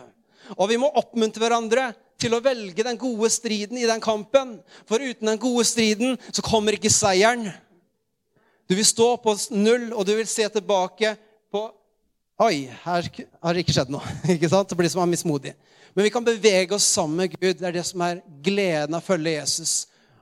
Og 0.56 0.70
vi 0.70 0.78
må 0.80 0.88
oppmuntre 0.98 1.42
hverandre 1.42 1.90
til 2.20 2.36
å 2.36 2.42
velge 2.44 2.84
den 2.84 2.98
gode 3.00 3.30
striden 3.32 3.80
i 3.80 3.88
den 3.88 4.00
kampen. 4.02 4.58
For 4.88 5.02
uten 5.02 5.28
den 5.32 5.42
gode 5.42 5.66
striden 5.68 6.16
så 6.30 6.44
kommer 6.46 6.76
ikke 6.76 6.92
seieren. 6.92 7.50
Du 8.70 8.76
vil 8.78 8.86
stå 8.86 9.16
på 9.20 9.34
null, 9.58 9.90
og 9.90 10.06
du 10.06 10.14
vil 10.14 10.28
se 10.30 10.46
tilbake 10.54 11.16
på 11.50 11.66
Oi, 12.40 12.70
her 12.86 13.04
har 13.04 13.52
det 13.52 13.60
ikke 13.60 13.74
skjedd 13.76 13.90
noe. 13.92 14.14
ikke 14.34 14.48
sant? 14.48 14.70
Det 14.70 14.78
blir 14.78 14.88
som 14.88 15.02
å 15.04 15.08
mismodig. 15.08 15.52
Men 15.92 16.06
vi 16.06 16.12
kan 16.14 16.24
bevege 16.24 16.72
oss 16.72 16.86
sammen 16.88 17.18
med 17.20 17.34
Gud. 17.34 17.58
Det 17.58 17.66
er 17.68 17.74
det 17.76 17.84
som 17.84 18.00
er 18.06 18.22
gleden 18.40 18.96
av 18.96 19.02
å 19.02 19.08
følge 19.10 19.34
Jesus. 19.34 19.72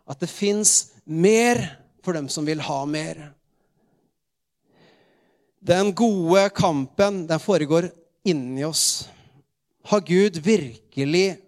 At 0.08 0.18
det 0.18 0.30
fins 0.32 0.94
mer 1.04 1.60
for 2.02 2.18
dem 2.18 2.26
som 2.32 2.46
vil 2.48 2.62
ha 2.64 2.78
mer. 2.90 3.28
Den 5.62 5.92
gode 5.94 6.48
kampen, 6.56 7.20
den 7.28 7.42
foregår 7.42 7.90
inni 8.26 8.64
oss. 8.66 9.06
Har 9.86 10.02
Gud 10.06 10.40
virkelig 10.42 11.38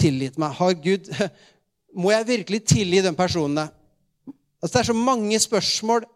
tilgitt 0.00 0.40
meg? 0.40 0.56
Har 0.58 0.74
Gud, 0.82 1.12
må 2.00 2.10
jeg 2.10 2.26
virkelig 2.32 2.62
tilgi 2.72 3.04
den 3.06 3.18
personen? 3.18 3.68
Altså, 4.58 4.72
det 4.72 4.82
er 4.82 4.90
så 4.90 4.98
mange 4.98 5.38
spørsmål. 5.38 6.08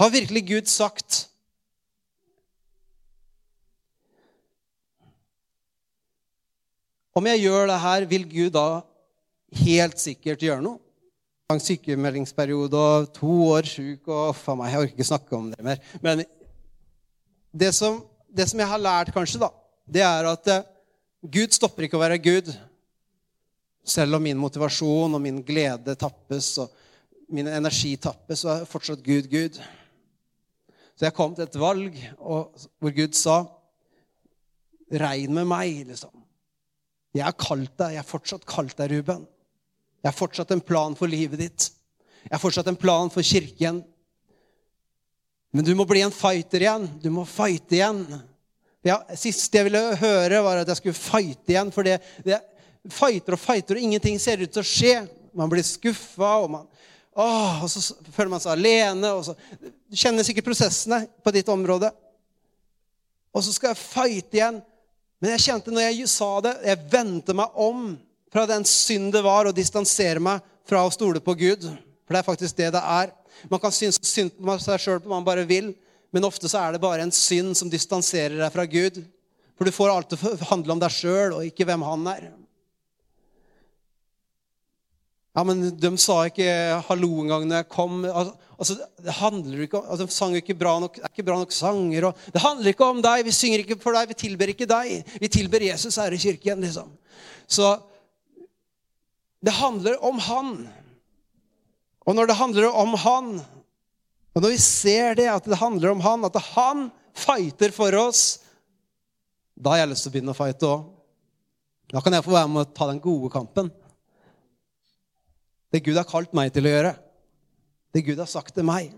Har 0.00 0.14
virkelig 0.16 0.46
Gud 0.48 0.72
sagt 0.72 1.26
Om 7.12 7.28
jeg 7.28 7.42
gjør 7.44 7.68
det 7.68 7.80
her, 7.82 8.06
vil 8.08 8.24
Gud 8.28 8.54
da 8.54 8.66
helt 9.62 10.00
sikkert 10.00 10.40
gjøre 10.40 10.64
noe? 10.64 10.80
Lang 11.52 11.60
sykemeldingsperiode 11.60 12.78
og 12.80 13.10
to 13.12 13.32
år 13.52 13.68
sjuk 13.68 14.08
og 14.08 14.30
for 14.38 14.56
meg, 14.56 14.72
Jeg 14.72 14.80
orker 14.80 14.94
ikke 14.96 15.08
snakke 15.10 15.36
om 15.36 15.50
det 15.52 15.64
mer. 15.64 15.82
Men 16.00 16.24
det 17.52 17.74
som, 17.76 18.00
det 18.32 18.48
som 18.48 18.62
jeg 18.62 18.70
har 18.70 18.80
lært, 18.80 19.12
kanskje, 19.12 19.42
da, 19.42 19.50
det 19.84 20.04
er 20.06 20.28
at 20.30 20.48
eh, 20.48 20.64
Gud 21.22 21.52
stopper 21.52 21.84
ikke 21.84 21.98
å 21.98 22.02
være 22.02 22.22
Gud. 22.22 22.48
Selv 23.84 24.16
om 24.16 24.24
min 24.24 24.40
motivasjon 24.40 25.12
og 25.12 25.20
min 25.20 25.42
glede 25.44 25.94
tappes, 26.00 26.54
og 26.62 26.72
min 27.28 27.50
energi 27.50 27.92
tappes, 28.00 28.40
så 28.40 28.54
er 28.54 28.70
fortsatt 28.70 29.04
Gud 29.04 29.28
Gud. 29.28 29.60
Så 30.96 31.06
jeg 31.06 31.16
kom 31.16 31.36
til 31.36 31.44
et 31.44 31.60
valg 31.60 31.98
hvor 32.16 32.96
Gud 32.96 33.12
sa, 33.18 33.42
'Regn 34.92 35.32
med 35.32 35.46
meg', 35.48 35.86
liksom. 35.88 36.21
Jeg 37.12 37.26
har 37.26 37.36
kalt 37.36 37.72
deg. 37.76 37.94
Jeg 37.94 38.00
har 38.00 38.08
fortsatt 38.08 38.48
kalt 38.48 38.76
deg, 38.78 38.92
Ruben. 38.94 39.24
Jeg 40.02 40.08
har 40.08 40.16
fortsatt 40.16 40.50
en 40.54 40.64
plan 40.64 40.96
for 40.98 41.10
livet 41.10 41.40
ditt. 41.40 41.68
Jeg 42.24 42.34
har 42.34 42.42
fortsatt 42.42 42.70
en 42.70 42.78
plan 42.78 43.10
for 43.12 43.26
kirken. 43.26 43.82
Men 45.52 45.66
du 45.66 45.74
må 45.76 45.84
bli 45.88 46.00
en 46.02 46.14
fighter 46.14 46.64
igjen. 46.64 46.86
Du 47.02 47.10
må 47.12 47.26
fighte 47.28 47.76
igjen. 47.76 48.00
Ja, 48.86 48.98
siste 49.14 49.60
jeg 49.60 49.68
ville 49.68 49.82
høre, 50.00 50.40
var 50.42 50.62
at 50.62 50.70
jeg 50.72 50.80
skulle 50.80 50.98
fighte 50.98 51.52
igjen. 51.54 51.70
For 51.74 51.86
det, 51.86 51.98
det, 52.24 52.40
fighter 52.90 53.36
og 53.36 53.42
fighter, 53.42 53.78
og 53.78 53.84
ingenting 53.84 54.18
ser 54.22 54.42
ut 54.42 54.50
til 54.50 54.64
å 54.64 54.66
skje. 54.66 54.94
Man 55.36 55.52
blir 55.52 55.64
skuffa, 55.66 56.32
og, 56.42 56.56
og 57.14 57.68
så 57.70 57.84
føler 58.10 58.32
man 58.32 58.42
seg 58.42 58.56
alene. 58.56 59.12
Og 59.12 59.28
så, 59.28 59.36
du 59.60 59.98
kjenner 59.98 60.26
sikkert 60.26 60.48
prosessene 60.48 61.04
på 61.22 61.34
ditt 61.36 61.52
område. 61.52 61.92
Og 63.32 63.44
så 63.44 63.54
skal 63.54 63.72
jeg 63.72 63.84
fighte 63.84 64.40
igjen. 64.40 64.62
Men 65.22 65.36
jeg 65.36 65.44
kjente 65.44 65.70
når 65.70 65.84
jeg 65.86 66.08
sa 66.10 66.28
det, 66.42 66.56
jeg 66.66 66.82
vendte 66.90 67.34
meg 67.38 67.58
om 67.62 67.92
fra 68.32 68.42
den 68.50 68.64
synd 68.66 69.12
det 69.14 69.22
var, 69.22 69.46
og 69.46 69.54
distansere 69.54 70.18
meg 70.18 70.42
fra 70.66 70.80
å 70.82 70.90
stole 70.90 71.22
på 71.22 71.36
Gud. 71.38 71.68
For 72.02 72.16
det 72.16 72.22
er 72.22 72.26
faktisk 72.26 72.58
det 72.58 72.72
det 72.74 72.82
er. 72.82 73.12
Man 73.50 73.62
kan 73.62 73.74
synes 73.74 74.00
synd 74.02 74.34
på 74.34 74.56
seg 74.62 74.82
sjøl 74.82 74.98
på 75.04 75.12
man 75.12 75.26
bare 75.26 75.46
vil, 75.46 75.70
men 76.12 76.26
ofte 76.26 76.50
så 76.50 76.64
er 76.64 76.74
det 76.74 76.82
bare 76.82 77.06
en 77.06 77.14
synd 77.14 77.54
som 77.56 77.70
distanserer 77.70 78.34
deg 78.40 78.50
fra 78.54 78.66
Gud. 78.66 78.98
For 79.54 79.68
du 79.68 79.74
får 79.74 79.92
alt 79.92 80.16
å 80.16 80.34
handle 80.50 80.74
om 80.74 80.82
deg 80.82 80.90
sjøl 80.90 81.36
og 81.36 81.46
ikke 81.46 81.68
hvem 81.68 81.86
han 81.86 82.08
er. 82.16 82.26
Ja, 85.32 85.44
men 85.48 85.62
de 85.80 85.90
sa 85.96 86.26
ikke 86.28 86.44
'hallo' 86.84 87.22
engang 87.22 87.46
når 87.48 87.62
jeg 87.62 87.68
kom. 87.72 88.04
Altså, 88.04 88.76
det 89.00 89.14
handler 89.16 89.62
ikke 89.64 89.78
om, 89.78 89.86
altså, 89.88 90.04
De 90.04 90.12
sang 90.12 90.34
ikke 90.36 90.58
bra 90.58 90.78
nok, 90.78 90.98
er 90.98 91.08
ikke 91.08 91.24
bra 91.24 91.38
nok 91.40 91.52
sanger. 91.52 92.04
Og, 92.04 92.18
det 92.34 92.42
handler 92.42 92.68
ikke 92.68 92.84
om 92.84 93.00
deg. 93.02 93.24
Vi 93.24 93.32
synger 93.32 93.64
ikke 93.64 93.80
for 93.80 93.96
deg. 93.96 94.08
Vi 94.08 94.14
tilber 94.14 94.52
ikke 94.52 94.68
deg. 94.68 95.08
Vi 95.20 95.28
tilber 95.28 95.64
Jesus 95.64 95.96
her 95.96 96.12
i 96.12 96.20
kirken. 96.20 96.60
liksom. 96.60 96.92
Så 97.48 97.80
det 99.42 99.56
handler 99.56 99.96
om 100.04 100.18
han. 100.18 100.68
Og 102.06 102.14
når 102.14 102.26
det 102.26 102.36
handler 102.36 102.68
om 102.68 102.94
han, 102.94 103.40
og 104.34 104.42
når 104.42 104.50
vi 104.50 104.58
ser 104.58 105.14
det, 105.14 105.28
at 105.28 105.44
det 105.44 105.56
handler 105.56 105.90
om 105.90 106.00
han, 106.00 106.24
at 106.24 106.36
han 106.54 106.90
fighter 107.14 107.72
for 107.72 107.94
oss, 107.94 108.40
da 109.56 109.70
har 109.70 109.82
jeg 109.82 109.92
lyst 109.92 110.06
til 110.06 110.10
å 110.10 110.12
begynne 110.12 110.34
å 110.34 110.36
fighte 110.36 110.68
òg. 110.68 110.84
Da 111.92 112.00
kan 112.00 112.12
jeg 112.12 112.24
få 112.24 112.32
være 112.32 112.48
med 112.48 112.64
å 112.64 112.72
ta 112.72 112.88
den 112.88 113.00
gode 113.00 113.30
kampen. 113.32 113.72
Det 115.72 115.80
Gud 115.80 115.96
har 115.96 116.08
kalt 116.08 116.34
meg 116.36 116.52
til 116.52 116.68
å 116.68 116.72
gjøre. 116.72 116.92
Det 117.92 118.04
Gud 118.04 118.20
har 118.20 118.28
sagt 118.28 118.54
til 118.56 118.66
meg. 118.68 118.92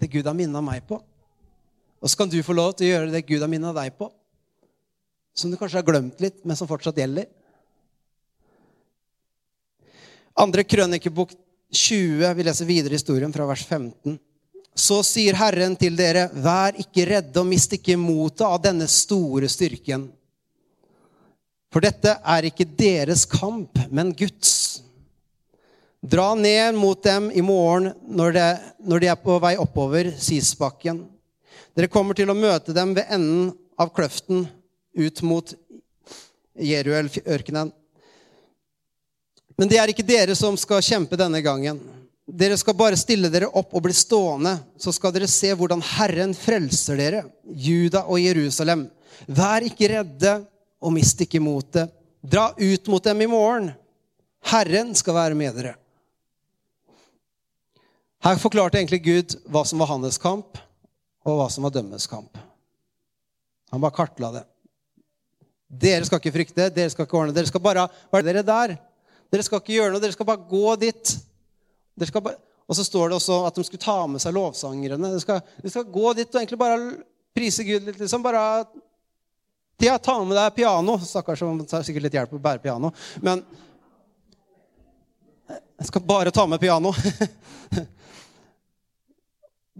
Det 0.00 0.08
Gud 0.10 0.26
har 0.26 0.36
minna 0.38 0.62
meg 0.62 0.84
på. 0.86 1.00
Og 2.00 2.08
så 2.08 2.16
kan 2.16 2.30
du 2.30 2.38
få 2.46 2.54
lov 2.56 2.72
til 2.76 2.86
å 2.86 2.92
gjøre 2.94 3.12
det 3.12 3.26
Gud 3.28 3.42
har 3.42 3.50
minna 3.50 3.74
deg 3.76 3.92
på. 3.98 4.08
Som 5.36 5.50
du 5.50 5.58
kanskje 5.58 5.80
har 5.80 5.86
glemt 5.86 6.22
litt, 6.22 6.40
men 6.46 6.58
som 6.58 6.70
fortsatt 6.70 6.98
gjelder. 6.98 7.28
Andre 10.40 10.64
krønikebok 10.64 11.34
20, 11.70 12.24
vi 12.34 12.46
leser 12.46 12.68
videre 12.68 12.96
historien 12.96 13.32
fra 13.34 13.46
vers 13.50 13.62
15. 13.66 14.16
Så 14.78 15.00
sier 15.04 15.36
Herren 15.36 15.74
til 15.78 15.98
dere, 15.98 16.28
vær 16.32 16.78
ikke 16.78 17.04
redde 17.10 17.42
og 17.42 17.50
mist 17.50 17.74
ikke 17.76 17.98
motet 18.00 18.46
av 18.46 18.58
denne 18.62 18.86
store 18.90 19.50
styrken. 19.50 20.06
For 21.70 21.82
dette 21.84 22.16
er 22.26 22.48
ikke 22.48 22.66
deres 22.66 23.26
kamp, 23.30 23.78
men 23.90 24.14
Guds. 24.16 24.69
Dra 26.00 26.34
ned 26.34 26.74
mot 26.74 27.02
dem 27.02 27.30
i 27.30 27.42
morgen 27.44 27.92
når, 28.08 28.32
det, 28.32 28.48
når 28.88 29.00
de 29.02 29.08
er 29.12 29.18
på 29.20 29.36
vei 29.42 29.52
oppover 29.60 30.08
Sisbakken. 30.16 31.02
Dere 31.76 31.90
kommer 31.92 32.16
til 32.16 32.30
å 32.32 32.36
møte 32.36 32.72
dem 32.72 32.94
ved 32.96 33.10
enden 33.12 33.50
av 33.80 33.92
kløften 33.92 34.46
ut 34.96 35.22
mot 35.22 35.52
Jeruel-ørkenen. 36.60 37.72
Men 39.60 39.68
det 39.68 39.76
er 39.76 39.92
ikke 39.92 40.06
dere 40.08 40.32
som 40.38 40.56
skal 40.56 40.80
kjempe 40.84 41.18
denne 41.20 41.42
gangen. 41.44 41.82
Dere 42.24 42.56
skal 42.56 42.78
bare 42.78 42.96
stille 42.96 43.28
dere 43.28 43.50
opp 43.58 43.74
og 43.76 43.84
bli 43.84 43.92
stående, 43.96 44.54
så 44.80 44.94
skal 44.94 45.12
dere 45.12 45.28
se 45.28 45.50
hvordan 45.52 45.82
Herren 45.98 46.32
frelser 46.36 46.96
dere, 46.96 47.22
Juda 47.44 48.06
og 48.06 48.22
Jerusalem. 48.22 48.86
Vær 49.28 49.66
ikke 49.68 49.90
redde 49.98 50.38
og 50.80 50.94
mist 50.96 51.20
ikke 51.20 51.42
motet. 51.44 51.92
Dra 52.24 52.50
ut 52.56 52.88
mot 52.88 53.04
dem 53.04 53.20
i 53.20 53.28
morgen. 53.28 53.70
Herren 54.48 54.94
skal 54.96 55.18
være 55.18 55.36
med 55.36 55.60
dere. 55.60 55.76
Her 58.20 58.36
forklarte 58.40 58.76
egentlig 58.76 59.00
Gud 59.04 59.36
hva 59.48 59.62
som 59.64 59.80
var 59.80 59.88
hans 59.94 60.20
kamp, 60.20 60.58
og 61.24 61.38
hva 61.38 61.48
som 61.52 61.64
var 61.64 61.72
dømmes 61.72 62.06
kamp. 62.10 62.36
Han 63.72 63.80
bare 63.80 63.96
kartla 63.96 64.32
det. 64.34 64.44
Dere 65.70 66.04
skal 66.04 66.20
ikke 66.20 66.34
frykte, 66.34 66.68
dere 66.74 66.90
skal 66.92 67.06
ikke 67.06 67.16
ordne, 67.16 67.34
dere 67.36 67.48
skal 67.48 67.62
bare 67.62 67.86
være 68.10 68.26
dere 68.26 68.44
der. 68.44 68.74
Dere 69.30 69.46
skal 69.46 69.62
ikke 69.62 69.76
gjøre 69.76 69.94
noe, 69.94 70.02
dere 70.02 70.16
skal 70.16 70.28
bare 70.28 70.48
gå 70.50 70.74
dit. 70.82 71.12
Bare, 72.00 72.36
og 72.66 72.76
så 72.76 72.84
står 72.84 73.10
det 73.10 73.18
også 73.20 73.38
at 73.46 73.56
de 73.56 73.64
skulle 73.68 73.84
ta 73.84 73.96
med 74.10 74.22
seg 74.22 74.34
lovsangerne. 74.34 75.12
De 75.14 75.22
skal, 75.22 75.40
de 75.62 75.72
skal 75.72 75.86
gå 75.86 76.12
dit 76.18 76.28
og 76.28 76.40
egentlig 76.40 76.58
bare 76.60 76.78
prise 77.36 77.64
Gud 77.64 77.86
litt. 77.86 78.00
liksom 78.00 78.24
bare 78.24 78.42
ja, 79.80 79.96
ta 79.96 80.18
med 80.24 80.36
deg 80.36 80.58
piano. 80.58 80.98
Stakkars, 81.00 81.40
som 81.40 81.62
tar 81.64 81.86
sikkert 81.86 82.08
litt 82.08 82.18
hjelp 82.18 82.34
å 82.36 82.42
bære 82.42 82.60
piano. 82.66 82.90
Men 83.24 83.40
jeg 85.48 85.88
skal 85.88 86.04
bare 86.04 86.34
ta 86.34 86.44
med 86.50 86.60
piano. 86.60 86.92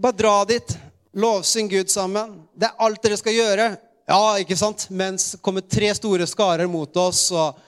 Bare 0.01 0.17
dra 0.17 0.45
dit. 0.45 0.77
Lovsyng 1.13 1.67
Gud 1.69 1.89
sammen. 1.89 2.39
Det 2.57 2.65
er 2.65 2.79
alt 2.81 3.03
dere 3.03 3.17
skal 3.19 3.35
gjøre. 3.35 3.65
Ja, 4.09 4.21
ikke 4.41 4.55
sant? 4.57 4.87
Mens 4.89 5.35
kommer 5.45 5.61
tre 5.61 5.91
store 5.93 6.25
skarer 6.25 6.65
mot 6.71 6.95
oss. 6.97 7.27
og 7.29 7.59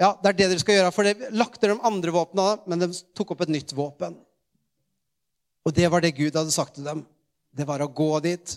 ja, 0.00 0.14
Det 0.22 0.30
er 0.30 0.36
det 0.38 0.46
dere 0.46 0.62
skal 0.62 0.78
gjøre. 0.78 0.92
For 0.96 1.04
det 1.04 1.28
lakte 1.36 1.68
de 1.68 1.76
andre 1.84 2.14
våpna, 2.14 2.46
men 2.64 2.80
de 2.80 2.88
tok 3.12 3.34
opp 3.34 3.44
et 3.44 3.52
nytt 3.52 3.74
våpen. 3.76 4.16
Og 5.66 5.74
det 5.76 5.90
var 5.92 6.00
det 6.00 6.14
Gud 6.16 6.38
hadde 6.38 6.54
sagt 6.54 6.78
til 6.78 6.88
dem. 6.88 7.02
Det 7.52 7.66
var 7.68 7.84
å 7.84 7.90
gå 7.92 8.12
dit 8.24 8.54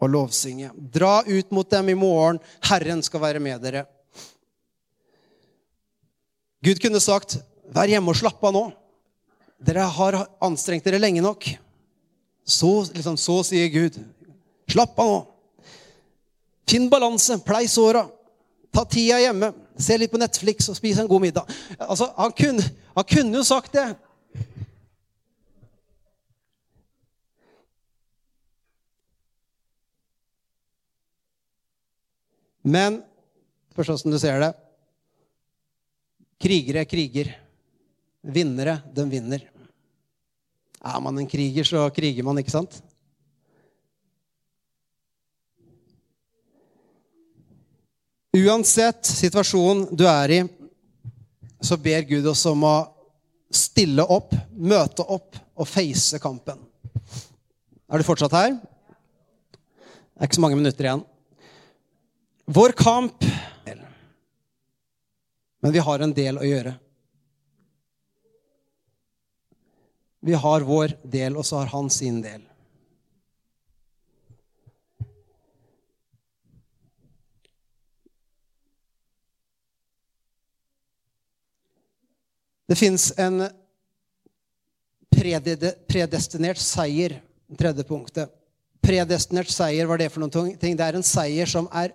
og 0.00 0.08
lovsynge. 0.14 0.70
Dra 0.72 1.20
ut 1.26 1.52
mot 1.52 1.68
dem 1.68 1.90
i 1.92 1.98
morgen. 1.98 2.40
Herren 2.70 3.04
skal 3.04 3.20
være 3.20 3.42
med 3.42 3.60
dere. 3.60 3.84
Gud 6.62 6.80
kunne 6.80 7.00
sagt, 7.02 7.36
'Vær 7.68 7.88
hjemme 7.90 8.08
og 8.08 8.16
slapp 8.16 8.42
av 8.44 8.52
nå.' 8.54 8.72
Dere 9.62 9.84
har 9.86 10.26
anstrengt 10.40 10.84
dere 10.84 10.98
lenge 10.98 11.20
nok. 11.20 11.44
Så, 12.44 12.70
liksom, 12.94 13.16
så 13.16 13.38
sier 13.46 13.68
Gud. 13.72 13.98
Slapp 14.70 14.98
av 14.98 15.10
nå. 15.10 15.20
Finn 16.68 16.88
balanse. 16.90 17.38
Plei 17.44 17.66
såra. 17.68 18.06
Ta 18.72 18.84
tida 18.88 19.20
hjemme. 19.20 19.52
Se 19.76 19.96
litt 19.98 20.12
på 20.12 20.20
Netflix 20.20 20.70
og 20.72 20.78
spis 20.78 20.98
en 21.00 21.10
god 21.10 21.22
middag. 21.26 21.52
Altså, 21.78 22.08
han 22.16 22.32
kunne, 22.36 22.64
han 22.96 23.08
kunne 23.08 23.38
jo 23.38 23.44
sagt 23.46 23.76
det. 23.76 23.90
Men 32.62 33.00
spørs 33.74 33.96
åssen 33.96 34.14
du 34.14 34.18
ser 34.22 34.40
det. 34.40 34.52
Krigere 36.42 36.86
kriger. 36.88 37.34
Vinnere, 38.22 38.78
de 38.94 39.04
vinner. 39.10 39.48
Er 40.82 40.98
man 41.02 41.18
en 41.18 41.28
kriger, 41.30 41.66
så 41.66 41.84
kriger 41.94 42.26
man, 42.26 42.40
ikke 42.42 42.54
sant? 42.54 42.80
Uansett 48.32 49.04
situasjonen 49.06 49.90
du 49.94 50.06
er 50.08 50.34
i, 50.34 50.40
så 51.62 51.76
ber 51.78 52.08
Gud 52.08 52.26
oss 52.32 52.42
om 52.48 52.64
å 52.66 52.76
stille 53.52 54.02
opp, 54.08 54.32
møte 54.56 55.04
opp 55.04 55.36
og 55.54 55.68
face 55.68 56.18
kampen. 56.22 56.58
Er 57.92 58.00
du 58.00 58.08
fortsatt 58.08 58.34
her? 58.34 58.56
Det 58.56 60.18
er 60.18 60.30
ikke 60.30 60.40
så 60.40 60.44
mange 60.44 60.58
minutter 60.58 60.88
igjen. 60.88 61.04
Vår 62.52 62.74
kamp 62.74 63.22
Men 65.62 65.72
vi 65.72 65.78
har 65.78 66.02
en 66.02 66.10
del 66.10 66.40
å 66.40 66.46
gjøre. 66.46 66.72
Vi 70.22 70.32
har 70.38 70.62
vår 70.62 70.94
del, 71.02 71.36
og 71.36 71.46
så 71.46 71.58
har 71.58 71.70
han 71.72 71.88
sin 71.90 72.20
del. 72.22 72.44
Det 82.70 82.78
fins 82.78 83.10
en 83.20 83.42
predestinert 85.90 86.62
seier. 86.62 87.18
Tredje 87.58 87.84
punktet. 87.84 88.30
Predestinert 88.80 89.50
seier, 89.52 89.84
hva 89.84 89.98
er 89.98 90.06
det 90.06 90.12
for 90.14 90.22
noen 90.22 90.54
ting? 90.56 90.78
Det 90.78 90.86
er 90.86 90.96
en 90.96 91.04
seier 91.04 91.50
som 91.50 91.66
er 91.68 91.92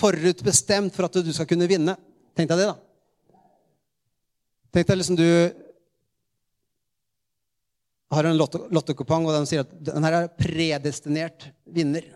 forutbestemt 0.00 0.96
for 0.96 1.06
at 1.06 1.20
du 1.20 1.30
skal 1.36 1.46
kunne 1.52 1.68
vinne. 1.70 1.94
Tenk 2.34 2.48
deg 2.50 2.64
det, 2.64 2.70
da. 2.72 3.36
Tenk 4.72 4.88
deg 4.88 4.98
liksom 5.02 5.20
du 5.20 5.28
har 8.10 8.26
en 8.26 8.38
lottokupong, 8.38 9.26
og 9.28 9.36
den 9.36 9.46
sier 9.46 9.62
at 9.62 9.74
den 9.86 10.06
her 10.06 10.16
er 10.18 10.32
predestinert 10.34 11.46
vinner. 11.70 12.06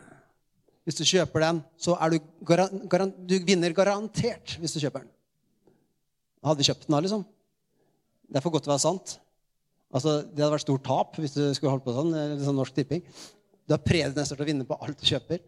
Hvis 0.85 0.99
du 0.99 1.05
kjøper 1.07 1.47
den, 1.47 1.61
så 1.81 1.95
er 2.03 2.13
du, 2.13 2.19
garant, 2.45 3.15
du 3.25 3.37
vinner 3.47 3.73
garantert 3.77 4.57
hvis 4.61 4.75
du 4.75 4.83
kjøper 4.83 5.05
den. 5.05 5.13
Hadde 6.45 6.59
hadde 6.59 6.67
kjøpt 6.67 6.89
den 6.89 6.97
da, 6.97 7.01
liksom. 7.07 7.23
Det 8.29 8.37
er 8.37 8.45
for 8.45 8.53
godt 8.53 8.67
til 8.67 8.73
å 8.73 8.75
være 8.75 8.85
sant. 8.85 9.15
Altså, 9.95 10.19
Det 10.27 10.43
hadde 10.43 10.53
vært 10.57 10.67
stort 10.67 10.85
tap 10.85 11.17
hvis 11.23 11.37
du 11.37 11.43
skulle 11.55 11.73
holdt 11.73 11.87
på 11.87 11.95
sånn. 11.95 12.13
sånn 12.43 12.59
norsk 12.59 12.77
tipping. 12.77 13.05
Du 13.65 13.77
er 13.77 13.81
predestinert 13.81 14.43
å 14.43 14.49
vinne 14.49 14.67
på 14.69 14.77
alt 14.77 15.01
du 15.01 15.07
kjøper. 15.09 15.41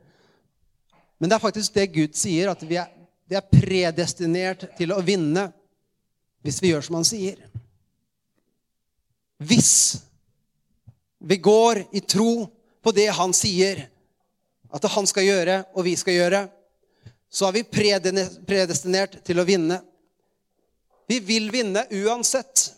Men 1.19 1.29
det 1.29 1.37
er 1.37 1.43
faktisk 1.43 1.75
det 1.75 1.91
Gud 1.93 2.17
sier, 2.17 2.53
at 2.53 2.63
vi 2.63 2.79
er 2.81 2.93
Vi 3.27 3.35
er 3.35 3.43
predestinert 3.43 4.61
til 4.79 4.93
å 4.95 5.01
vinne 5.03 5.49
hvis 6.47 6.61
vi 6.63 6.69
gjør 6.71 6.85
som 6.87 6.95
han 6.95 7.07
sier. 7.09 7.41
Hvis 9.43 9.99
vi 11.19 11.37
går 11.37 11.85
i 11.93 12.01
tro 12.01 12.47
på 12.83 12.93
det 12.93 13.09
han 13.17 13.33
sier 13.35 13.87
at 14.71 14.85
han 14.93 15.07
skal 15.09 15.25
gjøre, 15.25 15.61
og 15.75 15.87
vi 15.87 15.95
skal 15.97 16.17
gjøre, 16.17 16.41
så 17.31 17.49
er 17.49 17.57
vi 17.57 17.67
predestinert 18.47 19.21
til 19.27 19.41
å 19.41 19.47
vinne. 19.47 19.79
Vi 21.07 21.21
vil 21.23 21.51
vinne 21.55 21.87
uansett. 22.03 22.73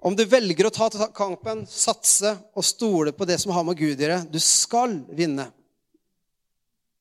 Om 0.00 0.16
du 0.16 0.24
velger 0.24 0.66
å 0.66 0.72
ta 0.72 0.88
kampen, 1.12 1.66
satse 1.68 2.32
og 2.56 2.64
stole 2.64 3.12
på 3.12 3.26
det 3.28 3.36
som 3.42 3.52
har 3.52 3.66
med 3.68 3.76
Gud 3.76 4.00
å 4.00 4.06
gjøre 4.06 4.22
Du 4.32 4.38
skal 4.40 4.96
vinne. 5.12 5.50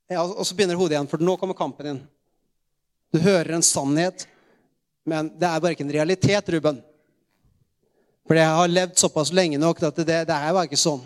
Og 0.09 0.41
så 0.43 0.57
begynner 0.57 0.79
hodet 0.79 0.97
igjen, 0.97 1.07
for 1.07 1.21
nå 1.23 1.37
kommer 1.39 1.55
kampen 1.55 1.85
din. 1.85 2.01
Du 3.13 3.21
hører 3.23 3.55
en 3.55 3.65
sannhet, 3.65 4.25
men 5.07 5.29
det 5.39 5.47
er 5.47 5.61
bare 5.61 5.75
ikke 5.75 5.85
en 5.87 5.93
realitet, 5.93 6.49
Ruben. 6.55 6.81
For 8.27 8.37
jeg 8.37 8.57
har 8.59 8.69
levd 8.69 8.99
såpass 9.01 9.31
lenge 9.33 9.57
nok 9.57 9.81
at 9.87 10.01
det, 10.03 10.19
det 10.29 10.35
er 10.35 10.53
bare 10.53 10.67
ikke 10.69 10.79
sånn. 10.79 11.01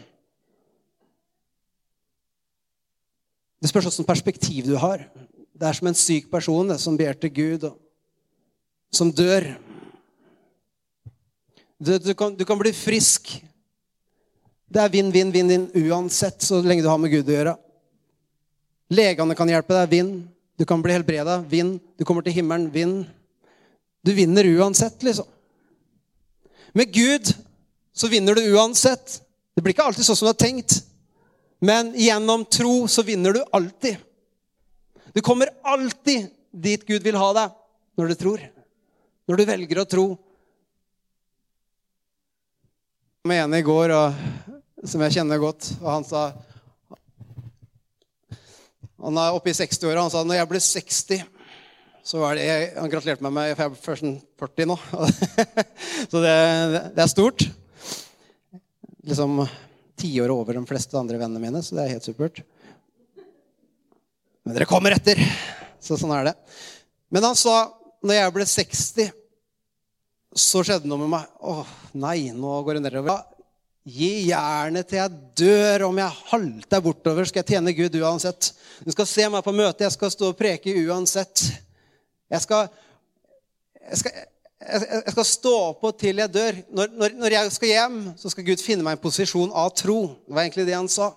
Det 3.64 3.70
spørs 3.72 3.88
hvilket 3.88 4.10
perspektiv 4.10 4.68
du 4.68 4.76
har. 4.76 5.06
Det 5.56 5.70
er 5.70 5.78
som 5.78 5.88
en 5.88 5.96
syk 5.96 6.28
person 6.32 6.68
det, 6.68 6.82
som 6.84 6.98
ber 7.00 7.16
til 7.16 7.32
Gud, 7.32 7.70
og 7.70 7.78
som 8.92 9.12
dør. 9.14 9.46
Du, 11.80 11.96
du, 11.96 12.12
kan, 12.18 12.36
du 12.36 12.44
kan 12.48 12.60
bli 12.60 12.74
frisk. 12.76 13.32
Det 14.68 14.82
er 14.82 14.92
vinn, 14.92 15.14
vinn, 15.14 15.32
vinn, 15.32 15.48
vinn 15.48 15.70
uansett, 15.88 16.44
så 16.44 16.60
lenge 16.66 16.84
du 16.84 16.90
har 16.92 17.00
med 17.00 17.14
Gud 17.14 17.30
å 17.30 17.38
gjøre. 17.38 17.56
Legene 18.94 19.36
kan 19.38 19.50
hjelpe 19.50 19.78
deg. 19.78 19.92
Vinn. 19.94 20.12
Du 20.60 20.68
kan 20.68 20.84
bli 20.84 20.94
helbreda. 20.96 21.40
Vinn. 21.50 21.78
Du 21.98 22.04
kommer 22.06 22.26
til 22.26 22.36
himmelen. 22.36 22.68
Vinn. 22.74 22.98
Du 24.04 24.14
vinner 24.14 24.46
uansett, 24.46 25.04
liksom. 25.04 25.26
Med 26.74 26.94
Gud 26.94 27.36
så 27.94 28.08
vinner 28.08 28.36
du 28.36 28.54
uansett. 28.54 29.22
Det 29.56 29.62
blir 29.62 29.76
ikke 29.76 29.86
alltid 29.88 30.06
sånn 30.06 30.18
som 30.18 30.28
du 30.28 30.32
har 30.34 30.42
tenkt. 30.42 30.82
Men 31.64 31.94
gjennom 31.96 32.44
tro 32.46 32.88
så 32.92 33.06
vinner 33.08 33.38
du 33.38 33.44
alltid. 33.56 33.96
Du 35.14 35.22
kommer 35.22 35.54
alltid 35.62 36.28
dit 36.52 36.86
Gud 36.88 37.04
vil 37.06 37.16
ha 37.16 37.30
deg, 37.38 37.54
når 37.96 38.12
du 38.12 38.16
tror. 38.20 38.44
Når 39.30 39.40
du 39.40 39.46
velger 39.48 39.80
å 39.80 39.88
tro. 39.88 40.06
Med 43.24 43.46
en 43.46 43.56
i 43.56 43.64
går 43.64 43.94
og, 43.96 44.18
som 44.84 45.06
jeg 45.06 45.16
kjenner 45.20 45.40
godt, 45.40 45.70
og 45.80 45.88
han 45.88 46.08
sa 46.08 46.26
Han 49.04 49.18
er 49.20 49.36
oppe 49.36 49.52
i 49.52 49.56
60-åra. 49.56 50.06
Han 50.06 50.12
sa 50.12 50.22
når 50.24 50.38
jeg 50.38 50.50
blir 50.52 50.62
60 50.64 51.24
så 52.04 52.20
var 52.20 52.36
det, 52.36 52.74
Han 52.76 52.92
gratulerte 52.92 53.24
meg 53.24 53.36
med 53.36 53.54
for 53.56 53.64
jeg 53.64 53.72
er 53.72 53.84
først 53.86 54.08
40 54.42 54.70
nå. 54.70 54.76
så 56.12 56.24
det, 56.24 56.38
det 56.98 57.04
er 57.06 57.12
stort. 57.12 57.46
Liksom 59.08 59.46
tiår 60.00 60.34
over 60.34 60.60
de 60.60 60.66
fleste 60.68 61.00
andre 61.00 61.20
vennene 61.22 61.40
mine, 61.40 61.64
så 61.64 61.78
det 61.78 61.86
er 61.86 61.96
helt 61.96 62.08
supert. 62.08 62.44
Men 64.44 64.58
dere 64.58 64.68
kommer 64.68 64.96
etter. 64.96 65.20
Så 65.84 65.96
sånn 66.00 66.12
er 66.16 66.32
det. 66.32 66.38
Men 67.14 67.30
han 67.30 67.40
sa 67.40 67.72
når 68.04 68.20
jeg 68.20 68.34
ble 68.36 68.48
60, 68.52 69.12
så 70.44 70.64
skjedde 70.66 70.90
noe 70.90 71.06
med 71.06 71.12
meg. 71.14 71.28
Å 71.40 71.64
nei, 72.04 72.34
nå 72.36 72.58
går 72.66 72.80
det 72.80 72.88
nedover. 72.90 73.22
Gi 73.84 74.30
jernet 74.30 74.88
til 74.90 75.00
jeg 75.00 75.20
dør. 75.40 75.88
Om 75.90 76.02
jeg 76.04 76.20
halter 76.32 76.84
bortover, 76.84 77.28
skal 77.28 77.44
jeg 77.44 77.56
tjene 77.56 77.76
Gud 77.78 77.96
uansett. 78.02 78.52
Du 78.84 78.92
skal 78.92 79.08
se 79.08 79.28
meg 79.32 79.44
på 79.46 79.56
møtet, 79.56 79.86
jeg 79.86 79.96
skal 79.96 80.12
stå 80.12 80.34
og 80.34 80.40
preke 80.40 80.76
uansett. 80.84 81.46
Jeg 82.34 82.42
skal, 82.42 82.70
jeg 83.90 83.98
skal, 83.98 84.12
jeg 85.06 85.12
skal 85.14 85.26
stå 85.28 85.58
på 85.78 85.92
til 86.02 86.22
jeg 86.24 86.34
dør. 86.34 86.56
Når, 86.74 86.88
når, 86.98 87.18
når, 87.22 87.36
jeg 87.36 87.52
skal 87.54 87.70
hjem, 87.70 88.00
så 88.18 88.32
skal 88.34 88.48
Gud 88.48 88.64
finne 88.64 88.86
meg 88.86 88.98
en 88.98 89.04
posisjon 89.04 89.54
av 89.54 89.70
tro. 89.78 90.00
Det 90.26 90.34
var 90.34 90.48
egentlig 90.48 90.66
det 90.66 90.78
han 90.80 90.90
sa. 90.90 91.12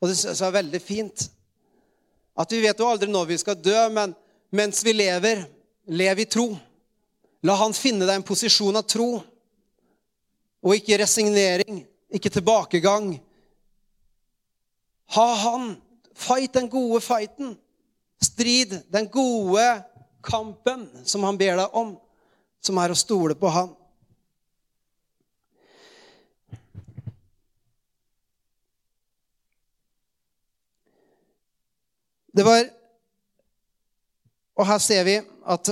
Og 0.00 0.08
det 0.08 0.16
synes 0.16 0.40
jeg 0.40 0.48
er 0.48 0.56
veldig 0.56 0.80
fint. 0.80 1.26
At 2.38 2.52
vi 2.52 2.62
vet 2.64 2.80
jo 2.80 2.88
aldri 2.88 3.10
når 3.12 3.28
vi 3.28 3.40
skal 3.44 3.60
dø, 3.60 3.76
men 3.92 4.16
mens 4.54 4.80
vi 4.86 4.96
lever, 4.96 5.44
lev 5.92 6.24
i 6.24 6.28
tro. 6.32 6.48
La 7.44 7.58
han 7.60 7.76
finne 7.76 8.08
deg 8.08 8.16
en 8.16 8.26
posisjon 8.26 8.80
av 8.80 8.88
tro. 8.88 9.10
Og 10.64 10.78
ikke 10.78 11.02
resignering, 11.04 11.84
ikke 12.08 12.32
tilbakegang. 12.32 13.18
Ha 15.12 15.30
han. 15.44 15.74
Fight 16.14 16.54
den 16.56 16.72
gode 16.72 17.02
fighten. 17.04 17.52
Strid 18.22 18.78
den 18.88 19.12
gode 19.12 19.66
kampen 20.24 20.88
som 21.04 21.24
han 21.26 21.38
ber 21.38 21.58
deg 21.60 21.76
om 21.76 21.94
som 22.64 22.78
er 22.80 22.92
å 22.92 22.98
stole 22.98 23.36
på 23.36 23.50
Han. 23.52 23.74
Det 32.34 32.42
var 32.42 32.64
Og 34.54 34.66
her 34.66 34.78
ser 34.78 35.02
vi 35.06 35.16
at 35.50 35.68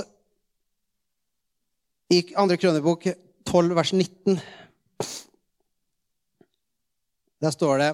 i 2.11 2.17
andre 2.35 2.57
krønebok 2.59 3.05
12, 3.47 3.75
vers 3.77 3.93
19 3.95 4.39
Der 7.43 7.51
står 7.55 7.79
det 7.79 7.87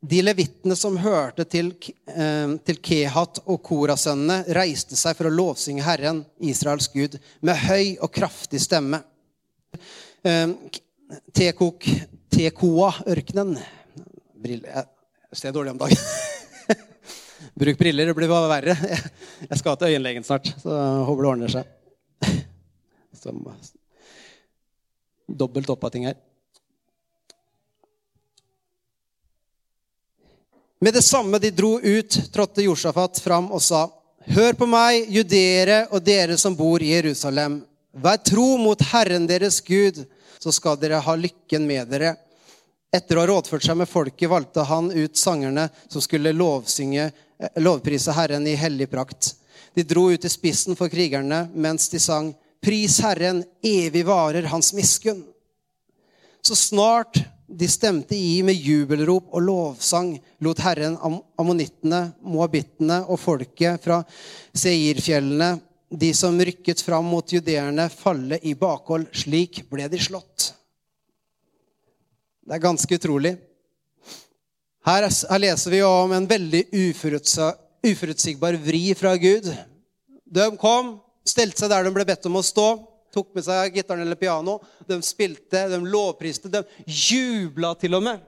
de 0.00 0.22
levittene 0.22 0.76
som 0.78 0.96
hørte 1.00 1.44
til, 1.50 1.72
eh, 2.06 2.56
til 2.64 2.76
Kehat 2.82 3.40
og 3.46 3.62
Korasønnene, 3.66 4.44
reiste 4.54 4.96
seg 4.96 5.16
for 5.18 5.26
å 5.26 5.34
lovsynge 5.34 5.82
Herren, 5.82 6.24
Israels 6.40 6.88
Gud, 6.92 7.18
med 7.42 7.56
høy 7.56 7.96
og 8.00 8.12
kraftig 8.12 8.60
stemme. 8.62 9.02
Eh, 10.24 10.48
Tekok, 11.32 11.84
Tekoa-ørkenen 12.28 13.58
Briller 14.38 14.84
Jeg 15.32 15.38
ser 15.40 15.52
dårlig 15.52 15.70
om 15.72 15.78
dagen. 15.78 15.96
Bruk 17.58 17.78
briller, 17.78 18.06
det 18.06 18.14
blir 18.14 18.28
bare 18.30 18.48
verre. 18.50 18.76
Jeg 19.50 19.58
skal 19.58 19.76
til 19.76 19.86
øyenlegen 19.92 20.24
snart, 20.24 20.54
så 20.62 20.70
håper 21.08 21.22
det 21.22 21.30
ordner 21.32 21.48
seg. 21.52 21.64
Dobbelt 25.42 25.70
opp 25.74 25.84
av 25.84 25.90
ting 25.92 26.06
her. 26.08 26.16
Med 30.80 30.94
det 30.94 31.02
samme 31.02 31.38
de 31.38 31.50
dro 31.50 31.80
ut, 31.80 32.32
trådte 32.32 32.62
Josjafat 32.62 33.18
fram 33.18 33.50
og 33.50 33.62
sa.: 33.62 33.88
Hør 34.30 34.52
på 34.52 34.66
meg, 34.70 35.08
judere 35.10 35.88
og 35.90 36.04
dere 36.06 36.36
som 36.38 36.54
bor 36.54 36.82
i 36.82 36.92
Jerusalem. 36.92 37.64
Vær 37.98 38.20
tro 38.22 38.52
mot 38.60 38.82
Herren 38.92 39.26
deres 39.26 39.58
Gud, 39.60 40.04
så 40.38 40.52
skal 40.54 40.78
dere 40.78 41.00
ha 41.02 41.14
lykken 41.18 41.66
med 41.66 41.90
dere. 41.90 42.12
Etter 42.94 43.18
å 43.18 43.24
ha 43.24 43.26
rådført 43.26 43.66
seg 43.66 43.80
med 43.80 43.90
folket 43.90 44.30
valgte 44.30 44.62
han 44.68 44.92
ut 44.92 45.18
sangerne 45.18 45.66
som 45.88 46.04
skulle 46.04 46.32
lovsynge, 46.32 47.10
eh, 47.40 47.58
lovprise 47.58 48.14
Herren 48.14 48.46
i 48.46 48.54
hellig 48.54 48.86
prakt. 48.90 49.34
De 49.74 49.82
dro 49.82 50.12
ut 50.12 50.24
i 50.24 50.30
spissen 50.30 50.76
for 50.76 50.88
krigerne 50.88 51.48
mens 51.54 51.88
de 51.88 51.98
sang 51.98 52.34
Pris 52.62 53.00
Herren, 53.02 53.42
evig 53.62 54.04
varer 54.06 54.46
hans 54.46 54.72
miskunn. 54.72 55.24
Så 56.42 56.54
snart 56.54 57.18
de 57.48 57.68
stemte 57.68 58.16
i 58.16 58.42
med 58.44 58.60
jubelrop 58.60 59.32
og 59.32 59.42
lovsang, 59.42 60.12
lot 60.44 60.60
Herren 60.60 60.98
ammonittene, 61.40 62.10
moabittene 62.20 63.00
og 63.08 63.16
folket 63.22 63.80
fra 63.84 64.02
Seirfjellene, 64.52 65.54
de 65.88 66.10
som 66.12 66.36
rykket 66.36 66.82
fram 66.84 67.06
mot 67.08 67.32
judeerne, 67.32 67.88
falle 67.88 68.36
i 68.44 68.52
bakhold. 68.52 69.08
Slik 69.16 69.62
ble 69.72 69.88
de 69.88 70.00
slått. 70.02 70.50
Det 72.44 72.58
er 72.58 72.64
ganske 72.64 73.00
utrolig. 73.00 73.38
Her, 74.84 75.08
her 75.08 75.40
leser 75.40 75.72
vi 75.72 75.80
om 75.84 76.12
en 76.16 76.28
veldig 76.28 76.66
uforutsigbar 76.72 78.60
vri 78.60 78.92
fra 78.96 79.14
Gud. 79.20 79.48
De 80.28 80.50
kom, 80.60 80.98
stelte 81.28 81.64
seg 81.64 81.72
der 81.72 81.88
de 81.88 81.92
ble 81.96 82.04
bedt 82.08 82.28
om 82.28 82.36
å 82.40 82.44
stå 82.44 82.68
tok 83.18 83.34
med 83.36 83.44
seg 83.46 83.76
gitaren 83.76 84.06
eller 84.06 84.18
piano. 84.18 84.58
De 84.88 85.00
spilte, 85.04 85.66
de 85.68 85.82
lovpriste, 85.84 86.50
de 86.50 86.64
jubla 86.86 87.74
til 87.78 87.98
og 87.98 88.06
med 88.06 88.24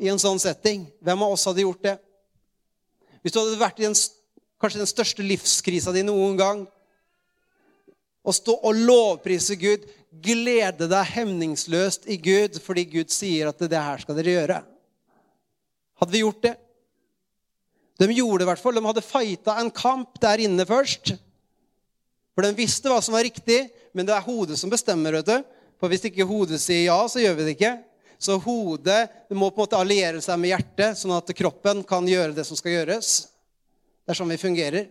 i 0.00 0.08
en 0.08 0.20
sånn 0.20 0.40
setting. 0.40 0.86
Hvem 1.04 1.26
av 1.26 1.34
oss 1.34 1.46
hadde 1.50 1.66
gjort 1.66 1.84
det? 1.84 1.96
Hvis 3.20 3.34
du 3.34 3.42
hadde 3.42 3.60
vært 3.60 3.82
i 3.82 3.88
en, 3.90 3.96
kanskje 4.60 4.80
den 4.80 4.88
største 4.88 5.26
livskrisa 5.26 5.92
di 5.92 6.04
noen 6.06 6.38
gang, 6.40 6.64
å 8.20 8.32
stå 8.36 8.54
og 8.68 8.76
lovprise 8.76 9.56
Gud, 9.60 9.86
glede 10.10 10.88
deg 10.90 11.12
hemningsløst 11.14 12.08
i 12.10 12.18
Gud 12.20 12.58
fordi 12.64 12.84
Gud 12.90 13.12
sier 13.12 13.50
at 13.50 13.60
det 13.62 13.80
her 13.80 14.02
skal 14.02 14.18
dere 14.18 14.34
gjøre. 14.34 14.58
Hadde 16.00 16.16
vi 16.16 16.24
gjort 16.24 16.44
det? 16.44 16.54
De 18.00 18.08
gjorde 18.16 18.40
det 18.40 18.46
i 18.46 18.50
hvert 18.50 18.62
fall. 18.62 18.78
De 18.78 18.86
hadde 18.86 19.04
fighta 19.04 19.58
en 19.60 19.72
kamp 19.72 20.16
der 20.22 20.40
inne 20.46 20.64
først. 20.68 21.14
For 22.40 22.46
den 22.48 22.56
visste 22.56 22.88
hva 22.88 23.02
som 23.04 23.12
var 23.12 23.26
riktig, 23.26 23.66
men 23.92 24.06
det 24.08 24.14
er 24.16 24.24
hodet 24.24 24.56
som 24.56 24.70
bestemmer. 24.72 25.12
vet 25.12 25.26
du. 25.28 25.42
For 25.76 25.92
hvis 25.92 26.06
ikke 26.08 26.24
hodet 26.24 26.56
sier 26.56 26.86
ja, 26.86 26.96
så 27.04 27.20
gjør 27.20 27.34
vi 27.36 27.44
det 27.44 27.52
ikke. 27.58 27.72
Så 28.16 28.38
hodet 28.40 29.10
det 29.28 29.36
må 29.36 29.50
på 29.50 29.60
en 29.60 29.66
måte 29.66 29.76
alliere 29.76 30.22
seg 30.24 30.40
med 30.40 30.54
hjertet, 30.54 30.96
sånn 30.96 31.12
at 31.18 31.34
kroppen 31.36 31.82
kan 31.84 32.08
gjøre 32.08 32.32
det 32.32 32.46
som 32.48 32.56
skal 32.56 32.78
gjøres. 32.78 33.10
Det 34.08 34.14
er 34.14 34.16
sånn 34.22 34.32
vi 34.32 34.40
fungerer. 34.40 34.88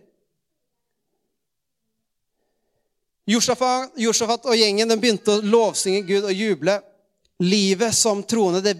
Josjafat 3.26 4.46
og 4.46 4.54
gjengen 4.54 4.94
den 4.94 5.02
begynte 5.02 5.34
å 5.34 5.42
lovsynge 5.42 6.06
Gud 6.06 6.30
og 6.30 6.30
juble. 6.30 6.78
Livet 7.42 7.98
som 7.98 8.22
troende 8.22 8.62
det, 8.62 8.76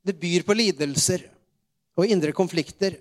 det 0.00 0.16
byr 0.16 0.48
på 0.48 0.56
lidelser 0.56 1.28
og 2.00 2.08
indre 2.08 2.32
konflikter. 2.32 2.96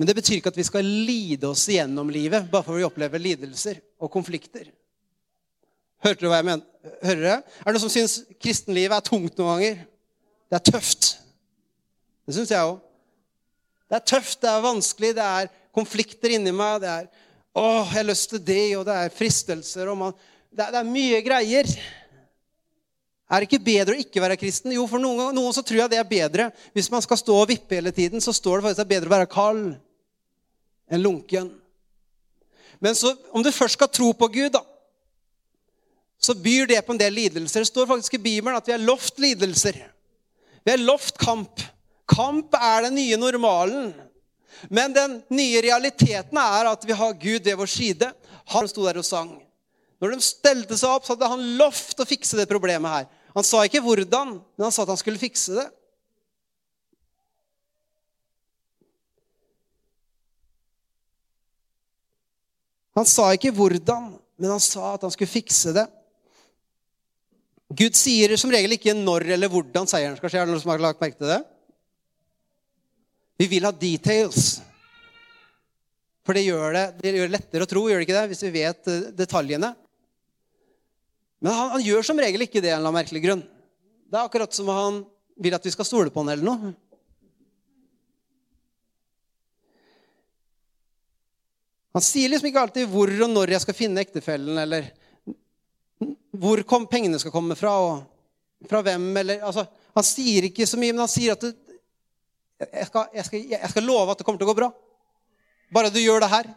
Men 0.00 0.08
det 0.08 0.16
betyr 0.16 0.38
ikke 0.38 0.52
at 0.52 0.58
vi 0.58 0.66
skal 0.66 0.86
lide 0.86 1.48
oss 1.50 1.66
igjennom 1.70 2.10
livet 2.12 2.48
bare 2.50 2.66
for 2.66 2.78
å 2.78 2.88
oppleve 2.88 3.20
lidelser 3.20 3.80
og 4.00 4.10
konflikter. 4.12 4.70
Hørte 6.02 6.24
du 6.24 6.30
hva 6.30 6.40
jeg 6.40 6.48
mener? 6.48 6.64
Hører 7.04 7.20
dere? 7.22 7.34
Er 7.62 7.68
det 7.68 7.76
noen 7.76 7.84
som 7.84 7.92
syns 7.92 8.16
kristenlivet 8.42 8.96
er 8.96 9.04
tungt 9.06 9.36
noen 9.38 9.52
ganger? 9.52 9.82
Det 10.50 10.58
er 10.58 10.64
tøft. 10.72 11.12
Det 12.26 12.34
syns 12.36 12.50
jeg 12.54 12.72
òg. 12.72 12.80
Det 13.92 13.98
er 13.98 14.06
tøft, 14.08 14.38
det 14.42 14.48
er 14.50 14.64
vanskelig, 14.64 15.12
det 15.18 15.26
er 15.26 15.50
konflikter 15.76 16.32
inni 16.34 16.52
meg. 16.56 16.80
Det 16.82 16.90
er 16.90 17.08
'Å, 17.52 17.84
jeg 17.84 17.98
har 17.98 18.06
lyst 18.08 18.30
til 18.30 18.40
det', 18.40 18.78
og 18.78 18.86
det 18.88 18.94
er 18.96 19.12
fristelser 19.12 19.88
og 19.92 19.98
man, 19.98 20.14
det, 20.48 20.64
er, 20.64 20.70
det 20.72 20.78
er 20.80 20.88
mye 20.88 21.18
greier. 21.20 21.68
Er 23.32 23.40
det 23.40 23.48
ikke 23.48 23.64
bedre 23.64 23.94
å 23.96 24.02
ikke 24.02 24.20
være 24.20 24.36
kristen? 24.36 24.74
Jo, 24.76 24.84
for 24.90 25.00
noen, 25.00 25.30
noen 25.32 25.54
så 25.56 25.64
tror 25.64 25.78
jeg 25.80 25.92
det 25.94 25.98
er 26.02 26.08
bedre. 26.08 26.50
Hvis 26.76 26.90
man 26.92 27.00
skal 27.04 27.16
stå 27.16 27.38
og 27.40 27.48
vippe 27.48 27.78
hele 27.78 27.92
tiden, 27.96 28.20
så 28.20 28.34
står 28.36 28.60
det 28.60 28.66
faktisk 28.66 28.82
at 28.82 28.82
det 28.82 28.90
er 28.90 28.98
bedre 28.98 29.08
å 29.08 29.14
være 29.14 29.30
kald 29.32 29.62
enn 30.92 31.00
lunken. 31.00 31.48
Men 32.82 32.98
så, 32.98 33.14
om 33.32 33.44
du 33.44 33.48
først 33.54 33.78
skal 33.78 33.88
tro 33.88 34.10
på 34.12 34.28
Gud, 34.34 34.50
da, 34.52 34.60
så 36.22 36.36
byr 36.38 36.68
det 36.70 36.82
på 36.84 36.92
en 36.92 37.00
del 37.00 37.14
lidelser. 37.16 37.64
Det 37.64 37.70
står 37.70 37.88
faktisk 37.88 38.18
i 38.18 38.22
Bibelen 38.22 38.58
at 38.58 38.68
vi 38.68 38.74
har 38.74 38.84
lovt 38.84 39.22
lidelser. 39.22 39.80
Vi 40.62 40.74
har 40.74 40.82
lovt 40.82 41.16
kamp. 41.18 41.62
Kamp 42.12 42.52
er 42.58 42.84
den 42.86 42.98
nye 43.00 43.16
normalen. 43.18 43.94
Men 44.68 44.92
den 44.94 45.16
nye 45.32 45.62
realiteten 45.64 46.38
er 46.38 46.68
at 46.70 46.84
vi 46.86 46.94
har 46.94 47.16
Gud 47.16 47.48
ved 47.48 47.56
vår 47.58 47.70
side. 47.70 48.12
Han 48.52 48.68
sto 48.70 48.84
der 48.86 49.00
og 49.00 49.08
sang. 49.08 49.32
Når 50.02 50.14
de 50.14 50.26
stelte 50.26 50.76
seg 50.78 50.90
opp, 50.90 51.06
så 51.06 51.14
hadde 51.16 51.30
han 51.32 51.42
lovt 51.58 52.02
å 52.02 52.06
fikse 52.06 52.38
det 52.38 52.50
problemet 52.50 52.90
her. 52.90 53.10
Han 53.32 53.46
sa 53.46 53.62
ikke 53.64 53.80
hvordan, 53.84 54.36
men 54.40 54.66
han 54.66 54.74
sa 54.74 54.84
at 54.84 54.92
han 54.92 55.00
skulle 55.00 55.20
fikse 55.20 55.56
det. 55.56 55.68
Han 62.98 63.08
sa 63.08 63.30
ikke 63.32 63.54
hvordan, 63.56 64.10
men 64.36 64.52
han 64.52 64.60
sa 64.60 64.94
at 64.94 65.04
han 65.06 65.12
skulle 65.14 65.32
fikse 65.32 65.72
det. 65.76 65.86
Gud 67.72 67.96
sier 67.96 68.34
som 68.36 68.52
regel 68.52 68.76
ikke 68.76 68.92
når 68.96 69.30
eller 69.38 69.48
hvordan 69.48 69.88
seieren 69.88 70.18
skal 70.18 70.28
skje. 70.28 70.42
Er 70.42 70.48
det 70.48 70.52
noen 70.52 70.60
som 70.60 70.74
har 70.74 70.82
lagt 70.82 71.00
merke 71.00 71.16
til 71.16 71.30
det? 71.30 71.40
Vi 73.40 73.48
vil 73.48 73.64
ha 73.64 73.72
details. 73.72 74.58
For 76.22 76.36
det 76.36 76.44
gjør 76.44 76.76
det, 76.76 76.84
det 77.00 77.14
gjør 77.16 77.30
det 77.30 77.34
lettere 77.34 77.66
å 77.66 77.70
tro, 77.70 77.86
gjør 77.88 77.98
det 77.98 78.06
ikke 78.06 78.18
det, 78.18 78.26
hvis 78.30 78.44
vi 78.44 78.52
vet 78.60 78.90
eh, 78.92 79.06
detaljene. 79.18 79.72
Men 81.42 81.56
han, 81.58 81.72
han 81.74 81.82
gjør 81.82 82.06
som 82.06 82.20
regel 82.22 82.46
ikke 82.46 82.62
det 82.62 82.70
av 82.70 82.76
en 82.76 82.78
eller 82.78 82.92
annen 82.92 83.00
merkelig 83.00 83.22
grunn. 83.24 83.42
Det 84.06 84.18
er 84.18 84.28
akkurat 84.28 84.54
som 84.54 84.70
han 84.70 85.02
vil 85.42 85.56
at 85.56 85.64
vi 85.66 85.72
skal 85.74 85.88
stole 85.88 86.12
på 86.12 86.22
han 86.22 86.30
eller 86.36 86.46
noe. 86.46 86.72
Han 91.92 92.04
sier 92.04 92.30
liksom 92.30 92.48
ikke 92.48 92.62
alltid 92.62 92.88
hvor 92.88 93.10
og 93.10 93.32
når 93.32 93.52
jeg 93.56 93.64
skal 93.66 93.76
finne 93.76 94.00
ektefellen, 94.00 94.56
eller 94.62 94.86
hvor 96.32 96.62
kom, 96.68 96.86
pengene 96.88 97.18
skal 97.20 97.34
komme 97.34 97.56
fra, 97.58 97.74
og 97.84 98.68
fra 98.70 98.80
hvem, 98.86 99.10
eller 99.20 99.42
altså, 99.44 99.66
Han 99.92 100.06
sier 100.06 100.46
ikke 100.48 100.64
så 100.64 100.78
mye, 100.80 100.94
men 100.94 101.02
han 101.02 101.10
sier 101.10 101.34
at 101.34 101.42
det, 101.44 101.50
jeg, 102.62 102.86
skal, 102.88 103.10
jeg, 103.12 103.24
skal, 103.26 103.42
jeg, 103.50 103.70
skal, 103.74 103.84
love 103.84 104.14
at 104.14 104.20
det 104.20 104.24
kommer 104.24 104.40
til 104.40 104.46
å 104.46 104.52
gå 104.52 104.56
bra. 104.56 104.70
Bare 105.74 105.90
du 105.92 105.98
gjør 106.00 106.22
det 106.22 106.30
her. 106.32 106.48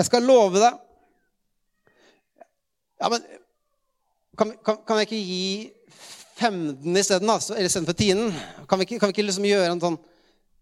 Jeg 0.00 0.08
skal 0.08 0.24
love 0.24 0.62
deg. 0.62 0.78
Ja, 3.02 3.08
men 3.10 3.24
kan, 4.38 4.52
kan, 4.62 4.76
kan 4.86 5.00
jeg 5.00 5.08
ikke 5.08 5.22
gi 5.26 5.72
femden 6.38 6.96
isteden, 6.96 7.30
eller 7.30 7.66
istedenfor 7.66 7.96
tienden? 7.98 8.30
Kan 8.70 8.78
vi 8.78 8.86
ikke, 8.86 9.00
kan 9.02 9.10
vi 9.10 9.16
ikke 9.16 9.26
liksom 9.26 9.46
gjøre 9.48 9.72
en 9.74 9.82
sånn 9.82 9.98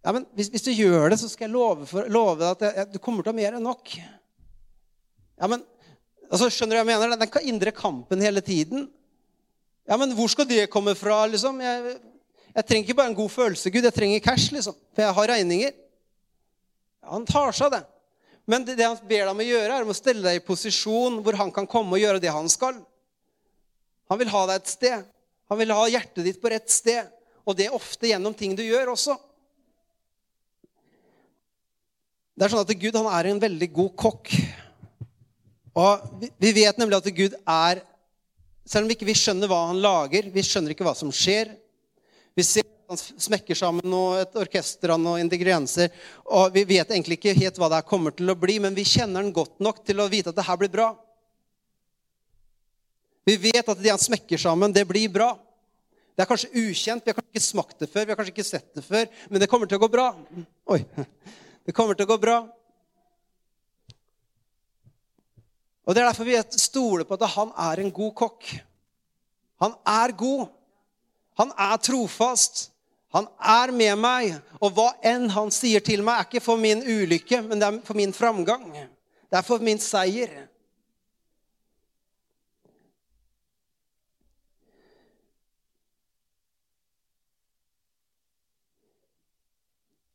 ja, 0.01 0.15
men 0.17 0.25
hvis, 0.33 0.49
hvis, 0.49 0.65
du 0.65 0.73
gjør 0.73 1.11
det, 1.13 1.19
så 1.21 1.29
skal 1.29 1.45
jeg 1.45 1.53
love, 1.53 1.85
for, 1.85 2.09
love 2.09 2.39
deg 2.41 2.55
at 2.55 2.63
jeg, 2.65 2.87
du 2.95 3.03
kommer 3.05 3.21
til 3.21 3.29
å 3.29 3.35
ha 3.35 3.37
mer 3.37 3.59
enn 3.59 3.67
nok. 3.69 3.93
Ja, 5.37 5.45
men 5.45 5.61
altså, 6.31 6.49
Skjønner 6.49 6.79
du 6.79 6.81
hva 6.81 6.85
jeg 6.87 6.89
mener? 6.89 7.21
Den 7.21 7.51
indre 7.53 7.75
kampen 7.77 8.25
hele 8.25 8.41
tiden. 8.45 8.87
Ja, 9.85 9.99
men 10.01 10.15
hvor 10.17 10.33
skal 10.33 10.49
det 10.49 10.71
komme 10.73 10.95
fra, 10.97 11.27
liksom? 11.29 11.61
Jeg, 11.61 11.99
jeg 12.55 12.65
trenger 12.65 12.89
ikke 12.89 12.97
bare 13.03 13.13
en 13.13 13.19
god 13.19 13.29
følelse, 13.35 13.73
Gud. 13.75 13.85
Jeg 13.85 13.97
trenger 13.99 14.25
cash, 14.25 14.49
liksom. 14.57 14.79
For 14.97 15.05
jeg 15.05 15.17
har 15.21 15.33
regninger. 15.35 15.77
Ja, 17.05 17.13
han 17.13 17.29
tar 17.29 17.53
seg 17.53 17.69
av 17.69 17.77
det. 17.77 17.85
Men 18.51 18.65
det, 18.67 18.75
det 18.81 18.89
han 18.89 18.99
ber 18.99 19.23
deg 19.23 19.31
om 19.31 19.43
å 19.43 19.47
gjøre, 19.47 19.79
er 19.79 19.87
å 19.87 19.95
stelle 19.95 20.25
deg 20.27 20.41
i 20.41 20.43
posisjon 20.43 21.21
hvor 21.23 21.37
han 21.39 21.53
kan 21.55 21.69
komme 21.71 21.95
og 21.95 22.03
gjøre 22.03 22.23
det 22.23 22.33
han 22.35 22.51
skal. 22.51 22.81
Han 24.11 24.19
vil 24.19 24.33
ha 24.33 24.41
deg 24.51 24.59
et 24.59 24.73
sted. 24.73 25.05
Han 25.51 25.61
vil 25.61 25.75
ha 25.75 25.85
hjertet 25.91 26.25
ditt 26.27 26.41
på 26.43 26.51
rett 26.51 26.71
sted. 26.71 27.07
Og 27.47 27.55
det 27.59 27.69
er 27.69 27.77
ofte 27.77 28.11
gjennom 28.11 28.35
ting 28.35 28.57
du 28.59 28.65
gjør 28.65 28.91
også. 28.97 29.15
Det 32.35 32.47
er 32.47 32.53
sånn 32.55 32.65
at 32.65 32.75
Gud 32.83 32.99
er 32.99 33.31
en 33.31 33.43
veldig 33.43 33.71
god 33.77 33.95
kokk. 34.03 34.33
Og 35.79 36.27
Vi 36.43 36.51
vet 36.57 36.79
nemlig 36.81 36.99
at 36.99 37.09
Gud 37.15 37.37
er 37.39 37.85
Selv 38.67 38.85
om 38.85 38.91
vi 38.91 38.95
ikke 38.99 39.15
skjønner 39.19 39.51
hva 39.51 39.65
han 39.71 39.81
lager, 39.83 40.27
vi 40.31 40.43
skjønner 40.47 40.75
ikke 40.75 40.85
hva 40.87 40.93
som 40.95 41.09
skjer, 41.11 41.49
vi 42.39 42.45
ser 42.47 42.67
han 42.91 42.99
smekker 42.99 43.55
sammen 43.55 43.93
et 44.19 44.33
orkester 44.41 44.91
av 44.91 44.99
noen 44.99 45.23
ingredienser. 45.23 45.93
Og 46.27 46.51
vi 46.55 46.65
vet 46.67 46.91
egentlig 46.91 47.21
ikke 47.21 47.37
helt 47.39 47.61
hva 47.61 47.69
det 47.71 47.79
her 47.79 47.87
kommer 47.87 48.15
til 48.17 48.33
å 48.33 48.35
bli, 48.39 48.57
men 48.63 48.75
vi 48.75 48.83
kjenner 48.89 49.23
den 49.23 49.35
godt 49.35 49.63
nok 49.63 49.85
til 49.87 50.03
å 50.03 50.09
vite 50.11 50.33
at 50.33 50.39
det 50.41 50.47
her 50.49 50.59
blir 50.59 50.73
bra. 50.73 50.89
Vi 53.31 53.37
vet 53.39 53.63
at 53.63 53.79
det 53.79 53.93
han 53.93 54.03
smekker 54.03 54.41
sammen, 54.43 54.75
det 54.75 54.83
blir 54.91 55.07
bra. 55.13 55.37
Det 56.19 56.25
er 56.25 56.29
kanskje 56.33 56.51
ukjent, 56.51 57.05
vi 57.05 57.13
har 57.13 57.19
kanskje 57.21 57.31
ikke 57.31 57.45
smakt 57.47 57.77
det 57.79 57.89
før, 57.93 58.09
vi 58.09 58.11
har 58.11 58.19
kanskje 58.19 58.35
ikke 58.35 58.49
sett 58.49 58.73
det 58.75 58.83
før, 58.83 59.07
men 59.31 59.43
det 59.43 59.49
kommer 59.53 59.71
til 59.71 59.79
å 59.79 59.85
gå 59.85 59.91
bra. 59.93 60.09
Oi. 60.75 60.83
Det 61.61 61.75
kommer 61.77 61.95
til 61.95 62.09
å 62.09 62.09
gå 62.09 62.17
bra. 62.19 62.39
Og 65.85 65.95
Det 65.95 66.01
er 66.01 66.09
derfor 66.09 66.27
vi 66.27 66.39
stoler 66.59 67.07
på 67.07 67.15
at 67.15 67.27
han 67.37 67.53
er 67.69 67.83
en 67.83 67.93
god 67.95 68.15
kokk. 68.17 68.49
Han 69.63 69.77
er 69.87 70.17
god. 70.19 70.49
Han 71.39 71.53
er 71.55 71.77
trofast. 71.85 72.71
Han 73.15 73.27
er 73.43 73.73
med 73.75 73.99
meg. 73.99 74.39
Og 74.63 74.75
hva 74.77 74.93
enn 75.07 75.27
han 75.35 75.51
sier 75.55 75.83
til 75.83 76.05
meg, 76.07 76.21
er 76.21 76.29
ikke 76.29 76.45
for 76.45 76.61
min 76.61 76.85
ulykke, 76.85 77.43
men 77.47 77.59
det 77.59 77.67
er 77.67 77.81
for 77.87 77.99
min 77.99 78.15
framgang. 78.15 78.71
Det 79.31 79.39
er 79.39 79.47
for 79.47 79.63
min 79.63 79.81
seier. 79.83 80.47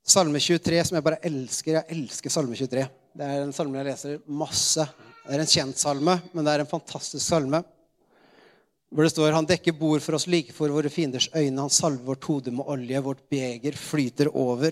Salme 0.05 0.39
23, 0.39 0.83
som 0.85 0.95
jeg 0.95 1.03
bare 1.03 1.23
elsker. 1.25 1.79
Jeg 1.79 1.97
elsker 1.97 2.31
Salme 2.31 2.55
23. 2.55 2.85
Det 3.15 3.25
er 3.25 3.41
en 3.41 3.55
salme 3.55 3.79
jeg 3.79 3.87
leser 3.89 4.19
masse. 4.29 4.85
Det 5.25 5.33
er 5.33 5.41
en 5.41 5.49
kjent 5.49 5.79
salme, 5.81 6.13
men 6.31 6.45
det 6.45 6.53
er 6.53 6.61
en 6.63 6.69
fantastisk 6.69 7.25
salme. 7.25 7.63
Hvor 8.95 9.03
det 9.03 9.11
står 9.11 9.33
han 9.35 9.47
dekker 9.47 9.75
bord 9.75 9.99
for 9.99 10.15
oss 10.15 10.23
like 10.31 10.53
for 10.55 10.71
våre 10.71 10.87
fienders 10.87 11.27
øyne. 11.35 11.65
Han 11.65 11.73
salver 11.73 12.13
vårt 12.13 12.23
hode 12.29 12.51
med 12.55 12.63
olje. 12.71 13.01
Vårt 13.03 13.25
beger 13.29 13.75
flyter 13.75 14.29
over. 14.31 14.71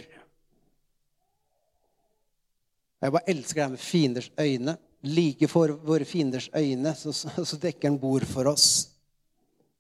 Jeg 3.03 3.11
bare 3.11 3.28
elsker 3.34 3.59
det 3.59 3.65
her 3.65 3.74
med 3.74 3.84
fienders 3.84 4.30
øyne. 4.39 4.78
Like 5.03 5.49
for 5.51 5.74
våre 5.84 6.07
fienders 6.07 6.47
øyne 6.55 6.93
så, 6.95 7.11
så 7.11 7.59
dekker 7.59 7.89
han 7.89 7.99
bord 7.99 8.24
for 8.30 8.47
oss. 8.53 8.69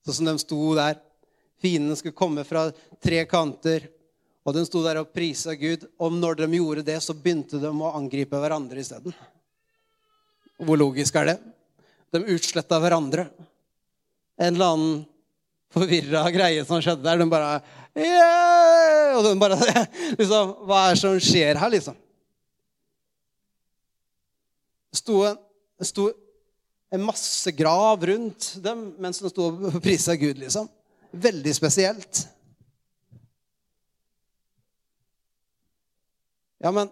Sånn 0.03 0.17
som 0.17 0.27
de 0.27 0.35
sto 0.43 0.59
der. 0.75 0.99
Fiendene 1.63 1.95
skulle 1.95 2.19
komme 2.19 2.43
fra 2.43 2.65
tre 2.99 3.23
kanter. 3.31 3.87
Og 4.43 4.59
de 4.59 4.65
sto 4.67 4.83
der 4.83 4.99
og 5.05 5.15
prisa 5.15 5.55
Gud. 5.55 5.87
Og 6.03 6.19
når 6.19 6.41
de 6.41 6.49
gjorde 6.59 6.83
det, 6.91 6.99
så 6.99 7.15
begynte 7.15 7.63
de 7.63 7.71
å 7.71 7.95
angripe 7.95 8.43
hverandre 8.43 8.83
isteden. 8.83 9.15
Hvor 10.59 10.83
logisk 10.83 11.15
er 11.23 11.31
det? 11.31 11.39
De 12.11 12.25
utsletta 12.35 12.83
hverandre 12.83 13.29
en 14.43 14.55
eller 14.55 14.73
annen 14.73 14.95
forvirra 15.73 16.25
greie 16.33 16.65
som 16.67 16.81
skjedde 16.83 17.05
der. 17.05 17.21
De 17.21 17.29
bare 17.31 17.55
yeah! 17.97 19.15
Og 19.17 19.25
de 19.27 19.33
bare 19.41 19.59
liksom, 20.19 20.55
Hva 20.67 20.87
er 20.87 20.95
det 20.95 21.01
som 21.01 21.19
skjer 21.21 21.59
her, 21.61 21.73
liksom? 21.73 21.97
Det 24.93 25.01
sto, 25.01 25.23
det 25.25 25.89
sto 25.89 26.11
en 26.93 27.01
masse 27.01 27.49
grav 27.57 28.03
rundt 28.05 28.51
dem 28.61 28.91
mens 29.01 29.21
de 29.21 29.31
sto 29.31 29.49
og 29.49 29.79
prisa 29.85 30.17
Gud, 30.19 30.37
liksom. 30.41 30.69
Veldig 31.13 31.53
spesielt. 31.53 32.25
Ja, 36.63 36.71
men 36.71 36.87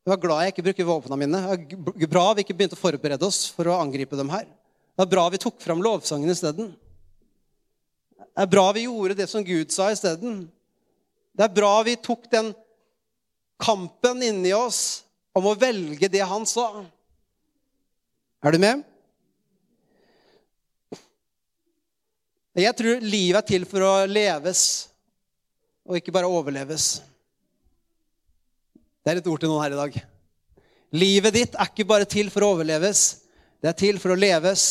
jeg 0.00 0.14
var 0.14 0.22
glad 0.22 0.42
jeg 0.42 0.54
ikke 0.54 0.64
bruker 0.64 0.86
våpnene 0.88 1.18
mine. 1.20 1.40
Det 1.68 2.06
var 2.06 2.12
bra 2.14 2.22
vi 2.32 2.42
ikke 2.46 2.54
begynte 2.56 2.78
å 2.78 2.80
forberede 2.80 3.26
oss 3.26 3.44
for 3.52 3.68
å 3.68 3.76
angripe 3.82 4.16
dem 4.18 4.30
her. 4.32 4.46
Det 5.00 5.06
er 5.06 5.14
bra 5.14 5.22
vi 5.32 5.38
tok 5.40 5.62
fram 5.64 5.80
lovsangen 5.80 6.28
isteden. 6.28 6.74
Det 8.20 8.42
er 8.42 8.48
bra 8.52 8.66
vi 8.76 8.82
gjorde 8.84 9.14
det 9.16 9.26
som 9.32 9.40
Gud 9.40 9.70
sa 9.72 9.86
isteden. 9.88 10.42
Det 11.32 11.46
er 11.46 11.54
bra 11.56 11.70
vi 11.86 11.94
tok 11.96 12.26
den 12.28 12.50
kampen 13.64 14.20
inni 14.20 14.52
oss 14.52 15.06
om 15.32 15.48
å 15.48 15.54
velge 15.56 16.10
det 16.12 16.20
han 16.20 16.44
sa. 16.44 16.66
Er 18.44 18.52
du 18.52 18.60
med? 18.60 18.82
Jeg 22.60 22.76
tror 22.76 23.00
livet 23.00 23.40
er 23.40 23.48
til 23.54 23.64
for 23.72 23.86
å 23.86 23.94
leves, 24.04 24.66
og 25.88 25.96
ikke 25.96 26.12
bare 26.12 26.28
overleves. 26.28 26.90
Det 29.00 29.14
er 29.14 29.22
et 29.22 29.32
ord 29.32 29.40
til 29.40 29.48
noen 29.48 29.64
her 29.64 29.78
i 29.78 29.80
dag. 29.80 29.98
Livet 30.92 31.40
ditt 31.40 31.56
er 31.56 31.72
ikke 31.72 31.88
bare 31.88 32.04
til 32.04 32.28
for 32.28 32.44
å 32.44 32.52
overleves, 32.58 33.22
det 33.64 33.72
er 33.72 33.80
til 33.86 33.96
for 33.96 34.12
å 34.12 34.20
leves. 34.20 34.68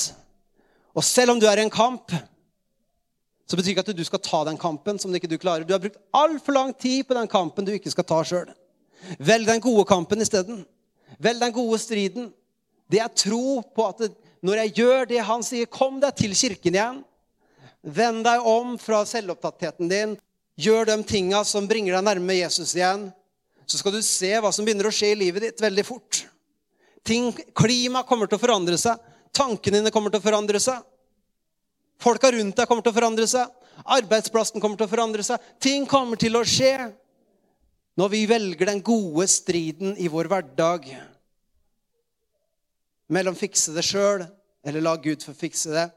Og 1.00 1.06
selv 1.08 1.32
om 1.32 1.40
du 1.40 1.48
er 1.48 1.62
i 1.62 1.64
en 1.64 1.72
kamp, 1.72 2.12
så 3.48 3.58
betyr 3.58 3.72
ikke 3.72 3.86
at 3.88 3.96
du 3.96 4.04
skal 4.06 4.22
ta 4.22 4.44
den 4.50 4.60
kampen 4.60 5.00
som 5.00 5.14
ikke 5.16 5.30
du 5.32 5.38
klarer. 5.40 5.64
Du 5.64 5.72
har 5.74 5.82
brukt 5.82 6.02
altfor 6.14 6.58
lang 6.58 6.74
tid 6.76 7.08
på 7.08 7.16
den 7.16 7.30
kampen 7.32 7.66
du 7.66 7.72
ikke 7.74 7.94
skal 7.94 8.06
ta 8.06 8.20
sjøl. 8.28 8.50
Velg 9.24 9.48
den 9.48 9.64
gode 9.64 9.88
kampen 9.90 10.22
isteden. 10.22 10.66
Velg 11.24 11.42
den 11.42 11.56
gode 11.56 11.80
striden. 11.82 12.28
Det 12.92 13.00
er 13.00 13.14
tro 13.16 13.62
på 13.64 13.86
at 13.88 14.04
det, 14.04 14.12
når 14.46 14.64
jeg 14.64 14.76
gjør 14.82 15.08
det 15.10 15.24
han 15.26 15.44
sier, 15.44 15.72
kom 15.72 15.98
deg 16.04 16.16
til 16.20 16.36
kirken 16.38 16.76
igjen. 16.76 17.02
Vend 17.82 18.26
deg 18.28 18.46
om 18.46 18.76
fra 18.82 19.02
selvopptattheten 19.08 19.90
din. 19.92 20.16
Gjør 20.60 20.92
de 20.92 20.98
tinga 21.08 21.46
som 21.48 21.68
bringer 21.68 21.96
deg 21.96 22.06
nærme 22.06 22.42
Jesus 22.42 22.76
igjen. 22.76 23.08
Så 23.70 23.80
skal 23.80 23.96
du 23.96 24.02
se 24.04 24.34
hva 24.42 24.52
som 24.52 24.68
begynner 24.68 24.90
å 24.90 24.94
skje 24.94 25.14
i 25.14 25.20
livet 25.24 25.48
ditt 25.48 25.64
veldig 25.64 25.86
fort. 25.88 26.26
Ting, 27.08 27.32
klima 27.56 28.04
kommer 28.06 28.28
til 28.28 28.38
å 28.38 28.44
forandre 28.44 28.78
seg. 28.78 29.00
Tankene 29.36 29.80
dine 29.80 29.94
kommer 29.94 30.14
til 30.14 30.22
å 30.22 30.26
forandre 30.26 30.62
seg. 30.64 30.82
Folka 32.00 32.32
rundt 32.32 32.56
deg 32.56 32.68
kommer 32.70 32.86
til 32.86 32.94
å 32.94 32.98
forandre 32.98 33.28
seg. 33.28 33.52
Arbeidsplassen 33.86 34.62
kommer 34.64 34.80
til 34.80 34.88
å 34.88 34.92
forandre 34.92 35.24
seg. 35.26 35.44
Ting 35.62 35.86
kommer 35.90 36.20
til 36.20 36.36
å 36.40 36.46
skje 36.48 36.74
når 38.00 38.12
vi 38.14 38.26
velger 38.30 38.70
den 38.70 38.82
gode 38.86 39.26
striden 39.28 39.96
i 40.00 40.08
vår 40.12 40.30
hverdag. 40.32 40.88
Mellom 43.12 43.36
fikse 43.36 43.74
det 43.76 43.84
sjøl 43.84 44.24
eller 44.64 44.84
la 44.84 44.96
Gud 45.02 45.24
få 45.26 45.34
fikse 45.36 45.74
det. 45.74 45.88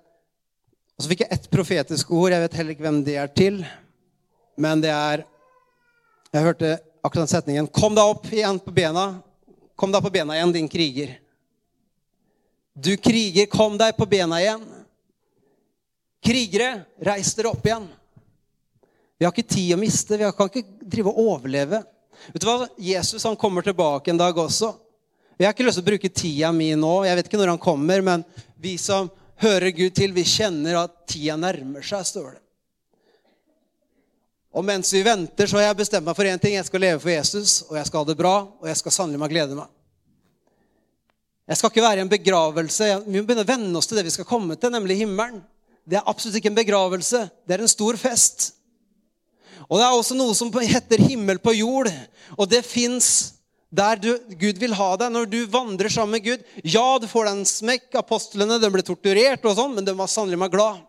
Og 0.97 1.05
så 1.05 1.11
fikk 1.11 1.25
jeg 1.25 1.35
ett 1.35 1.49
profetisk 1.53 2.11
ord. 2.15 2.33
Jeg 2.35 2.45
vet 2.45 2.57
heller 2.59 2.75
ikke 2.75 2.87
hvem 2.87 3.03
det 3.07 3.19
er 3.21 3.31
til. 3.35 3.63
Men 4.61 4.83
det 4.83 4.93
er 4.95 5.27
Jeg 6.33 6.47
hørte 6.47 6.69
akkurat 7.05 7.27
den 7.27 7.29
setningen. 7.29 7.67
Kom 7.69 7.93
deg 7.93 8.09
opp 8.09 8.25
igjen 8.33 8.57
på 8.63 8.73
bena. 8.73 9.19
Kom 9.77 9.93
deg 9.93 10.01
på 10.01 10.13
bena 10.15 10.33
igjen, 10.33 10.55
din 10.55 10.69
kriger. 10.71 11.19
Du 12.73 12.97
kriger, 12.97 13.47
kom 13.47 13.77
deg 13.79 13.97
på 13.97 14.07
bena 14.09 14.41
igjen. 14.41 14.63
Krigere, 16.25 16.85
reis 17.03 17.35
dere 17.37 17.51
opp 17.53 17.67
igjen. 17.67 17.89
Vi 19.19 19.27
har 19.27 19.35
ikke 19.35 19.55
tid 19.55 19.75
å 19.75 19.81
miste. 19.81 20.17
Vi 20.19 20.31
kan 20.37 20.49
ikke 20.49 20.65
drive 20.81 21.13
og 21.13 21.19
overleve. 21.35 21.83
Vet 22.33 22.43
du 22.43 22.47
hva? 22.49 22.69
Jesus 22.79 23.25
han 23.27 23.37
kommer 23.39 23.65
tilbake 23.67 24.13
en 24.13 24.21
dag 24.21 24.39
også. 24.39 24.73
Jeg 25.39 25.49
har 25.49 25.57
ikke 25.57 25.67
lyst 25.67 25.81
til 25.81 25.85
å 25.85 25.91
bruke 25.91 26.13
tida 26.13 26.53
mi 26.55 26.71
nå. 26.79 26.95
Jeg 27.07 27.19
vet 27.19 27.29
ikke 27.29 27.41
når 27.41 27.53
han 27.55 27.63
kommer, 27.63 28.05
men 28.05 28.25
vi 28.63 28.77
som 28.79 29.11
hører 29.43 29.75
Gud 29.75 29.95
til, 29.97 30.15
vi 30.15 30.25
kjenner 30.29 30.85
at 30.85 30.95
tida 31.11 31.37
nærmer 31.41 31.85
seg, 31.87 32.07
står 32.07 32.29
det. 32.37 32.43
Og 34.53 34.65
mens 34.69 34.93
vi 34.93 35.01
venter, 35.03 35.49
så 35.49 35.59
har 35.59 35.71
jeg 35.71 35.81
bestemt 35.81 36.07
meg 36.07 36.17
for 36.17 36.29
én 36.29 36.41
ting. 36.41 36.59
Jeg 36.59 36.69
skal 36.69 36.85
leve 36.85 37.01
for 37.01 37.11
Jesus, 37.11 37.63
og 37.71 37.79
jeg 37.79 37.89
skal 37.89 38.05
ha 38.05 38.11
det 38.11 38.19
bra, 38.21 38.35
og 38.61 38.69
jeg 38.69 38.79
skal 38.83 38.95
sannelig 38.95 39.23
meg 39.23 39.33
glede 39.33 39.57
meg. 39.57 39.72
Jeg 41.53 41.59
skal 41.59 41.69
ikke 41.69 41.83
være 41.85 42.01
i 42.01 42.05
en 42.07 42.09
begravelse. 42.09 42.87
Vi 43.05 43.19
må 43.19 43.27
begynne 43.29 43.45
å 43.45 43.51
venne 43.51 43.77
oss 43.77 43.91
til 43.91 43.99
det 43.99 44.07
vi 44.07 44.15
skal 44.15 44.25
komme 44.25 44.55
til, 44.57 44.73
nemlig 44.73 45.03
himmelen. 45.03 45.43
Det 45.85 45.99
er 45.99 46.07
absolutt 46.09 46.39
ikke 46.39 46.49
en 46.49 46.57
begravelse. 46.57 47.27
Det 47.45 47.53
er 47.53 47.61
en 47.61 47.69
stor 47.69 47.99
fest. 48.01 48.55
Og 49.67 49.77
det 49.77 49.85
er 49.85 49.93
også 49.93 50.17
noe 50.17 50.33
som 50.39 50.49
heter 50.49 51.03
himmel 51.05 51.43
på 51.45 51.53
jord. 51.59 51.91
Og 52.39 52.49
det 52.49 52.63
fins 52.65 53.35
der 53.69 54.01
du, 54.01 54.09
Gud 54.41 54.63
vil 54.65 54.73
ha 54.79 54.89
deg 55.01 55.13
når 55.13 55.29
du 55.29 55.39
vandrer 55.53 55.93
sammen 55.93 56.17
med 56.17 56.25
Gud. 56.25 56.49
Ja, 56.65 56.87
du 56.97 57.05
får 57.11 57.29
deg 57.29 57.37
en 57.43 57.53
smekk. 57.53 57.87
Apostlene 58.01 58.57
de 58.63 58.73
ble 58.73 58.87
torturert, 58.89 59.45
og 59.45 59.59
sånn, 59.61 59.77
men 59.77 59.85
de 59.85 59.97
var 59.99 60.09
sannelig 60.09 60.41
meg 60.41 60.57
glad. 60.57 60.81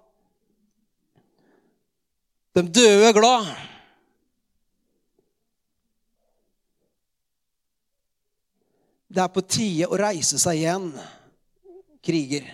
De 2.56 2.64
døde 2.72 3.12
glad. 3.20 3.52
Det 9.14 9.22
er 9.22 9.34
på 9.34 9.44
tide 9.46 9.88
å 9.90 9.98
reise 10.00 10.40
seg 10.42 10.64
igjen, 10.64 10.88
kriger 12.04 12.48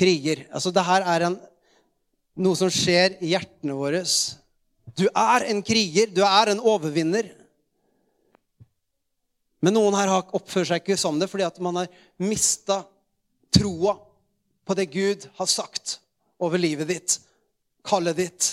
kriger. 0.00 0.46
Altså, 0.54 0.72
det 0.74 0.84
her 0.86 1.04
er 1.14 1.26
en, 1.28 1.36
noe 2.40 2.58
som 2.58 2.70
skjer 2.72 3.18
i 3.20 3.34
hjertene 3.34 3.76
våre. 3.76 4.02
Du 4.96 5.06
er 5.08 5.46
en 5.50 5.62
kriger. 5.66 6.10
Du 6.14 6.22
er 6.26 6.52
en 6.52 6.62
overvinner. 6.72 7.28
Men 9.60 9.76
noen 9.76 9.96
her 9.98 10.12
oppfører 10.22 10.70
seg 10.70 10.80
ikke 10.80 10.96
som 11.00 11.18
det 11.20 11.28
fordi 11.28 11.44
at 11.44 11.58
man 11.60 11.82
har 11.82 11.90
mista 12.22 12.80
troa 13.52 13.98
på 14.64 14.76
det 14.78 14.86
Gud 14.92 15.26
har 15.36 15.48
sagt 15.50 15.98
over 16.40 16.60
livet 16.60 16.88
ditt, 16.88 17.16
kallet 17.84 18.16
ditt. 18.16 18.46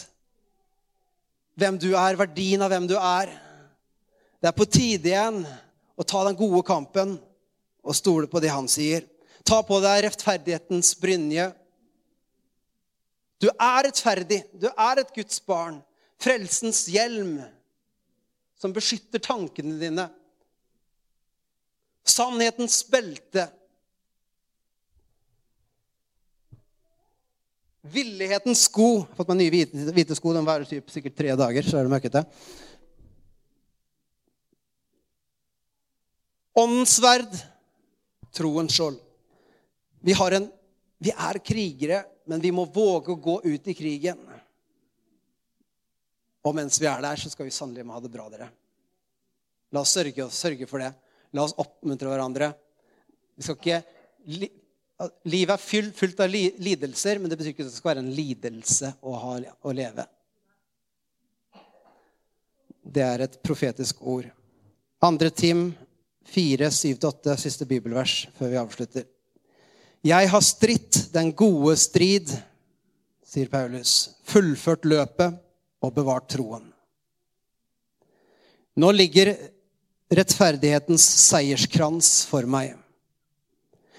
Hvem 1.58 1.78
du 1.80 1.94
er, 1.94 2.20
verdien 2.20 2.66
av 2.66 2.74
hvem 2.74 2.90
du 2.90 2.98
er. 3.00 3.32
Det 4.42 4.50
er 4.50 4.58
på 4.58 4.68
tide 4.68 5.14
igjen 5.14 5.40
å 5.98 6.06
ta 6.06 6.24
den 6.28 6.38
gode 6.38 6.62
kampen 6.68 7.18
og 7.82 7.98
stole 7.98 8.30
på 8.30 8.42
det 8.44 8.54
han 8.54 8.70
sier. 8.70 9.08
Ta 9.48 9.62
på 9.66 9.80
deg 9.82 10.04
rettferdighetens 10.06 10.94
brynje. 11.02 11.50
Du 13.42 13.50
er 13.54 13.86
rettferdig. 13.88 14.42
Du 14.54 14.68
er 14.70 15.02
et 15.02 15.14
Guds 15.16 15.40
barn. 15.46 15.80
Frelsens 16.22 16.86
hjelm 16.90 17.38
som 18.58 18.74
beskytter 18.74 19.22
tankene 19.22 19.78
dine. 19.82 20.08
Sannhetens 22.08 22.80
belte. 22.90 23.48
Villighetens 27.88 28.66
sko. 28.68 28.90
Jeg 29.04 29.12
har 29.12 29.20
fått 29.20 29.32
meg 29.32 29.42
nye 29.44 29.54
hvite, 29.54 29.92
hvite 29.96 30.18
sko. 30.18 30.34
De 30.36 30.46
varer 30.48 30.88
sikkert 30.92 31.18
tre 31.18 31.36
dager. 31.40 31.68
så 31.68 31.80
er 31.80 31.88
det 31.88 31.94
møkkete. 31.94 32.26
Åndens 36.58 36.96
sverd, 36.98 37.34
troens 38.34 38.74
skjold. 38.74 38.98
Vi, 40.02 40.14
en, 40.14 40.48
vi 40.98 41.14
er 41.14 41.40
krigere, 41.46 42.02
men 42.26 42.42
vi 42.42 42.52
må 42.52 42.66
våge 42.66 43.14
å 43.14 43.22
gå 43.22 43.36
ut 43.46 43.70
i 43.70 43.76
krigen. 43.78 44.20
Og 46.48 46.56
mens 46.58 46.80
vi 46.82 46.88
er 46.90 47.04
der, 47.04 47.20
så 47.20 47.30
skal 47.30 47.46
vi 47.46 47.54
sannelig 47.54 47.86
ha 47.92 48.02
det 48.02 48.12
bra, 48.14 48.26
dere. 48.34 48.50
La 49.76 49.84
oss 49.84 49.94
sørge, 49.94 50.30
sørge 50.34 50.68
for 50.70 50.82
det. 50.82 50.94
La 51.36 51.44
oss 51.44 51.56
oppmuntre 51.60 52.10
hverandre. 52.10 52.52
Vi 53.38 53.46
skal 53.46 53.60
ikke... 53.60 53.82
Livet 55.30 55.54
er 55.54 55.62
fylt, 55.62 55.94
fullt 55.94 56.22
av 56.26 56.32
lidelser, 56.34 57.20
men 57.22 57.30
det 57.30 57.38
betyr 57.38 57.52
ikke 57.54 57.68
at 57.68 57.70
det 57.70 57.76
skal 57.76 57.92
være 57.92 58.02
en 58.02 58.14
lidelse 58.18 58.96
å, 59.06 59.12
ha, 59.22 59.34
å 59.62 59.74
leve. 59.78 60.08
Det 62.82 63.04
er 63.06 63.28
et 63.28 63.36
profetisk 63.46 64.02
ord. 64.10 64.32
Andre 65.06 65.30
Tim 65.30 65.68
4, 66.34 66.70
7-8, 66.70 67.36
siste 67.40 67.68
bibelvers 67.68 68.26
før 68.38 68.52
vi 68.52 68.60
avslutter. 68.62 69.06
Jeg 70.06 70.30
har 70.30 70.44
stritt 70.46 71.08
den 71.14 71.32
gode 71.36 71.76
strid, 71.80 72.32
sier 73.28 73.50
Paulus, 73.52 74.14
fullført 74.28 74.86
løpet 74.88 75.40
og 75.84 75.94
bevart 75.96 76.30
troen. 76.32 76.68
Nå 78.78 78.92
ligger 78.94 79.34
rettferdighetens 80.14 81.04
seierskrans 81.28 82.12
for 82.30 82.48
meg. 82.48 82.76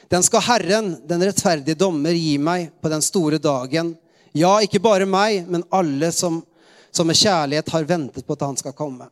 Den 0.09 0.25
skal 0.25 0.45
Herren, 0.47 0.95
den 1.05 1.25
rettferdige 1.27 1.77
dommer, 1.77 2.17
gi 2.17 2.39
meg 2.41 2.71
på 2.81 2.89
den 2.89 3.03
store 3.05 3.41
dagen. 3.43 3.93
Ja, 4.33 4.55
ikke 4.65 4.81
bare 4.81 5.09
meg, 5.09 5.45
men 5.51 5.67
alle 5.75 6.13
som, 6.15 6.41
som 6.95 7.09
med 7.11 7.19
kjærlighet 7.19 7.69
har 7.75 7.89
ventet 7.89 8.25
på 8.25 8.37
at 8.39 8.47
han 8.47 8.57
skal 8.57 8.77
komme. 8.77 9.11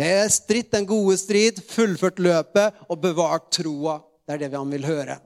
Jeg 0.00 0.22
har 0.22 0.30
stritt 0.32 0.72
den 0.72 0.86
gode 0.88 1.18
strid, 1.20 1.60
fullført 1.68 2.20
løpet 2.22 2.80
og 2.88 3.00
bevart 3.02 3.50
troa. 3.52 3.98
Det 4.24 4.34
er 4.34 4.44
det 4.44 4.56
han 4.56 4.72
vil 4.72 4.86
høre 4.88 5.18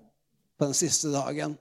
på 0.57 0.67
den 0.67 0.75
siste 0.77 1.13
dagen. 1.13 1.55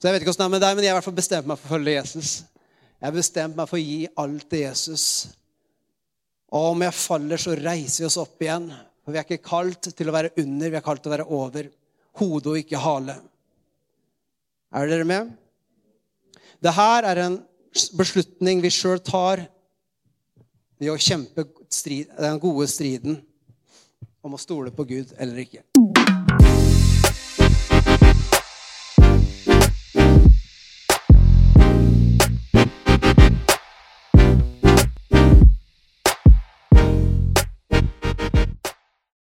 Så 0.00 0.08
Jeg 0.08 0.14
vet 0.14 0.22
ikke 0.22 0.32
hvordan 0.32 0.46
det 0.46 0.48
er 0.48 0.54
med 0.54 0.64
deg, 0.64 0.76
men 0.76 0.84
jeg 0.84 0.92
har 0.92 0.94
i 0.94 0.98
hvert 1.00 1.08
fall 1.10 1.18
bestemt 1.18 1.48
meg 1.50 1.58
for 1.60 1.68
å 1.68 1.74
følge 1.74 1.96
Jesus. 1.98 2.30
Jeg 3.00 3.06
har 3.08 3.16
bestemt 3.16 3.58
meg 3.58 3.68
for 3.68 3.80
å 3.80 3.82
gi 3.82 3.98
alt 4.22 4.46
til 4.48 4.62
Jesus. 4.62 5.04
Og 6.50 6.70
om 6.72 6.86
jeg 6.86 6.96
faller, 6.96 7.40
så 7.40 7.56
reiser 7.58 8.04
vi 8.04 8.08
oss 8.08 8.20
opp 8.20 8.40
igjen. 8.42 8.70
For 9.04 9.12
vi 9.12 9.20
er 9.20 9.26
ikke 9.26 9.48
kalt 9.50 9.90
til 9.96 10.08
å 10.08 10.14
være 10.14 10.32
under, 10.40 10.72
vi 10.72 10.78
er 10.78 10.86
kalt 10.86 11.02
til 11.04 11.12
å 11.12 11.16
være 11.16 11.28
over. 11.36 11.68
Hode 12.20 12.52
og 12.52 12.58
ikke 12.62 12.80
hale. 12.80 13.18
Er 14.70 14.90
dere 14.90 15.06
med? 15.08 15.30
Det 16.60 16.72
her 16.76 17.06
er 17.08 17.22
en 17.24 17.38
beslutning 17.98 18.60
vi 18.64 18.72
sjøl 18.72 19.00
tar 19.04 19.44
ved 20.80 20.92
å 20.94 21.00
kjempe 21.00 21.44
strid, 21.68 22.08
den 22.16 22.40
gode 22.40 22.66
striden 22.70 23.20
om 24.24 24.36
å 24.36 24.40
stole 24.40 24.72
på 24.72 24.86
Gud 24.88 25.12
eller 25.20 25.44
ikke. 25.44 25.64